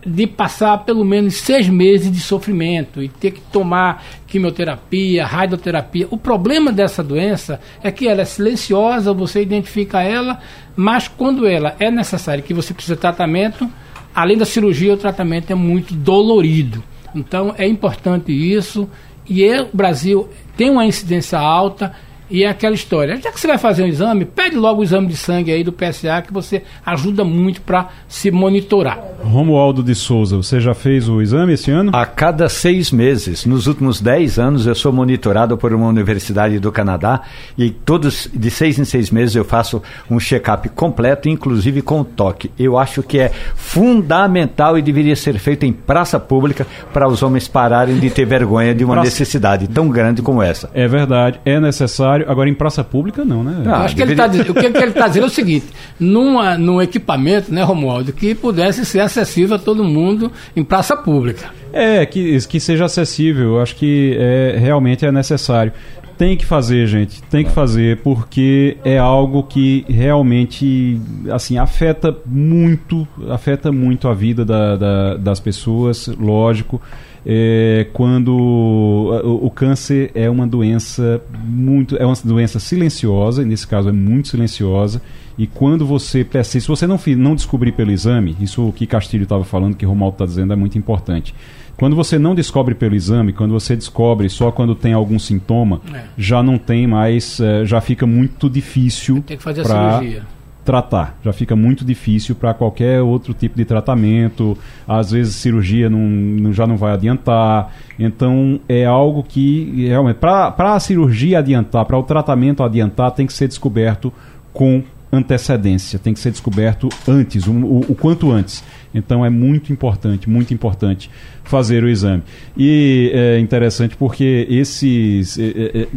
de 0.07 0.27
passar 0.27 0.79
pelo 0.85 1.05
menos 1.05 1.35
seis 1.35 1.69
meses 1.69 2.11
de 2.11 2.20
sofrimento 2.20 3.03
e 3.03 3.09
ter 3.09 3.33
que 3.33 3.41
tomar 3.41 4.05
quimioterapia, 4.27 5.27
radioterapia. 5.27 6.07
O 6.11 6.16
problema 6.16 6.73
dessa 6.73 7.03
doença 7.03 7.61
é 7.83 7.91
que 7.91 8.07
ela 8.07 8.23
é 8.23 8.25
silenciosa, 8.25 9.12
você 9.12 9.43
identifica 9.43 10.03
ela, 10.03 10.39
mas 10.77 11.09
quando 11.09 11.47
ela 11.47 11.75
é 11.79 11.91
necessária, 11.91 12.43
que 12.43 12.55
você 12.55 12.73
precisa 12.73 12.95
de 12.95 13.01
tratamento, 13.01 13.69
além 14.15 14.39
da 14.39 14.45
cirurgia, 14.45 14.95
o 14.95 14.97
tratamento 14.97 15.51
é 15.51 15.55
muito 15.55 15.95
dolorido. 15.95 16.83
Então 17.15 17.55
é 17.59 17.66
importante 17.66 18.33
isso. 18.33 18.89
E 19.29 19.45
é, 19.45 19.62
o 19.62 19.69
Brasil 19.73 20.29
tem 20.57 20.70
uma 20.70 20.87
incidência 20.87 21.39
alta 21.39 21.95
e 22.31 22.45
é 22.45 22.49
aquela 22.49 22.75
história. 22.75 23.17
Já 23.21 23.33
que 23.33 23.41
você 23.41 23.47
vai 23.47 23.59
fazer 23.59 23.83
um 23.83 23.87
exame, 23.87 24.25
pede 24.25 24.57
logo 24.57 24.81
o 24.81 24.85
exame 24.85 25.07
de 25.07 25.17
sangue 25.17 25.53
aí 25.53 25.65
do 25.65 25.73
PSA, 25.73 26.23
que 26.27 26.33
você 26.33 26.63
ajuda 26.85 27.25
muito 27.25 27.61
para 27.63 27.89
se 28.07 28.31
monitorar. 28.31 28.99
Romualdo 29.23 29.83
de 29.83 29.95
Souza, 29.95 30.37
você 30.37 30.61
já 30.61 30.75
fez 30.75 31.09
o 31.09 31.21
exame 31.21 31.55
esse 31.55 31.71
ano? 31.71 31.91
A 31.95 32.07
cada 32.07 32.49
seis 32.49 32.91
meses. 32.91 33.45
Nos 33.45 33.67
últimos 33.67 34.01
dez 34.01 34.39
anos, 34.39 34.67
eu 34.67 34.75
sou 34.75 34.93
monitorado 34.93 35.57
por 35.57 35.73
uma 35.73 35.89
universidade 35.89 36.59
do 36.59 36.71
Canadá 36.71 37.23
e 37.57 37.71
todos, 37.71 38.29
de 38.33 38.51
seis 38.51 38.79
em 38.79 38.85
seis 38.85 39.11
meses, 39.11 39.35
eu 39.35 39.45
faço 39.45 39.83
um 40.11 40.19
check-up 40.19 40.69
completo, 40.71 41.29
inclusive 41.29 41.83
com 41.83 42.05
toque. 42.05 42.51
Eu 42.59 42.79
acho 42.79 43.03
que 43.03 43.19
é 43.19 43.31
fundamental 43.55 44.79
e 44.79 44.83
deveria 44.83 45.17
ser 45.17 45.39
feito 45.39 45.65
em 45.65 45.73
praça 45.73 46.19
pública 46.21 46.67
para 46.93 47.09
os 47.09 47.23
homens 47.23 47.49
pararem 47.49 47.99
de 47.99 48.11
ter 48.11 48.25
vergonha 48.25 48.75
de 48.75 48.85
uma 48.85 48.95
praça... 48.95 49.11
necessidade 49.11 49.69
tão 49.69 49.89
grande 49.89 50.23
como 50.23 50.43
essa. 50.43 50.71
É 50.75 50.87
verdade, 50.87 51.41
é 51.45 51.59
necessário 51.61 52.18
Agora, 52.27 52.49
em 52.49 52.55
praça 52.55 52.82
pública, 52.82 53.24
não, 53.24 53.45
né? 53.45 53.62
Não, 53.65 53.74
acho 53.74 53.95
deveria... 53.95 54.28
que 54.28 54.36
ele 54.36 54.45
tá, 54.45 54.51
o 54.51 54.55
que 54.55 54.66
ele 54.66 54.86
está 54.86 55.09
dizendo 55.09 55.24
é 55.24 55.27
o 55.27 55.31
seguinte: 55.31 55.66
numa, 55.99 56.57
num 56.57 56.81
equipamento, 56.81 57.53
né, 57.53 57.62
Romualdo, 57.62 58.12
que 58.12 58.35
pudesse 58.35 58.85
ser 58.85 59.01
acessível 59.01 59.57
a 59.57 59.59
todo 59.59 59.85
mundo 59.85 60.31
em 60.57 60.65
praça 60.65 60.97
pública. 60.97 61.51
É, 61.73 62.05
que, 62.07 62.39
que 62.47 62.59
seja 62.59 62.86
acessível. 62.86 63.55
Eu 63.57 63.61
acho 63.61 63.77
que 63.77 64.16
é, 64.19 64.57
realmente 64.59 65.05
é 65.05 65.12
necessário. 65.12 65.73
Tem 66.16 66.36
que 66.36 66.45
fazer, 66.45 66.86
gente. 66.89 67.23
Tem 67.23 67.45
que 67.45 67.53
fazer, 67.53 67.99
porque 67.99 68.77
é 68.85 68.99
algo 68.99 69.45
que 69.45 69.85
realmente 69.89 71.01
assim 71.31 71.59
afeta 71.59 72.16
muito, 72.27 73.07
afeta 73.31 73.70
muito 73.70 74.09
a 74.09 74.15
vida 74.15 74.45
da, 74.45 74.74
da, 74.74 75.16
das 75.16 75.39
pessoas, 75.39 76.09
lógico 76.09 76.82
é, 77.31 77.87
quando 77.93 78.35
o, 78.35 79.47
o, 79.47 79.51
câncer 79.51 80.11
é 80.15 80.31
uma 80.31 80.47
doença 80.47 81.21
muito 81.45 81.95
é 81.99 82.07
uma 82.07 82.17
doença 82.25 82.59
silenciosa, 82.59 83.45
nesse 83.45 83.67
caso 83.67 83.91
é 83.91 83.93
muito 83.93 84.29
silenciosa. 84.29 85.03
E 85.37 85.47
quando 85.47 85.87
você 85.87 86.27
se 86.43 86.61
você 86.61 86.87
não, 86.87 86.99
não 87.19 87.35
descobrir 87.35 87.73
pelo 87.73 87.91
exame, 87.91 88.35
isso 88.41 88.73
que 88.75 88.87
Castilho 88.87 89.25
estava 89.25 89.45
falando, 89.45 89.77
que 89.77 89.85
Romaldo 89.85 90.15
está 90.15 90.25
dizendo, 90.25 90.55
é 90.55 90.57
muito 90.57 90.79
importante. 90.79 91.35
Quando 91.77 91.95
você 91.95 92.19
não 92.19 92.35
descobre 92.35 92.75
pelo 92.75 92.95
exame, 92.95 93.35
quando 93.35 93.53
você 93.53 93.77
descobre 93.77 94.31
só 94.31 94.51
quando 94.51 94.75
tem 94.75 94.95
algum 94.95 95.19
sintoma, 95.19 95.83
é. 95.95 96.05
já 96.17 96.43
não 96.43 96.57
tem 96.57 96.87
mais, 96.87 97.39
é, 97.41 97.63
já 97.67 97.79
fica 97.83 98.07
muito 98.07 98.49
difícil. 98.49 99.23
Tem 99.27 99.37
que 99.37 99.43
fazer 99.43 99.65
pra, 99.65 99.97
a 99.97 99.99
cirurgia 99.99 100.38
tratar. 100.69 101.19
Já 101.24 101.32
fica 101.32 101.57
muito 101.57 101.82
difícil 101.82 102.35
para 102.35 102.53
qualquer 102.53 103.01
outro 103.01 103.32
tipo 103.32 103.57
de 103.57 103.65
tratamento. 103.65 104.55
Às 104.86 105.12
vezes 105.12 105.35
cirurgia 105.35 105.89
não, 105.89 105.99
não, 105.99 106.53
já 106.53 106.66
não 106.66 106.77
vai 106.77 106.93
adiantar. 106.93 107.74
Então 107.99 108.61
é 108.69 108.85
algo 108.85 109.23
que 109.23 109.86
realmente 109.86 110.19
para 110.19 110.55
a 110.59 110.78
cirurgia 110.78 111.39
adiantar, 111.39 111.86
para 111.86 111.97
o 111.97 112.03
tratamento 112.03 112.62
adiantar, 112.62 113.12
tem 113.12 113.27
que 113.27 113.32
ser 113.32 113.49
descoberto 113.49 114.12
com 114.53 114.82
antecedência, 115.11 115.99
tem 115.99 116.12
que 116.12 116.20
ser 116.20 116.32
descoberto 116.32 116.90
antes, 117.09 117.47
o, 117.47 117.53
o, 117.53 117.78
o, 117.89 117.95
quanto 117.95 118.31
antes. 118.31 118.62
Então 118.95 119.24
é 119.24 119.31
muito 119.31 119.73
importante, 119.73 120.28
muito 120.28 120.53
importante 120.53 121.11
fazer 121.45 121.82
o 121.82 121.89
exame. 121.89 122.23
E 122.55 123.11
é 123.15 123.39
interessante 123.40 123.97
porque 123.97 124.47
esses, 124.51 125.39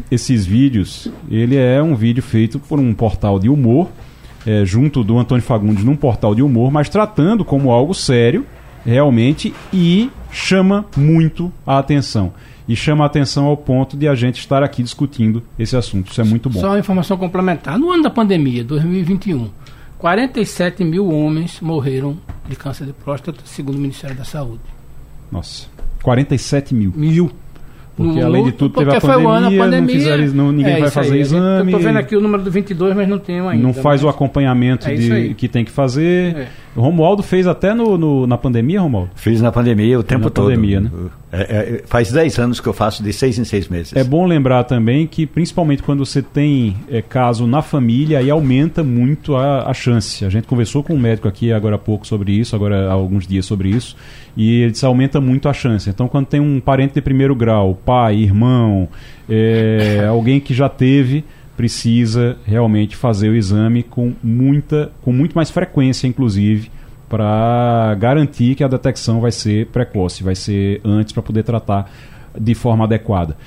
esses 0.09 0.45
vídeos, 0.45 1.11
ele 1.29 1.57
é 1.57 1.83
um 1.83 1.93
vídeo 1.93 2.23
feito 2.23 2.57
por 2.57 2.79
um 2.79 2.93
portal 2.93 3.37
de 3.37 3.49
humor 3.49 3.89
é, 4.45 4.65
junto 4.65 5.03
do 5.03 5.17
Antônio 5.17 5.43
Fagundes 5.43 5.83
num 5.83 5.95
portal 5.95 6.33
de 6.33 6.41
humor, 6.41 6.71
mas 6.71 6.89
tratando 6.89 7.45
como 7.45 7.71
algo 7.71 7.93
sério, 7.93 8.45
realmente, 8.85 9.53
e 9.73 10.09
chama 10.31 10.85
muito 10.95 11.51
a 11.65 11.77
atenção. 11.77 12.33
E 12.67 12.75
chama 12.75 13.03
a 13.03 13.07
atenção 13.07 13.45
ao 13.45 13.57
ponto 13.57 13.97
de 13.97 14.07
a 14.07 14.15
gente 14.15 14.39
estar 14.39 14.63
aqui 14.63 14.81
discutindo 14.81 15.43
esse 15.59 15.75
assunto. 15.75 16.11
Isso 16.11 16.21
é 16.21 16.23
muito 16.23 16.49
bom. 16.49 16.59
Só 16.59 16.69
uma 16.69 16.79
informação 16.79 17.17
complementar. 17.17 17.77
No 17.77 17.91
ano 17.91 18.03
da 18.03 18.09
pandemia, 18.09 18.63
2021, 18.63 19.49
47 19.97 20.83
mil 20.83 21.09
homens 21.09 21.59
morreram 21.59 22.17
de 22.47 22.55
câncer 22.55 22.85
de 22.85 22.93
próstata, 22.93 23.41
segundo 23.45 23.75
o 23.75 23.79
Ministério 23.79 24.15
da 24.15 24.23
Saúde. 24.23 24.61
Nossa, 25.31 25.67
47 26.01 26.73
mil. 26.73 26.93
Mil. 26.95 27.31
Porque 28.01 28.19
no, 28.19 28.25
além 28.25 28.43
de 28.45 28.51
tudo 28.51 28.73
teve 28.73 28.95
a 28.95 29.01
pandemia, 29.01 29.29
ano, 29.29 29.47
a 29.47 29.63
pandemia, 29.63 29.81
não 29.81 29.87
fizeram, 29.87 30.27
não, 30.33 30.51
ninguém 30.51 30.73
é 30.73 30.79
vai 30.79 30.91
fazer 30.91 31.13
aí. 31.13 31.21
exame. 31.21 31.71
Eu 31.71 31.77
tô 31.79 31.83
vendo 31.83 31.97
aqui 31.97 32.15
o 32.15 32.21
número 32.21 32.43
do 32.43 32.51
22, 32.51 32.95
mas 32.95 33.07
não 33.07 33.19
tenho 33.19 33.47
ainda. 33.47 33.63
Não 33.63 33.73
faz 33.73 34.01
mas... 34.01 34.03
o 34.03 34.09
acompanhamento 34.09 34.87
é 34.87 34.93
de, 34.95 35.33
que 35.35 35.47
tem 35.47 35.63
que 35.63 35.71
fazer. 35.71 36.35
É. 36.35 36.47
O 36.75 36.81
Romualdo 36.81 37.21
fez 37.21 37.47
até 37.47 37.73
no, 37.73 37.97
no, 37.97 38.25
na 38.25 38.37
pandemia, 38.37 38.79
Romualdo? 38.79 39.11
Fiz 39.15 39.41
na 39.41 39.51
pandemia 39.51 39.99
o 39.99 40.03
tempo 40.03 40.25
na 40.25 40.29
todo. 40.29 40.45
Pandemia, 40.45 40.79
né? 40.79 40.89
É, 41.33 41.41
é, 41.41 41.83
faz 41.85 42.11
10 42.11 42.39
anos 42.39 42.59
que 42.59 42.67
eu 42.67 42.73
faço 42.73 43.03
de 43.03 43.11
6 43.11 43.39
em 43.39 43.43
6 43.43 43.67
meses. 43.67 43.95
É 43.95 44.03
bom 44.03 44.25
lembrar 44.25 44.63
também 44.63 45.05
que, 45.05 45.25
principalmente 45.25 45.83
quando 45.83 46.05
você 46.05 46.21
tem 46.21 46.75
é, 46.89 47.01
caso 47.01 47.45
na 47.45 47.61
família, 47.61 48.19
aí 48.19 48.29
aumenta 48.29 48.83
muito 48.83 49.35
a, 49.35 49.69
a 49.69 49.73
chance. 49.73 50.23
A 50.25 50.29
gente 50.29 50.47
conversou 50.47 50.81
com 50.83 50.93
um 50.93 50.99
médico 50.99 51.27
aqui 51.27 51.51
agora 51.51 51.75
há 51.75 51.79
pouco 51.79 52.07
sobre 52.07 52.31
isso, 52.33 52.55
agora 52.55 52.89
há 52.89 52.93
alguns 52.93 53.27
dias 53.27 53.45
sobre 53.45 53.69
isso, 53.69 53.95
e 54.35 54.61
ele 54.61 54.71
disse 54.71 54.85
aumenta 54.85 55.19
muito 55.19 55.49
a 55.49 55.53
chance. 55.53 55.89
Então, 55.89 56.07
quando 56.07 56.27
tem 56.27 56.39
um 56.39 56.59
parente 56.59 56.93
de 56.93 57.01
primeiro 57.01 57.35
grau, 57.35 57.75
pai, 57.75 58.15
irmão, 58.15 58.87
é, 59.29 60.05
alguém 60.11 60.39
que 60.39 60.53
já 60.53 60.69
teve 60.69 61.23
precisa 61.61 62.37
realmente 62.43 62.95
fazer 62.95 63.29
o 63.29 63.35
exame 63.35 63.83
com 63.83 64.15
muita, 64.23 64.91
com 65.03 65.13
muito 65.13 65.33
mais 65.33 65.51
frequência, 65.51 66.07
inclusive, 66.07 66.71
para 67.07 67.95
garantir 67.99 68.55
que 68.55 68.63
a 68.63 68.67
detecção 68.67 69.21
vai 69.21 69.31
ser 69.31 69.67
precoce, 69.67 70.23
vai 70.23 70.33
ser 70.33 70.81
antes 70.83 71.13
para 71.13 71.21
poder 71.21 71.43
tratar 71.43 71.87
de 72.35 72.55
forma 72.55 72.85
adequada. 72.85 73.37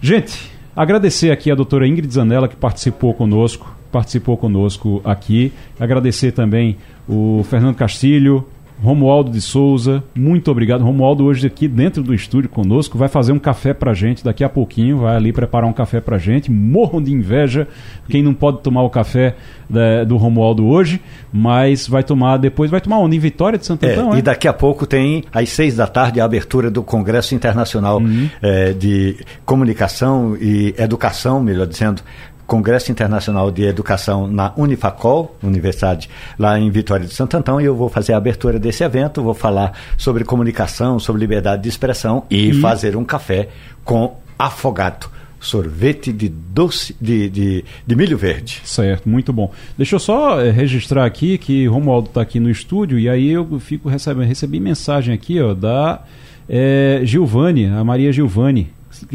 Gente, 0.00 0.48
agradecer 0.76 1.32
aqui 1.32 1.50
a 1.50 1.56
doutora 1.56 1.88
Ingrid 1.88 2.08
Zanella 2.14 2.46
que 2.46 2.54
participou 2.54 3.12
conosco, 3.12 3.76
participou 3.90 4.36
conosco 4.36 5.00
aqui. 5.04 5.52
Agradecer 5.80 6.30
também 6.30 6.76
o 7.08 7.44
Fernando 7.50 7.74
Castilho, 7.74 8.46
Romualdo 8.82 9.30
de 9.30 9.40
Souza, 9.40 10.04
muito 10.14 10.50
obrigado. 10.50 10.84
Romualdo 10.84 11.24
hoje 11.24 11.46
aqui 11.46 11.66
dentro 11.66 12.02
do 12.02 12.14
estúdio 12.14 12.50
conosco, 12.50 12.98
vai 12.98 13.08
fazer 13.08 13.32
um 13.32 13.38
café 13.38 13.72
pra 13.72 13.94
gente 13.94 14.22
daqui 14.22 14.44
a 14.44 14.48
pouquinho, 14.48 14.98
vai 14.98 15.16
ali 15.16 15.32
preparar 15.32 15.68
um 15.68 15.72
café 15.72 16.00
pra 16.00 16.18
gente. 16.18 16.50
Morram 16.50 17.02
de 17.02 17.12
inveja 17.12 17.66
quem 18.08 18.22
não 18.22 18.34
pode 18.34 18.60
tomar 18.60 18.82
o 18.82 18.90
café 18.90 19.34
da, 19.68 20.04
do 20.04 20.16
Romualdo 20.16 20.66
hoje, 20.66 21.00
mas 21.32 21.88
vai 21.88 22.02
tomar 22.02 22.36
depois, 22.36 22.70
vai 22.70 22.80
tomar 22.80 22.98
onde? 22.98 23.16
Em 23.16 23.18
Vitória 23.18 23.58
de 23.58 23.64
Santo 23.64 23.84
é, 23.84 23.92
Antão, 23.92 24.16
E 24.16 24.22
daqui 24.22 24.46
a 24.46 24.52
pouco 24.52 24.86
tem, 24.86 25.24
às 25.32 25.48
seis 25.48 25.76
da 25.76 25.86
tarde, 25.86 26.20
a 26.20 26.24
abertura 26.24 26.70
do 26.70 26.82
Congresso 26.82 27.34
Internacional 27.34 27.98
uhum. 27.98 28.28
é, 28.42 28.72
de 28.72 29.16
Comunicação 29.44 30.36
e 30.38 30.74
Educação, 30.76 31.42
melhor 31.42 31.66
dizendo, 31.66 32.02
Congresso 32.46 32.92
Internacional 32.92 33.50
de 33.50 33.64
Educação 33.64 34.26
na 34.26 34.52
Unifacol, 34.56 35.36
Universidade 35.42 36.08
lá 36.38 36.58
em 36.58 36.70
Vitória 36.70 37.06
de 37.06 37.14
Santo 37.14 37.36
Antão, 37.36 37.60
e 37.60 37.64
eu 37.64 37.74
vou 37.74 37.88
fazer 37.88 38.12
a 38.12 38.16
abertura 38.16 38.58
desse 38.58 38.84
evento, 38.84 39.22
vou 39.22 39.34
falar 39.34 39.72
sobre 39.98 40.24
comunicação, 40.24 40.98
sobre 40.98 41.20
liberdade 41.20 41.62
de 41.62 41.68
expressão 41.68 42.24
e, 42.30 42.50
e... 42.50 42.60
fazer 42.60 42.96
um 42.96 43.04
café 43.04 43.48
com 43.84 44.16
afogado 44.38 45.10
sorvete 45.38 46.12
de 46.12 46.28
doce 46.28 46.96
de, 47.00 47.28
de, 47.28 47.64
de, 47.86 47.96
milho 47.96 48.16
verde. 48.16 48.60
Certo, 48.64 49.08
muito 49.08 49.32
bom. 49.32 49.52
Deixa 49.76 49.94
eu 49.94 50.00
só 50.00 50.40
é, 50.40 50.50
registrar 50.50 51.04
aqui 51.04 51.38
que 51.38 51.66
Romualdo 51.66 52.08
está 52.08 52.20
aqui 52.22 52.40
no 52.40 52.50
estúdio 52.50 52.98
e 52.98 53.08
aí 53.08 53.30
eu 53.30 53.60
fico 53.60 53.88
recebendo, 53.88 54.26
recebi 54.26 54.58
mensagem 54.58 55.14
aqui 55.14 55.40
ó, 55.40 55.54
da 55.54 56.02
é, 56.48 57.00
Gilvane, 57.04 57.66
a 57.66 57.84
Maria 57.84 58.12
Gilvane. 58.12 58.72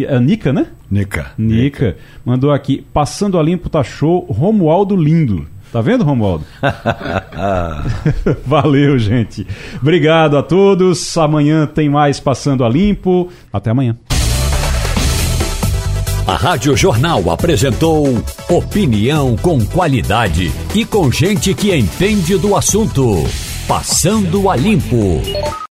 A 0.09 0.19
Nica, 0.19 0.51
né? 0.51 0.67
Nica. 0.89 1.31
Nica. 1.37 1.97
Mandou 2.25 2.51
aqui, 2.51 2.85
passando 2.93 3.39
a 3.39 3.43
limpo 3.43 3.69
tá 3.69 3.83
show, 3.83 4.25
Romualdo 4.29 4.95
lindo. 4.95 5.47
Tá 5.71 5.79
vendo, 5.79 6.03
Romualdo? 6.03 6.45
Valeu, 8.45 8.99
gente. 8.99 9.47
Obrigado 9.81 10.37
a 10.37 10.43
todos. 10.43 11.17
Amanhã 11.17 11.65
tem 11.65 11.89
mais 11.89 12.19
Passando 12.19 12.65
a 12.65 12.69
Limpo. 12.69 13.29
Até 13.53 13.69
amanhã. 13.69 13.95
A 16.27 16.35
Rádio 16.35 16.75
Jornal 16.75 17.29
apresentou 17.31 18.05
opinião 18.49 19.35
com 19.37 19.65
qualidade 19.65 20.51
e 20.75 20.85
com 20.85 21.11
gente 21.11 21.53
que 21.53 21.73
entende 21.73 22.37
do 22.37 22.55
assunto. 22.55 23.23
Passando 23.67 24.49
a 24.49 24.55
Limpo. 24.55 25.21